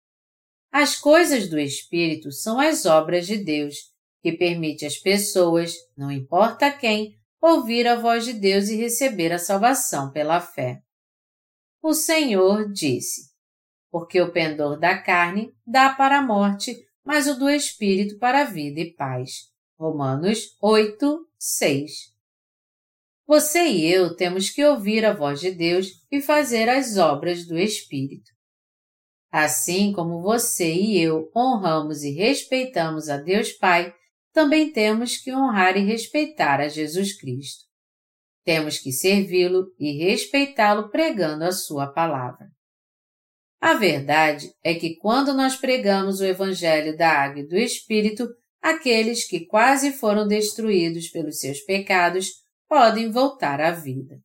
As 0.71 0.95
coisas 0.95 1.49
do 1.49 1.59
Espírito 1.59 2.31
são 2.31 2.59
as 2.59 2.85
obras 2.85 3.27
de 3.27 3.37
Deus, 3.37 3.91
que 4.21 4.31
permite 4.31 4.85
às 4.85 4.97
pessoas, 4.97 5.73
não 5.97 6.11
importa 6.11 6.71
quem, 6.71 7.19
ouvir 7.41 7.87
a 7.87 7.95
voz 7.95 8.25
de 8.25 8.33
Deus 8.33 8.69
e 8.69 8.75
receber 8.75 9.33
a 9.33 9.39
salvação 9.39 10.11
pela 10.11 10.39
fé. 10.39 10.81
O 11.81 11.93
Senhor 11.93 12.71
disse: 12.71 13.32
Porque 13.93 14.19
o 14.19 14.31
pendor 14.31 14.79
da 14.79 14.97
carne 14.97 15.53
dá 15.63 15.93
para 15.93 16.17
a 16.17 16.21
morte, 16.23 16.75
mas 17.05 17.27
o 17.27 17.37
do 17.37 17.47
Espírito 17.47 18.17
para 18.17 18.41
a 18.41 18.43
vida 18.43 18.79
e 18.79 18.91
paz. 18.91 19.51
Romanos 19.77 20.57
8, 20.59 21.27
6. 21.37 21.91
Você 23.27 23.59
e 23.67 23.85
eu 23.85 24.15
temos 24.15 24.49
que 24.49 24.65
ouvir 24.65 25.05
a 25.05 25.13
voz 25.13 25.39
de 25.39 25.51
Deus 25.51 25.89
e 26.11 26.19
fazer 26.23 26.69
as 26.69 26.97
obras 26.97 27.45
do 27.45 27.55
Espírito. 27.55 28.31
Assim 29.31 29.93
como 29.93 30.23
você 30.23 30.73
e 30.73 30.99
eu 30.99 31.29
honramos 31.35 32.01
e 32.01 32.09
respeitamos 32.09 33.09
a 33.09 33.17
Deus 33.17 33.51
Pai, 33.51 33.93
também 34.33 34.71
temos 34.71 35.17
que 35.17 35.31
honrar 35.31 35.77
e 35.77 35.85
respeitar 35.85 36.59
a 36.59 36.67
Jesus 36.67 37.15
Cristo. 37.15 37.65
Temos 38.43 38.79
que 38.79 38.91
servi-lo 38.91 39.67
e 39.77 40.03
respeitá-lo 40.03 40.89
pregando 40.89 41.43
a 41.43 41.51
Sua 41.51 41.85
palavra. 41.93 42.52
A 43.63 43.75
verdade 43.75 44.53
é 44.61 44.73
que 44.73 44.97
quando 44.97 45.33
nós 45.33 45.55
pregamos 45.55 46.19
o 46.19 46.25
Evangelho 46.25 46.97
da 46.97 47.07
Água 47.09 47.39
e 47.39 47.47
do 47.47 47.55
Espírito, 47.55 48.27
aqueles 48.61 49.25
que 49.25 49.45
quase 49.45 49.93
foram 49.93 50.27
destruídos 50.27 51.07
pelos 51.07 51.39
seus 51.39 51.61
pecados 51.61 52.27
podem 52.67 53.09
voltar 53.09 53.61
à 53.61 53.71
vida. 53.71 54.17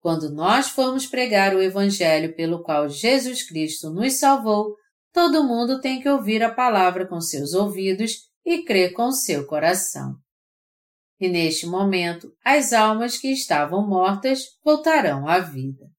Quando 0.00 0.32
nós 0.32 0.68
formos 0.68 1.04
pregar 1.04 1.52
o 1.52 1.60
Evangelho 1.60 2.32
pelo 2.36 2.62
qual 2.62 2.88
Jesus 2.88 3.42
Cristo 3.42 3.90
nos 3.90 4.20
salvou, 4.20 4.76
todo 5.12 5.42
mundo 5.42 5.80
tem 5.80 6.00
que 6.00 6.08
ouvir 6.08 6.44
a 6.44 6.54
palavra 6.54 7.08
com 7.08 7.20
seus 7.20 7.54
ouvidos 7.54 8.18
e 8.46 8.62
crer 8.62 8.92
com 8.92 9.10
seu 9.10 9.44
coração. 9.48 10.14
E 11.18 11.28
neste 11.28 11.66
momento, 11.66 12.32
as 12.44 12.72
almas 12.72 13.18
que 13.18 13.32
estavam 13.32 13.84
mortas 13.84 14.44
voltarão 14.64 15.26
à 15.26 15.40
vida. 15.40 15.91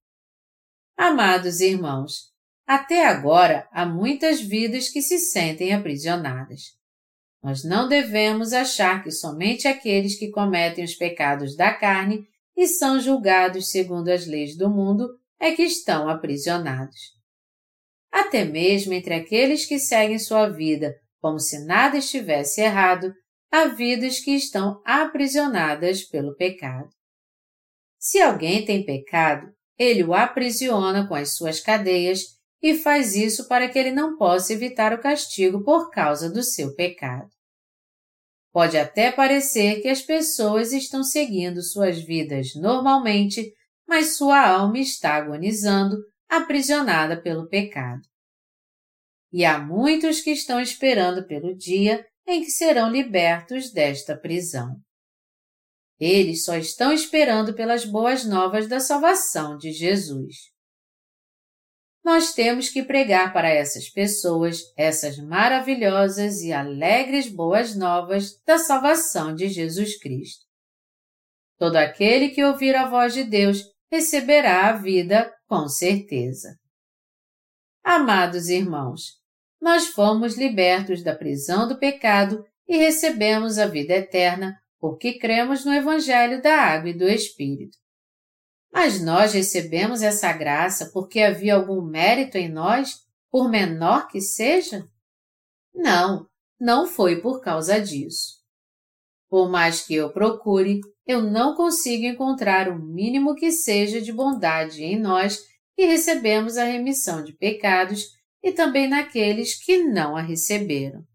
Amados 0.97 1.59
irmãos, 1.59 2.31
até 2.65 3.05
agora 3.05 3.67
há 3.71 3.85
muitas 3.85 4.39
vidas 4.39 4.89
que 4.89 5.01
se 5.01 5.19
sentem 5.19 5.73
aprisionadas. 5.73 6.77
Nós 7.41 7.63
não 7.63 7.89
devemos 7.89 8.53
achar 8.53 9.03
que 9.03 9.11
somente 9.11 9.67
aqueles 9.67 10.17
que 10.17 10.31
cometem 10.31 10.83
os 10.83 10.95
pecados 10.95 11.55
da 11.55 11.73
carne 11.73 12.25
e 12.55 12.67
são 12.67 12.99
julgados 12.99 13.71
segundo 13.71 14.09
as 14.09 14.25
leis 14.25 14.55
do 14.55 14.69
mundo 14.69 15.09
é 15.39 15.51
que 15.51 15.63
estão 15.63 16.07
aprisionados. 16.07 16.99
Até 18.11 18.45
mesmo 18.45 18.93
entre 18.93 19.13
aqueles 19.13 19.65
que 19.65 19.79
seguem 19.79 20.19
sua 20.19 20.47
vida 20.47 20.95
como 21.23 21.39
se 21.39 21.65
nada 21.65 21.97
estivesse 21.97 22.59
errado, 22.59 23.13
há 23.49 23.67
vidas 23.67 24.19
que 24.19 24.31
estão 24.31 24.81
aprisionadas 24.85 26.03
pelo 26.03 26.35
pecado. 26.35 26.89
Se 27.97 28.19
alguém 28.19 28.65
tem 28.65 28.85
pecado, 28.85 29.47
ele 29.77 30.03
o 30.03 30.13
aprisiona 30.13 31.07
com 31.07 31.15
as 31.15 31.35
suas 31.35 31.59
cadeias 31.59 32.37
e 32.61 32.75
faz 32.75 33.15
isso 33.15 33.47
para 33.47 33.67
que 33.67 33.77
ele 33.77 33.91
não 33.91 34.17
possa 34.17 34.53
evitar 34.53 34.93
o 34.93 35.01
castigo 35.01 35.63
por 35.63 35.89
causa 35.89 36.31
do 36.31 36.41
seu 36.43 36.73
pecado. 36.75 37.29
Pode 38.53 38.77
até 38.77 39.11
parecer 39.11 39.81
que 39.81 39.87
as 39.87 40.01
pessoas 40.01 40.71
estão 40.71 41.03
seguindo 41.03 41.61
suas 41.61 41.99
vidas 41.99 42.53
normalmente, 42.55 43.51
mas 43.87 44.15
sua 44.15 44.47
alma 44.47 44.77
está 44.77 45.15
agonizando, 45.15 45.97
aprisionada 46.29 47.19
pelo 47.19 47.49
pecado. 47.49 48.01
E 49.31 49.43
há 49.43 49.57
muitos 49.57 50.21
que 50.21 50.29
estão 50.29 50.61
esperando 50.61 51.25
pelo 51.25 51.55
dia 51.57 52.05
em 52.27 52.43
que 52.43 52.51
serão 52.51 52.89
libertos 52.89 53.71
desta 53.71 54.15
prisão. 54.15 54.75
Eles 55.99 56.43
só 56.43 56.55
estão 56.57 56.91
esperando 56.91 57.53
pelas 57.53 57.85
boas 57.85 58.25
novas 58.25 58.67
da 58.67 58.79
salvação 58.79 59.57
de 59.57 59.71
Jesus. 59.71 60.53
Nós 62.03 62.33
temos 62.33 62.69
que 62.69 62.83
pregar 62.83 63.31
para 63.31 63.47
essas 63.47 63.89
pessoas 63.89 64.61
essas 64.75 65.17
maravilhosas 65.17 66.41
e 66.41 66.51
alegres 66.51 67.29
boas 67.29 67.75
novas 67.75 68.37
da 68.45 68.57
salvação 68.57 69.33
de 69.33 69.47
Jesus 69.47 69.97
Cristo. 69.97 70.45
Todo 71.57 71.77
aquele 71.77 72.29
que 72.29 72.43
ouvir 72.43 72.75
a 72.75 72.89
voz 72.89 73.13
de 73.13 73.23
Deus 73.23 73.63
receberá 73.89 74.67
a 74.67 74.73
vida 74.73 75.33
com 75.47 75.69
certeza. 75.69 76.57
Amados 77.81 78.49
irmãos, 78.49 79.21
nós 79.61 79.87
fomos 79.87 80.37
libertos 80.37 81.03
da 81.03 81.15
prisão 81.15 81.67
do 81.67 81.77
pecado 81.77 82.43
e 82.67 82.75
recebemos 82.75 83.57
a 83.57 83.65
vida 83.65 83.93
eterna 83.93 84.57
porque 84.83 85.13
cremos 85.17 85.63
no 85.63 85.73
Evangelho 85.73 86.41
da 86.41 86.57
Água 86.57 86.89
e 86.89 86.93
do 86.93 87.07
Espírito. 87.07 87.77
Mas 88.69 89.01
nós 89.01 89.31
recebemos 89.31 90.01
essa 90.01 90.33
graça 90.33 90.91
porque 90.91 91.21
havia 91.21 91.55
algum 91.55 91.81
mérito 91.81 92.37
em 92.37 92.49
nós, 92.49 92.97
por 93.31 93.49
menor 93.49 94.09
que 94.09 94.19
seja? 94.19 94.85
Não, 95.73 96.27
não 96.59 96.85
foi 96.85 97.21
por 97.21 97.39
causa 97.39 97.79
disso. 97.79 98.41
Por 99.29 99.49
mais 99.49 99.79
que 99.79 99.95
eu 99.95 100.11
procure, 100.11 100.81
eu 101.07 101.21
não 101.21 101.55
consigo 101.55 102.03
encontrar 102.03 102.67
o 102.67 102.77
mínimo 102.77 103.35
que 103.35 103.53
seja 103.53 104.01
de 104.01 104.11
bondade 104.11 104.83
em 104.83 104.99
nós 104.99 105.39
que 105.77 105.85
recebemos 105.85 106.57
a 106.57 106.65
remissão 106.65 107.23
de 107.23 107.31
pecados 107.31 108.09
e 108.43 108.51
também 108.51 108.89
naqueles 108.89 109.55
que 109.55 109.81
não 109.81 110.17
a 110.17 110.21
receberam. 110.21 111.07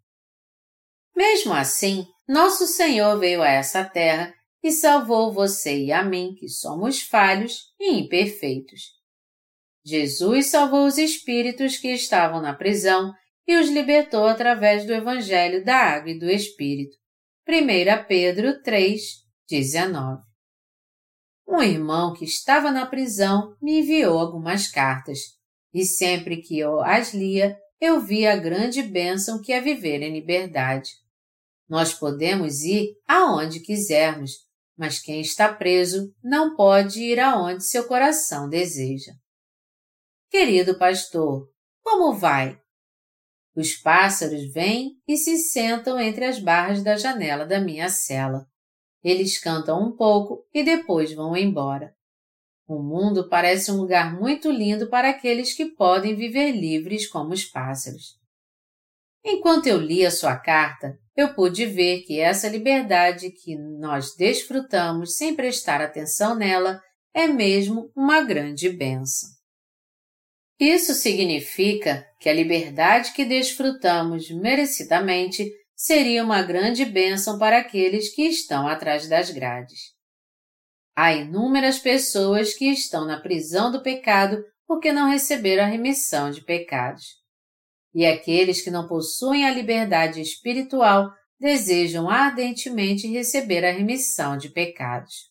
Mesmo 1.18 1.52
assim, 1.52 2.06
nosso 2.28 2.64
Senhor 2.64 3.18
veio 3.18 3.42
a 3.42 3.48
essa 3.48 3.82
terra 3.84 4.32
e 4.62 4.70
salvou 4.70 5.32
você 5.32 5.86
e 5.86 5.90
a 5.90 6.00
mim, 6.00 6.36
que 6.38 6.48
somos 6.48 7.02
falhos 7.02 7.72
e 7.80 7.98
imperfeitos. 7.98 8.82
Jesus 9.84 10.46
salvou 10.46 10.86
os 10.86 10.96
espíritos 10.96 11.76
que 11.76 11.88
estavam 11.88 12.40
na 12.40 12.54
prisão 12.54 13.12
e 13.48 13.56
os 13.56 13.68
libertou 13.68 14.26
através 14.26 14.86
do 14.86 14.92
Evangelho 14.92 15.64
da 15.64 15.74
Água 15.74 16.12
e 16.12 16.18
do 16.20 16.30
Espírito. 16.30 16.96
1 17.48 18.06
Pedro 18.06 18.62
3, 18.62 19.02
19. 19.50 20.22
Um 21.48 21.60
irmão 21.60 22.12
que 22.12 22.24
estava 22.24 22.70
na 22.70 22.86
prisão 22.86 23.56
me 23.60 23.80
enviou 23.80 24.20
algumas 24.20 24.68
cartas, 24.68 25.18
e 25.74 25.84
sempre 25.84 26.36
que 26.36 26.56
eu 26.60 26.80
as 26.80 27.12
lia, 27.12 27.58
eu 27.80 27.98
via 28.00 28.34
a 28.34 28.36
grande 28.36 28.84
bênção 28.84 29.42
que 29.42 29.52
é 29.52 29.60
viver 29.60 30.00
em 30.00 30.12
liberdade. 30.12 30.90
Nós 31.68 31.92
podemos 31.92 32.62
ir 32.62 32.96
aonde 33.06 33.60
quisermos, 33.60 34.32
mas 34.76 34.98
quem 34.98 35.20
está 35.20 35.52
preso 35.52 36.14
não 36.22 36.56
pode 36.56 37.00
ir 37.00 37.20
aonde 37.20 37.64
seu 37.64 37.86
coração 37.86 38.48
deseja. 38.48 39.12
Querido 40.30 40.78
pastor, 40.78 41.50
como 41.82 42.14
vai? 42.14 42.58
Os 43.54 43.74
pássaros 43.74 44.52
vêm 44.52 44.92
e 45.06 45.16
se 45.16 45.36
sentam 45.36 45.98
entre 45.98 46.24
as 46.24 46.38
barras 46.38 46.82
da 46.82 46.96
janela 46.96 47.44
da 47.44 47.60
minha 47.60 47.88
cela. 47.88 48.46
Eles 49.02 49.38
cantam 49.38 49.82
um 49.82 49.96
pouco 49.96 50.46
e 50.54 50.62
depois 50.62 51.12
vão 51.12 51.36
embora. 51.36 51.94
O 52.66 52.82
mundo 52.82 53.28
parece 53.28 53.72
um 53.72 53.78
lugar 53.78 54.14
muito 54.14 54.50
lindo 54.50 54.88
para 54.88 55.08
aqueles 55.08 55.54
que 55.54 55.64
podem 55.64 56.14
viver 56.14 56.52
livres 56.52 57.08
como 57.08 57.32
os 57.32 57.44
pássaros. 57.44 58.17
Enquanto 59.24 59.66
eu 59.66 59.78
lia 59.78 60.10
sua 60.10 60.36
carta, 60.36 60.98
eu 61.16 61.34
pude 61.34 61.66
ver 61.66 62.02
que 62.02 62.20
essa 62.20 62.48
liberdade 62.48 63.30
que 63.30 63.56
nós 63.56 64.14
desfrutamos 64.14 65.16
sem 65.16 65.34
prestar 65.34 65.80
atenção 65.80 66.34
nela 66.34 66.80
é 67.12 67.26
mesmo 67.26 67.90
uma 67.96 68.22
grande 68.22 68.68
bênção. 68.68 69.28
Isso 70.60 70.94
significa 70.94 72.06
que 72.20 72.28
a 72.28 72.32
liberdade 72.32 73.12
que 73.12 73.24
desfrutamos 73.24 74.30
merecidamente 74.30 75.48
seria 75.74 76.24
uma 76.24 76.42
grande 76.42 76.84
bênção 76.84 77.38
para 77.38 77.58
aqueles 77.58 78.14
que 78.14 78.22
estão 78.22 78.66
atrás 78.66 79.08
das 79.08 79.30
grades. 79.30 79.96
Há 80.96 81.12
inúmeras 81.12 81.78
pessoas 81.78 82.54
que 82.54 82.66
estão 82.66 83.04
na 83.04 83.20
prisão 83.20 83.70
do 83.70 83.82
pecado 83.82 84.44
porque 84.66 84.92
não 84.92 85.08
receberam 85.08 85.64
a 85.64 85.68
remissão 85.68 86.30
de 86.30 86.42
pecados 86.42 87.17
e 87.94 88.04
aqueles 88.06 88.60
que 88.60 88.70
não 88.70 88.86
possuem 88.86 89.46
a 89.46 89.50
liberdade 89.50 90.20
espiritual 90.20 91.10
desejam 91.38 92.08
ardentemente 92.10 93.06
receber 93.06 93.64
a 93.64 93.72
remissão 93.72 94.36
de 94.36 94.48
pecados. 94.48 95.28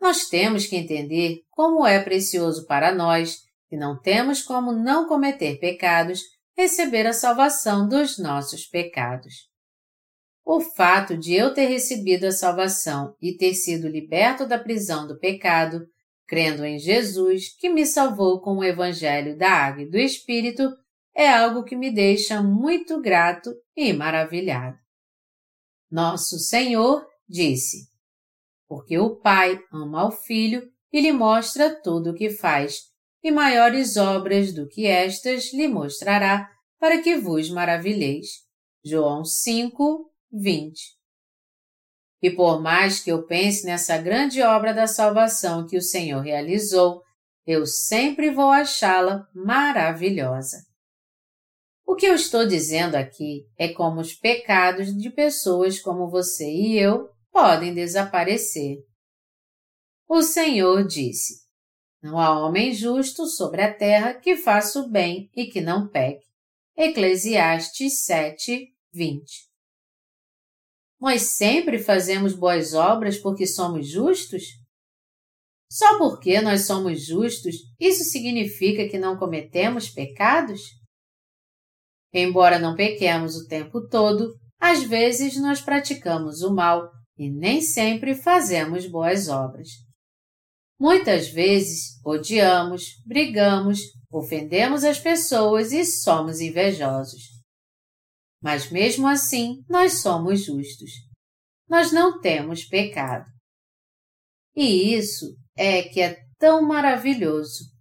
Nós 0.00 0.28
temos 0.28 0.66
que 0.66 0.76
entender 0.76 1.40
como 1.50 1.86
é 1.86 2.02
precioso 2.02 2.66
para 2.66 2.94
nós, 2.94 3.38
que 3.68 3.76
não 3.76 3.98
temos 3.98 4.42
como 4.42 4.72
não 4.72 5.08
cometer 5.08 5.58
pecados, 5.58 6.20
receber 6.56 7.06
a 7.06 7.12
salvação 7.12 7.88
dos 7.88 8.18
nossos 8.18 8.66
pecados. 8.66 9.48
O 10.44 10.60
fato 10.60 11.16
de 11.16 11.34
eu 11.34 11.52
ter 11.52 11.66
recebido 11.66 12.24
a 12.24 12.32
salvação 12.32 13.16
e 13.20 13.36
ter 13.36 13.54
sido 13.54 13.88
liberto 13.88 14.46
da 14.46 14.58
prisão 14.58 15.06
do 15.06 15.18
pecado, 15.18 15.86
crendo 16.26 16.64
em 16.64 16.78
Jesus, 16.78 17.56
que 17.58 17.68
me 17.68 17.84
salvou 17.84 18.40
com 18.40 18.58
o 18.58 18.64
Evangelho 18.64 19.36
da 19.36 19.50
Água 19.50 19.82
e 19.82 19.90
do 19.90 19.98
Espírito, 19.98 20.70
é 21.16 21.30
algo 21.30 21.64
que 21.64 21.74
me 21.74 21.90
deixa 21.90 22.42
muito 22.42 23.00
grato 23.00 23.50
e 23.74 23.90
maravilhado. 23.94 24.76
Nosso 25.90 26.38
Senhor 26.38 27.06
disse: 27.26 27.88
Porque 28.68 28.98
o 28.98 29.16
Pai 29.16 29.58
ama 29.72 30.02
ao 30.02 30.12
Filho 30.12 30.62
e 30.92 31.00
lhe 31.00 31.12
mostra 31.12 31.74
tudo 31.82 32.10
o 32.10 32.14
que 32.14 32.28
faz, 32.28 32.80
e 33.22 33.30
maiores 33.30 33.96
obras 33.96 34.52
do 34.52 34.68
que 34.68 34.86
estas 34.86 35.52
lhe 35.54 35.66
mostrará, 35.66 36.50
para 36.78 37.00
que 37.00 37.16
vos 37.16 37.48
maravilheis. 37.48 38.26
João 38.84 39.24
5, 39.24 40.12
20. 40.30 40.96
E 42.22 42.30
por 42.30 42.60
mais 42.60 43.00
que 43.00 43.10
eu 43.10 43.26
pense 43.26 43.64
nessa 43.64 43.96
grande 43.96 44.42
obra 44.42 44.74
da 44.74 44.86
salvação 44.86 45.66
que 45.66 45.78
o 45.78 45.82
Senhor 45.82 46.20
realizou, 46.20 47.02
eu 47.46 47.64
sempre 47.66 48.30
vou 48.30 48.50
achá-la 48.50 49.26
maravilhosa. 49.34 50.65
O 51.96 51.98
que 51.98 52.04
eu 52.04 52.14
estou 52.14 52.46
dizendo 52.46 52.94
aqui 52.94 53.48
é 53.56 53.68
como 53.68 54.02
os 54.02 54.12
pecados 54.12 54.94
de 54.94 55.08
pessoas 55.08 55.80
como 55.80 56.10
você 56.10 56.44
e 56.44 56.78
eu 56.78 57.08
podem 57.32 57.72
desaparecer. 57.72 58.84
O 60.06 60.20
Senhor 60.20 60.86
disse: 60.86 61.46
Não 62.02 62.20
há 62.20 62.38
homem 62.38 62.74
justo 62.74 63.26
sobre 63.26 63.62
a 63.62 63.72
terra 63.72 64.12
que 64.12 64.36
faça 64.36 64.78
o 64.78 64.90
bem 64.90 65.30
e 65.34 65.46
que 65.46 65.62
não 65.62 65.88
peque. 65.88 66.26
Eclesiastes 66.76 68.04
7, 68.04 68.74
20. 68.92 69.24
Nós 71.00 71.22
sempre 71.22 71.78
fazemos 71.78 72.34
boas 72.34 72.74
obras 72.74 73.16
porque 73.16 73.46
somos 73.46 73.88
justos? 73.88 74.42
Só 75.70 75.96
porque 75.96 76.42
nós 76.42 76.66
somos 76.66 77.06
justos, 77.06 77.54
isso 77.80 78.04
significa 78.04 78.86
que 78.86 78.98
não 78.98 79.16
cometemos 79.16 79.88
pecados? 79.88 80.60
Embora 82.18 82.58
não 82.58 82.74
pequemos 82.74 83.36
o 83.36 83.46
tempo 83.46 83.86
todo, 83.88 84.32
às 84.58 84.82
vezes 84.82 85.36
nós 85.36 85.60
praticamos 85.60 86.40
o 86.40 86.54
mal 86.54 86.90
e 87.18 87.30
nem 87.30 87.60
sempre 87.60 88.14
fazemos 88.14 88.86
boas 88.86 89.28
obras. 89.28 89.68
Muitas 90.80 91.28
vezes 91.28 92.02
odiamos, 92.02 92.84
brigamos, 93.04 93.80
ofendemos 94.10 94.82
as 94.82 94.98
pessoas 94.98 95.72
e 95.72 95.84
somos 95.84 96.40
invejosos. 96.40 97.20
Mas 98.42 98.70
mesmo 98.70 99.06
assim, 99.06 99.62
nós 99.68 100.00
somos 100.00 100.42
justos. 100.42 100.92
Nós 101.68 101.92
não 101.92 102.18
temos 102.18 102.64
pecado. 102.64 103.26
E 104.56 104.94
isso 104.94 105.36
é 105.54 105.82
que 105.82 106.00
é 106.00 106.16
tão 106.38 106.62
maravilhoso 106.62 107.75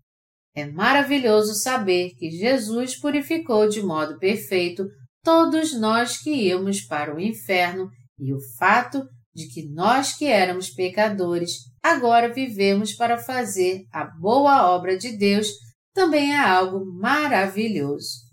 é 0.55 0.65
maravilhoso 0.65 1.53
saber 1.53 2.11
que 2.17 2.31
Jesus 2.31 2.97
purificou 2.97 3.67
de 3.67 3.83
modo 3.83 4.17
perfeito 4.17 4.87
todos 5.21 5.77
nós 5.77 6.17
que 6.17 6.29
íamos 6.29 6.81
para 6.81 7.13
o 7.13 7.19
inferno 7.19 7.89
e 8.17 8.33
o 8.33 8.39
fato 8.57 9.05
de 9.33 9.47
que 9.47 9.67
nós 9.67 10.13
que 10.13 10.25
éramos 10.25 10.69
pecadores 10.69 11.51
agora 11.83 12.33
vivemos 12.33 12.93
para 12.93 13.17
fazer 13.17 13.83
a 13.91 14.05
boa 14.05 14.71
obra 14.71 14.97
de 14.97 15.17
Deus 15.17 15.49
também 15.93 16.33
é 16.33 16.39
algo 16.39 16.85
maravilhoso. 16.85 18.25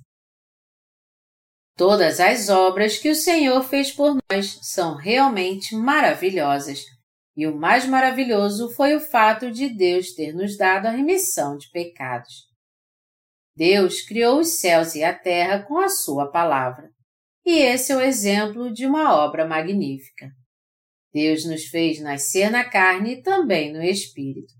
Todas 1.76 2.20
as 2.20 2.48
obras 2.48 2.98
que 2.98 3.10
o 3.10 3.14
Senhor 3.16 3.62
fez 3.64 3.90
por 3.90 4.16
nós 4.30 4.58
são 4.62 4.94
realmente 4.94 5.74
maravilhosas 5.74 6.84
e 7.36 7.46
o 7.46 7.56
mais 7.56 7.86
maravilhoso 7.86 8.70
foi 8.74 8.94
o 8.94 9.00
fato 9.00 9.50
de 9.50 9.68
Deus 9.68 10.12
ter 10.12 10.34
nos 10.34 10.56
dado 10.56 10.86
a 10.86 10.90
remissão 10.90 11.56
de 11.56 11.70
pecados. 11.70 12.46
Deus 13.56 14.02
criou 14.02 14.40
os 14.40 14.60
céus 14.60 14.94
e 14.94 15.04
a 15.04 15.16
terra 15.16 15.62
com 15.62 15.78
a 15.78 15.88
sua 15.88 16.30
palavra. 16.30 16.90
E 17.44 17.58
esse 17.58 17.92
é 17.92 17.96
o 17.96 18.00
exemplo 18.00 18.72
de 18.72 18.86
uma 18.86 19.14
obra 19.14 19.46
magnífica. 19.46 20.30
Deus 21.12 21.44
nos 21.44 21.64
fez 21.64 22.00
nascer 22.00 22.50
na 22.50 22.64
carne 22.64 23.14
e 23.14 23.22
também 23.22 23.72
no 23.72 23.82
espírito. 23.82 24.52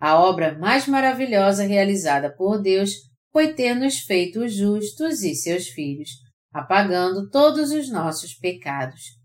A 0.00 0.18
obra 0.18 0.58
mais 0.58 0.86
maravilhosa 0.86 1.64
realizada 1.64 2.34
por 2.34 2.60
Deus 2.60 2.92
foi 3.30 3.52
ter 3.52 3.74
nos 3.74 3.98
feito 3.98 4.48
justos 4.48 5.22
e 5.22 5.34
seus 5.34 5.68
filhos, 5.68 6.10
apagando 6.52 7.28
todos 7.30 7.70
os 7.70 7.90
nossos 7.90 8.34
pecados. 8.34 9.19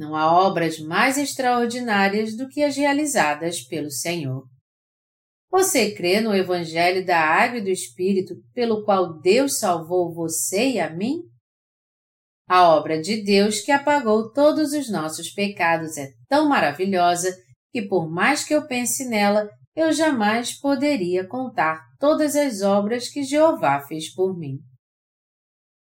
Não 0.00 0.16
há 0.16 0.32
obras 0.32 0.78
mais 0.78 1.18
extraordinárias 1.18 2.34
do 2.34 2.48
que 2.48 2.62
as 2.62 2.74
realizadas 2.74 3.60
pelo 3.60 3.90
Senhor. 3.90 4.46
Você 5.50 5.94
crê 5.94 6.22
no 6.22 6.34
Evangelho 6.34 7.04
da 7.04 7.20
Água 7.20 7.58
e 7.58 7.62
do 7.62 7.68
Espírito 7.68 8.34
pelo 8.54 8.82
qual 8.82 9.20
Deus 9.20 9.58
salvou 9.58 10.10
você 10.14 10.70
e 10.70 10.80
a 10.80 10.88
mim? 10.88 11.18
A 12.48 12.74
obra 12.74 12.98
de 12.98 13.22
Deus 13.22 13.60
que 13.60 13.70
apagou 13.70 14.32
todos 14.32 14.72
os 14.72 14.90
nossos 14.90 15.30
pecados 15.34 15.98
é 15.98 16.08
tão 16.30 16.48
maravilhosa 16.48 17.36
que, 17.70 17.82
por 17.82 18.10
mais 18.10 18.42
que 18.42 18.54
eu 18.54 18.66
pense 18.66 19.06
nela, 19.06 19.50
eu 19.76 19.92
jamais 19.92 20.58
poderia 20.58 21.28
contar 21.28 21.78
todas 21.98 22.34
as 22.34 22.62
obras 22.62 23.10
que 23.10 23.22
Jeová 23.22 23.82
fez 23.82 24.10
por 24.14 24.34
mim. 24.34 24.60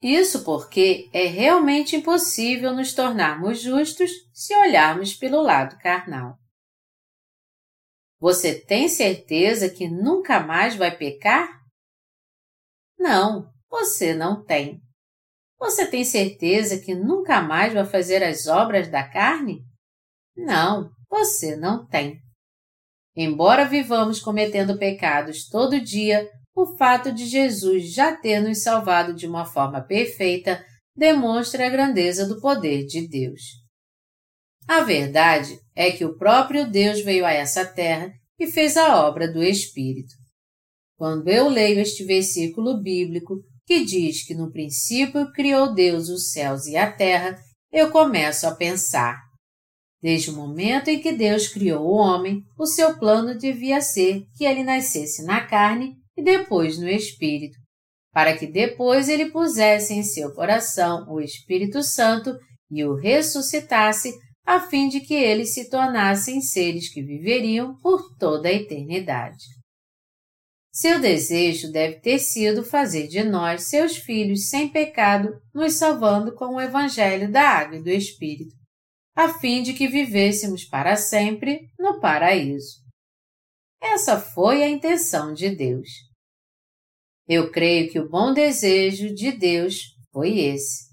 Isso 0.02 0.44
porque 0.44 1.10
é 1.12 1.26
realmente 1.26 1.96
impossível 1.96 2.74
nos 2.74 2.94
tornarmos 2.94 3.60
justos 3.60 4.12
se 4.32 4.56
olharmos 4.56 5.16
pelo 5.16 5.42
lado 5.42 5.78
carnal. 5.80 6.38
Você 8.20 8.60
tem 8.60 8.90
certeza 8.90 9.70
que 9.70 9.88
nunca 9.88 10.40
mais 10.40 10.76
vai 10.76 10.96
pecar? 10.96 11.62
Não, 12.98 13.52
você 13.70 14.14
não 14.14 14.44
tem. 14.44 14.82
Você 15.60 15.90
tem 15.90 16.04
certeza 16.04 16.80
que 16.80 16.94
nunca 16.94 17.42
mais 17.42 17.74
vai 17.74 17.86
fazer 17.86 18.24
as 18.24 18.48
obras 18.48 18.90
da 18.90 19.08
carne? 19.08 19.64
Não, 20.36 20.92
você 21.10 21.56
não 21.56 21.88
tem. 21.88 22.22
Embora 23.16 23.66
vivamos 23.66 24.20
cometendo 24.20 24.78
pecados 24.78 25.50
todo 25.50 25.82
dia, 25.82 26.30
o 26.58 26.76
fato 26.76 27.12
de 27.12 27.28
Jesus 27.28 27.94
já 27.94 28.18
ter 28.18 28.40
nos 28.40 28.64
salvado 28.64 29.14
de 29.14 29.28
uma 29.28 29.46
forma 29.46 29.80
perfeita 29.80 30.66
demonstra 30.96 31.68
a 31.68 31.70
grandeza 31.70 32.26
do 32.26 32.42
poder 32.42 32.88
de 32.88 33.08
Deus. 33.08 33.42
A 34.68 34.82
verdade 34.82 35.60
é 35.76 35.92
que 35.92 36.04
o 36.04 36.18
próprio 36.18 36.68
Deus 36.68 37.02
veio 37.02 37.28
a 37.28 37.32
essa 37.32 37.64
terra 37.64 38.12
e 38.40 38.48
fez 38.48 38.76
a 38.76 39.06
obra 39.06 39.32
do 39.32 39.44
Espírito. 39.44 40.16
Quando 40.98 41.28
eu 41.28 41.48
leio 41.48 41.80
este 41.80 42.04
versículo 42.04 42.82
bíblico, 42.82 43.36
que 43.68 43.86
diz 43.86 44.26
que 44.26 44.34
no 44.34 44.52
princípio 44.52 45.32
criou 45.34 45.76
Deus 45.76 46.10
os 46.10 46.32
céus 46.32 46.66
e 46.66 46.76
a 46.76 46.92
terra, 46.92 47.38
eu 47.72 47.92
começo 47.92 48.48
a 48.48 48.56
pensar. 48.56 49.16
Desde 50.02 50.32
o 50.32 50.36
momento 50.36 50.88
em 50.88 51.00
que 51.00 51.12
Deus 51.12 51.48
criou 51.48 51.86
o 51.86 51.98
homem, 51.98 52.42
o 52.58 52.66
seu 52.66 52.98
plano 52.98 53.38
devia 53.38 53.80
ser 53.80 54.24
que 54.36 54.44
ele 54.44 54.64
nascesse 54.64 55.24
na 55.24 55.46
carne 55.46 55.97
e 56.18 56.24
depois 56.24 56.80
no 56.80 56.90
espírito, 56.90 57.58
para 58.12 58.36
que 58.36 58.48
depois 58.48 59.08
ele 59.08 59.30
pusesse 59.30 59.94
em 59.94 60.02
seu 60.02 60.34
coração 60.34 61.06
o 61.08 61.22
Espírito 61.22 61.84
Santo 61.84 62.36
e 62.72 62.84
o 62.84 62.96
ressuscitasse, 62.96 64.12
a 64.44 64.60
fim 64.60 64.90
de 64.90 65.02
que 65.02 65.14
eles 65.14 65.54
se 65.54 65.70
tornassem 65.70 66.42
seres 66.42 66.92
que 66.92 67.04
viveriam 67.04 67.78
por 67.78 68.16
toda 68.18 68.50
a 68.50 68.54
eternidade. 68.54 69.44
Seu 70.72 71.00
desejo 71.00 71.72
deve 71.72 72.00
ter 72.00 72.20
sido 72.20 72.64
fazer 72.64 73.08
de 73.08 73.24
nós, 73.24 73.64
seus 73.64 73.98
filhos, 73.98 74.50
sem 74.50 74.70
pecado, 74.70 75.30
nos 75.54 75.74
salvando 75.74 76.34
com 76.34 76.56
o 76.56 76.62
Evangelho 76.62 77.32
da 77.32 77.42
Água 77.42 77.78
e 77.78 77.84
do 77.84 77.90
Espírito, 77.90 78.56
a 79.16 79.40
fim 79.40 79.64
de 79.64 79.74
que 79.74 79.88
vivêssemos 79.88 80.64
para 80.66 80.96
sempre 80.96 81.68
no 81.80 82.00
paraíso. 82.00 82.78
Essa 83.82 84.20
foi 84.20 84.64
a 84.64 84.70
intenção 84.70 85.34
de 85.34 85.50
Deus. 85.50 86.07
Eu 87.28 87.52
creio 87.52 87.92
que 87.92 88.00
o 88.00 88.10
bom 88.10 88.34
desejo 88.34 89.14
de 89.14 89.32
Deus 89.32 89.94
foi 90.12 90.40
esse. 90.40 90.88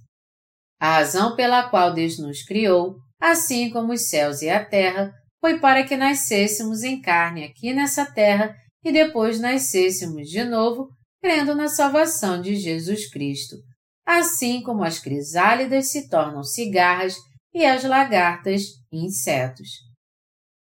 A 0.81 0.97
razão 0.97 1.37
pela 1.37 1.69
qual 1.71 1.95
Deus 1.95 2.19
nos 2.19 2.43
criou, 2.43 2.97
assim 3.21 3.71
como 3.71 3.93
os 3.93 4.09
céus 4.09 4.43
e 4.43 4.51
a 4.51 4.65
terra, 4.65 5.13
foi 5.41 5.59
para 5.59 5.85
que 5.85 5.97
nascêssemos 5.97 6.83
em 6.83 7.01
carne 7.01 7.45
aqui 7.45 7.73
nessa 7.73 8.05
terra 8.05 8.55
e 8.85 8.93
depois 8.93 9.39
nascêssemos 9.39 10.29
de 10.29 10.45
novo 10.45 10.89
crendo 11.23 11.55
na 11.55 11.69
salvação 11.69 12.41
de 12.43 12.57
Jesus 12.57 13.09
Cristo, 13.09 13.57
assim 14.05 14.63
como 14.63 14.85
as 14.85 14.99
crisálidas 14.99 15.91
se 15.91 16.09
tornam 16.09 16.43
cigarras 16.43 17.17
e 17.55 17.65
as 17.65 17.85
lagartas 17.85 18.65
insetos. 18.93 19.71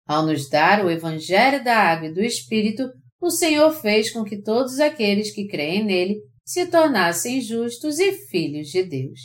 Ao 0.08 0.24
nos 0.24 0.48
dar 0.48 0.86
o 0.86 0.92
Evangelho 0.92 1.64
da 1.64 1.76
Água 1.76 2.10
e 2.10 2.14
do 2.14 2.22
Espírito, 2.22 2.92
o 3.26 3.32
Senhor 3.32 3.72
fez 3.72 4.12
com 4.12 4.24
que 4.24 4.40
todos 4.40 4.80
aqueles 4.80 5.34
que 5.34 5.48
creem 5.48 5.84
nele 5.84 6.22
se 6.46 6.68
tornassem 6.68 7.42
justos 7.42 7.98
e 7.98 8.14
filhos 8.28 8.68
de 8.68 8.84
Deus. 8.84 9.20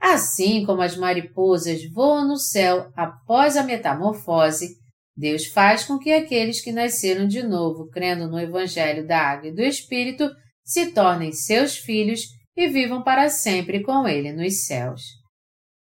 Assim 0.00 0.66
como 0.66 0.82
as 0.82 0.96
mariposas 0.96 1.88
voam 1.92 2.26
no 2.26 2.36
céu 2.36 2.90
após 2.96 3.56
a 3.56 3.62
metamorfose, 3.62 4.76
Deus 5.16 5.46
faz 5.46 5.84
com 5.84 5.96
que 5.96 6.12
aqueles 6.12 6.60
que 6.60 6.72
nasceram 6.72 7.28
de 7.28 7.40
novo 7.40 7.88
crendo 7.88 8.28
no 8.28 8.38
Evangelho 8.38 9.06
da 9.06 9.16
Água 9.16 9.48
e 9.48 9.54
do 9.54 9.62
Espírito 9.62 10.28
se 10.64 10.90
tornem 10.92 11.30
seus 11.30 11.76
filhos 11.76 12.22
e 12.56 12.66
vivam 12.66 13.04
para 13.04 13.30
sempre 13.30 13.80
com 13.84 14.08
Ele 14.08 14.32
nos 14.32 14.66
céus. 14.66 15.02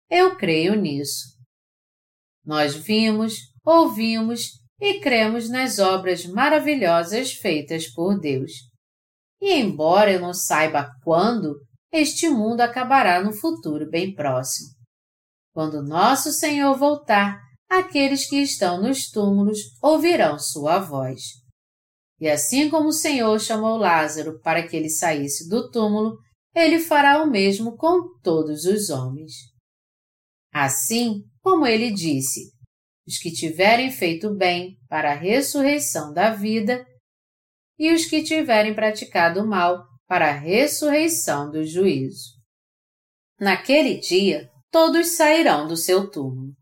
Eu 0.09 0.37
creio 0.37 0.73
nisso. 0.75 1.37
Nós 2.45 2.73
vimos, 2.75 3.35
ouvimos 3.65 4.60
e 4.81 4.99
cremos 4.99 5.47
nas 5.47 5.77
obras 5.77 6.25
maravilhosas 6.25 7.33
feitas 7.33 7.87
por 7.87 8.19
Deus. 8.19 8.51
E 9.39 9.53
embora 9.53 10.11
eu 10.11 10.19
não 10.19 10.33
saiba 10.33 10.89
quando, 11.03 11.55
este 11.91 12.27
mundo 12.27 12.61
acabará 12.61 13.23
no 13.23 13.31
futuro 13.31 13.87
bem 13.87 14.15
próximo. 14.15 14.69
Quando 15.53 15.83
nosso 15.83 16.31
Senhor 16.31 16.75
voltar, 16.75 17.39
aqueles 17.69 18.27
que 18.27 18.37
estão 18.37 18.81
nos 18.81 19.11
túmulos 19.11 19.59
ouvirão 19.83 20.39
sua 20.39 20.79
voz. 20.79 21.21
E 22.19 22.27
assim 22.27 22.69
como 22.69 22.89
o 22.89 22.93
Senhor 22.93 23.39
chamou 23.39 23.77
Lázaro 23.77 24.39
para 24.41 24.67
que 24.67 24.75
ele 24.75 24.89
saísse 24.89 25.47
do 25.47 25.69
túmulo, 25.69 26.17
ele 26.55 26.79
fará 26.79 27.21
o 27.23 27.29
mesmo 27.29 27.77
com 27.77 28.17
todos 28.21 28.65
os 28.65 28.89
homens. 28.89 29.33
Assim 30.53 31.23
como 31.41 31.65
ele 31.65 31.91
disse, 31.91 32.51
os 33.07 33.17
que 33.17 33.31
tiverem 33.31 33.91
feito 33.91 34.33
bem 34.35 34.77
para 34.87 35.11
a 35.11 35.15
ressurreição 35.15 36.13
da 36.13 36.31
vida 36.31 36.85
e 37.77 37.93
os 37.93 38.05
que 38.05 38.23
tiverem 38.23 38.73
praticado 38.73 39.45
mal 39.45 39.83
para 40.07 40.29
a 40.29 40.37
ressurreição 40.37 41.49
do 41.49 41.63
juízo. 41.65 42.31
Naquele 43.39 43.95
dia, 43.99 44.49
todos 44.69 45.15
sairão 45.15 45.67
do 45.67 45.75
seu 45.75 46.09
túmulo. 46.11 46.53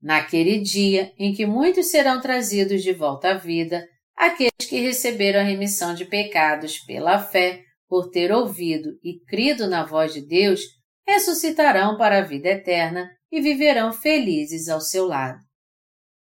Naquele 0.00 0.60
dia 0.60 1.12
em 1.18 1.34
que 1.34 1.44
muitos 1.44 1.90
serão 1.90 2.20
trazidos 2.20 2.82
de 2.82 2.92
volta 2.92 3.30
à 3.30 3.34
vida, 3.34 3.86
aqueles 4.16 4.66
que 4.68 4.80
receberam 4.80 5.40
a 5.40 5.42
remissão 5.42 5.94
de 5.94 6.04
pecados 6.04 6.78
pela 6.78 7.18
fé, 7.18 7.62
por 7.88 8.10
ter 8.10 8.32
ouvido 8.32 8.98
e 9.02 9.20
crido 9.26 9.66
na 9.66 9.84
voz 9.84 10.14
de 10.14 10.20
Deus, 10.20 10.60
ressuscitarão 11.06 11.96
para 11.96 12.18
a 12.18 12.22
vida 12.22 12.48
eterna 12.48 13.10
e 13.36 13.40
viverão 13.42 13.92
felizes 13.92 14.66
ao 14.66 14.80
seu 14.80 15.06
lado. 15.06 15.38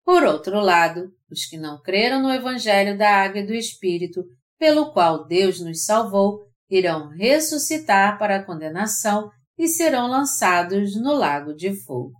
Por 0.04 0.22
outro 0.22 0.60
lado, 0.60 1.08
os 1.30 1.46
que 1.46 1.56
não 1.56 1.80
creram 1.80 2.20
no 2.20 2.30
Evangelho 2.30 2.98
da 2.98 3.08
Água 3.22 3.40
e 3.40 3.46
do 3.46 3.54
Espírito, 3.54 4.22
pelo 4.58 4.92
qual 4.92 5.26
Deus 5.26 5.60
nos 5.60 5.86
salvou, 5.86 6.40
irão 6.68 7.08
ressuscitar 7.08 8.18
para 8.18 8.36
a 8.36 8.44
condenação 8.44 9.30
e 9.56 9.66
serão 9.66 10.08
lançados 10.08 10.94
no 10.94 11.14
lago 11.14 11.54
de 11.54 11.72
fogo. 11.72 12.12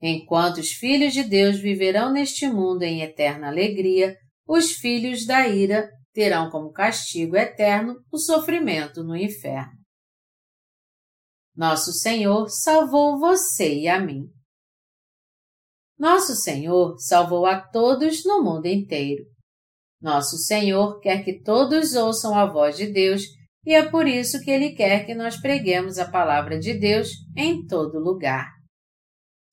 Enquanto 0.00 0.58
os 0.58 0.70
filhos 0.70 1.12
de 1.12 1.24
Deus 1.24 1.58
viverão 1.58 2.12
neste 2.12 2.46
mundo 2.46 2.84
em 2.84 3.02
eterna 3.02 3.48
alegria, 3.48 4.16
os 4.46 4.74
filhos 4.74 5.26
da 5.26 5.48
ira 5.48 5.90
terão 6.14 6.50
como 6.50 6.70
castigo 6.70 7.36
eterno 7.36 7.96
o 8.12 8.18
sofrimento 8.18 9.02
no 9.02 9.16
inferno. 9.16 9.85
Nosso 11.56 11.92
Senhor 11.92 12.48
salvou 12.50 13.18
você 13.18 13.74
e 13.80 13.88
a 13.88 13.98
mim. 13.98 14.28
Nosso 15.98 16.34
Senhor 16.34 16.98
salvou 16.98 17.46
a 17.46 17.58
todos 17.58 18.24
no 18.26 18.42
mundo 18.42 18.66
inteiro. 18.66 19.24
Nosso 19.98 20.36
Senhor 20.36 21.00
quer 21.00 21.24
que 21.24 21.40
todos 21.40 21.94
ouçam 21.94 22.34
a 22.34 22.44
voz 22.44 22.76
de 22.76 22.86
Deus 22.92 23.22
e 23.64 23.72
é 23.72 23.88
por 23.88 24.06
isso 24.06 24.40
que 24.42 24.50
Ele 24.50 24.74
quer 24.74 25.06
que 25.06 25.14
nós 25.14 25.40
preguemos 25.40 25.98
a 25.98 26.10
palavra 26.10 26.58
de 26.58 26.74
Deus 26.74 27.08
em 27.34 27.66
todo 27.66 27.98
lugar. 27.98 28.50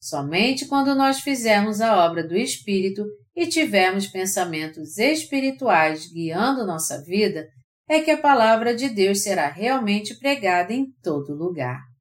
Somente 0.01 0.67
quando 0.67 0.93
nós 0.93 1.21
fizermos 1.21 1.79
a 1.79 2.05
obra 2.05 2.27
do 2.27 2.35
Espírito 2.35 3.05
e 3.33 3.47
tivermos 3.47 4.07
pensamentos 4.07 4.97
espirituais 4.97 6.11
guiando 6.11 6.67
nossa 6.67 7.01
vida, 7.01 7.47
é 7.87 8.01
que 8.01 8.11
a 8.11 8.21
palavra 8.21 8.75
de 8.75 8.89
Deus 8.89 9.23
será 9.23 9.47
realmente 9.47 10.19
pregada 10.19 10.73
em 10.73 10.87
todo 11.01 11.33
lugar. 11.33 11.92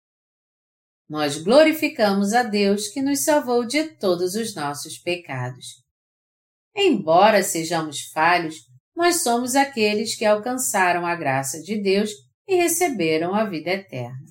Nós 1.12 1.36
glorificamos 1.36 2.32
a 2.32 2.42
Deus 2.42 2.88
que 2.88 3.02
nos 3.02 3.22
salvou 3.22 3.66
de 3.66 3.84
todos 3.98 4.34
os 4.34 4.54
nossos 4.54 4.96
pecados. 4.96 5.66
Embora 6.74 7.42
sejamos 7.42 8.00
falhos, 8.14 8.54
nós 8.96 9.22
somos 9.22 9.54
aqueles 9.54 10.16
que 10.16 10.24
alcançaram 10.24 11.04
a 11.04 11.14
graça 11.14 11.60
de 11.60 11.76
Deus 11.76 12.12
e 12.48 12.54
receberam 12.54 13.34
a 13.34 13.44
vida 13.44 13.72
eterna. 13.72 14.24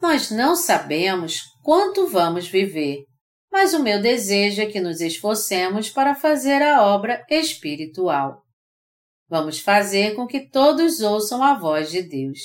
Nós 0.00 0.30
não 0.30 0.54
sabemos 0.54 1.40
quanto 1.60 2.06
vamos 2.06 2.46
viver, 2.46 3.02
mas 3.50 3.74
o 3.74 3.82
meu 3.82 4.00
desejo 4.00 4.62
é 4.62 4.66
que 4.66 4.80
nos 4.80 5.00
esforcemos 5.00 5.90
para 5.90 6.14
fazer 6.14 6.62
a 6.62 6.86
obra 6.86 7.26
espiritual. 7.28 8.44
Vamos 9.28 9.58
fazer 9.58 10.14
com 10.14 10.24
que 10.24 10.48
todos 10.48 11.00
ouçam 11.00 11.42
a 11.42 11.58
voz 11.58 11.90
de 11.90 12.00
Deus. 12.00 12.38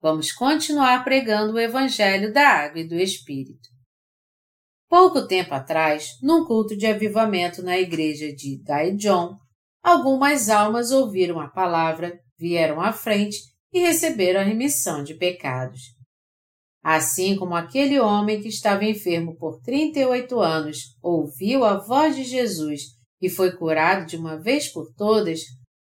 Vamos 0.00 0.30
continuar 0.30 1.02
pregando 1.02 1.54
o 1.54 1.58
Evangelho 1.58 2.32
da 2.32 2.48
Água 2.48 2.80
e 2.80 2.86
do 2.88 2.94
Espírito. 2.94 3.68
Pouco 4.88 5.26
tempo 5.26 5.52
atrás, 5.52 6.10
num 6.22 6.44
culto 6.44 6.76
de 6.76 6.86
avivamento 6.86 7.62
na 7.64 7.76
igreja 7.76 8.32
de 8.32 8.62
Daejeon, 8.62 9.36
algumas 9.82 10.48
almas 10.48 10.92
ouviram 10.92 11.40
a 11.40 11.48
palavra, 11.48 12.16
vieram 12.38 12.80
à 12.80 12.92
frente 12.92 13.38
e 13.72 13.80
receberam 13.80 14.40
a 14.40 14.44
remissão 14.44 15.02
de 15.02 15.14
pecados. 15.14 15.80
Assim 16.80 17.36
como 17.36 17.56
aquele 17.56 17.98
homem 17.98 18.40
que 18.40 18.48
estava 18.48 18.84
enfermo 18.84 19.36
por 19.36 19.60
38 19.62 20.38
anos 20.38 20.78
ouviu 21.02 21.64
a 21.64 21.76
voz 21.76 22.14
de 22.14 22.22
Jesus 22.22 22.82
e 23.20 23.28
foi 23.28 23.50
curado 23.50 24.06
de 24.06 24.16
uma 24.16 24.40
vez 24.40 24.68
por 24.72 24.94
todas, 24.96 25.40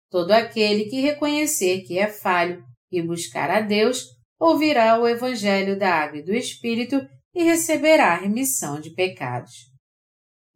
todo 0.10 0.32
aquele 0.32 0.90
que 0.90 1.00
reconhecer 1.00 1.84
que 1.84 1.98
é 1.98 2.10
falho 2.10 2.62
e 2.92 3.02
buscar 3.02 3.50
a 3.50 3.62
Deus 3.62 4.06
ouvirá 4.40 5.00
o 5.00 5.08
Evangelho 5.08 5.78
da 5.78 5.94
Água 5.94 6.20
e 6.20 6.24
do 6.24 6.34
Espírito 6.34 7.00
e 7.34 7.44
receberá 7.44 8.16
remissão 8.16 8.80
de 8.80 8.90
pecados. 8.90 9.72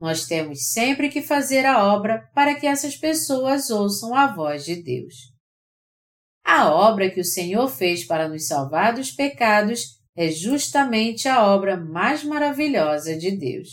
Nós 0.02 0.26
temos 0.26 0.72
sempre 0.72 1.10
que 1.10 1.22
fazer 1.22 1.66
a 1.66 1.94
obra 1.94 2.30
para 2.34 2.56
que 2.56 2.68
essas 2.68 2.98
pessoas 2.98 3.70
ouçam 3.70 4.14
a 4.14 4.28
voz 4.34 4.66
de 4.66 4.82
Deus. 4.82 5.14
A 6.44 6.70
obra 6.70 7.10
que 7.10 7.20
o 7.20 7.26
Senhor 7.26 7.68
fez 7.68 8.06
para 8.06 8.28
nos 8.28 8.48
salvar 8.48 8.94
dos 8.94 9.12
pecados 9.12 9.96
é 10.16 10.30
justamente 10.30 11.28
a 11.28 11.46
obra 11.46 11.78
mais 11.78 12.24
maravilhosa 12.24 13.18
de 13.18 13.38
Deus. 13.38 13.70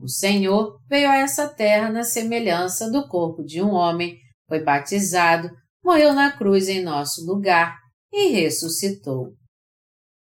O 0.00 0.08
Senhor 0.08 0.80
veio 0.88 1.08
a 1.08 1.16
essa 1.16 1.48
terra 1.48 1.90
na 1.90 2.02
semelhança 2.02 2.90
do 2.90 3.06
corpo 3.06 3.44
de 3.44 3.62
um 3.62 3.70
homem, 3.70 4.18
foi 4.48 4.64
batizado, 4.64 5.50
morreu 5.82 6.12
na 6.12 6.36
cruz 6.36 6.68
em 6.68 6.82
nosso 6.82 7.24
lugar 7.24 7.76
e 8.12 8.28
ressuscitou. 8.28 9.34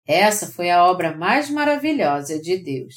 Essa 0.07 0.47
foi 0.47 0.71
a 0.71 0.85
obra 0.85 1.17
mais 1.17 1.51
maravilhosa 1.51 2.39
de 2.41 2.57
Deus. 2.57 2.95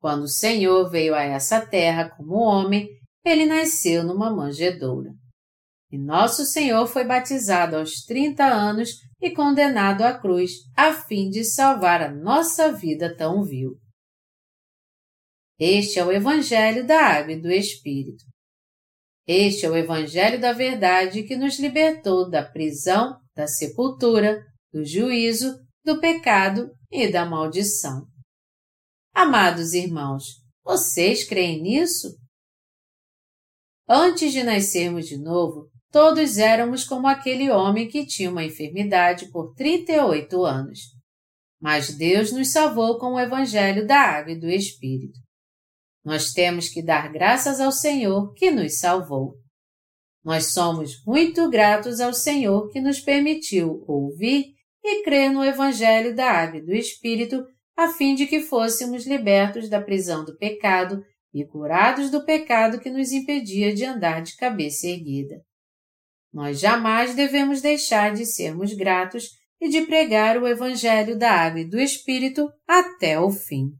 Quando 0.00 0.22
o 0.22 0.28
Senhor 0.28 0.88
veio 0.90 1.14
a 1.14 1.22
essa 1.22 1.64
terra 1.64 2.08
como 2.16 2.36
homem, 2.36 2.88
ele 3.24 3.44
nasceu 3.44 4.04
numa 4.04 4.34
manjedoura. 4.34 5.10
E 5.90 5.98
nosso 5.98 6.44
Senhor 6.44 6.86
foi 6.86 7.04
batizado 7.04 7.76
aos 7.76 8.02
30 8.06 8.44
anos 8.44 8.90
e 9.20 9.30
condenado 9.30 10.02
à 10.02 10.18
cruz, 10.18 10.52
a 10.76 10.92
fim 10.92 11.28
de 11.30 11.44
salvar 11.44 12.02
a 12.02 12.12
nossa 12.12 12.72
vida 12.72 13.14
tão 13.16 13.44
vil. 13.44 13.78
Este 15.58 15.98
é 15.98 16.04
o 16.04 16.12
Evangelho 16.12 16.86
da 16.86 17.00
Água 17.00 17.32
e 17.32 17.40
do 17.40 17.50
Espírito. 17.50 18.24
Este 19.26 19.66
é 19.66 19.70
o 19.70 19.76
Evangelho 19.76 20.40
da 20.40 20.52
Verdade 20.52 21.24
que 21.24 21.36
nos 21.36 21.58
libertou 21.58 22.30
da 22.30 22.44
prisão, 22.44 23.18
da 23.34 23.46
sepultura, 23.46 24.44
do 24.72 24.84
juízo, 24.84 25.58
do 25.84 26.00
pecado 26.00 26.70
e 26.90 27.10
da 27.10 27.24
maldição. 27.24 28.06
Amados 29.14 29.72
irmãos, 29.72 30.24
vocês 30.64 31.24
creem 31.24 31.62
nisso? 31.62 32.16
Antes 33.88 34.32
de 34.32 34.42
nascermos 34.42 35.06
de 35.06 35.16
novo, 35.16 35.70
Todos 35.96 36.36
éramos 36.36 36.84
como 36.84 37.06
aquele 37.06 37.50
homem 37.50 37.88
que 37.88 38.04
tinha 38.04 38.30
uma 38.30 38.44
enfermidade 38.44 39.30
por 39.30 39.54
38 39.54 40.44
anos. 40.44 40.78
Mas 41.58 41.96
Deus 41.96 42.32
nos 42.32 42.52
salvou 42.52 42.98
com 42.98 43.14
o 43.14 43.18
Evangelho 43.18 43.86
da 43.86 43.98
Água 43.98 44.32
e 44.32 44.38
do 44.38 44.46
Espírito. 44.46 45.18
Nós 46.06 46.32
temos 46.32 46.68
que 46.68 46.80
dar 46.80 47.12
graças 47.12 47.60
ao 47.60 47.72
Senhor 47.72 48.32
que 48.34 48.48
nos 48.48 48.78
salvou. 48.78 49.34
Nós 50.24 50.52
somos 50.52 51.02
muito 51.04 51.50
gratos 51.50 52.00
ao 52.00 52.14
Senhor 52.14 52.70
que 52.70 52.80
nos 52.80 53.00
permitiu 53.00 53.82
ouvir 53.88 54.54
e 54.84 55.02
crer 55.02 55.32
no 55.32 55.44
Evangelho 55.44 56.14
da 56.14 56.30
Água 56.30 56.58
e 56.60 56.64
do 56.64 56.72
Espírito, 56.72 57.44
a 57.76 57.88
fim 57.88 58.14
de 58.14 58.24
que 58.24 58.40
fôssemos 58.40 59.04
libertos 59.04 59.68
da 59.68 59.82
prisão 59.82 60.24
do 60.24 60.36
pecado 60.36 61.02
e 61.34 61.44
curados 61.44 62.08
do 62.08 62.24
pecado 62.24 62.78
que 62.78 62.88
nos 62.88 63.10
impedia 63.10 63.74
de 63.74 63.84
andar 63.84 64.22
de 64.22 64.36
cabeça 64.36 64.86
erguida. 64.86 65.42
Nós 66.32 66.60
jamais 66.60 67.16
devemos 67.16 67.60
deixar 67.60 68.14
de 68.14 68.24
sermos 68.24 68.72
gratos 68.72 69.30
e 69.60 69.68
de 69.68 69.80
pregar 69.80 70.40
o 70.40 70.46
Evangelho 70.46 71.18
da 71.18 71.32
Água 71.32 71.62
e 71.62 71.68
do 71.68 71.80
Espírito 71.80 72.48
até 72.64 73.18
o 73.18 73.28
fim. 73.28 73.72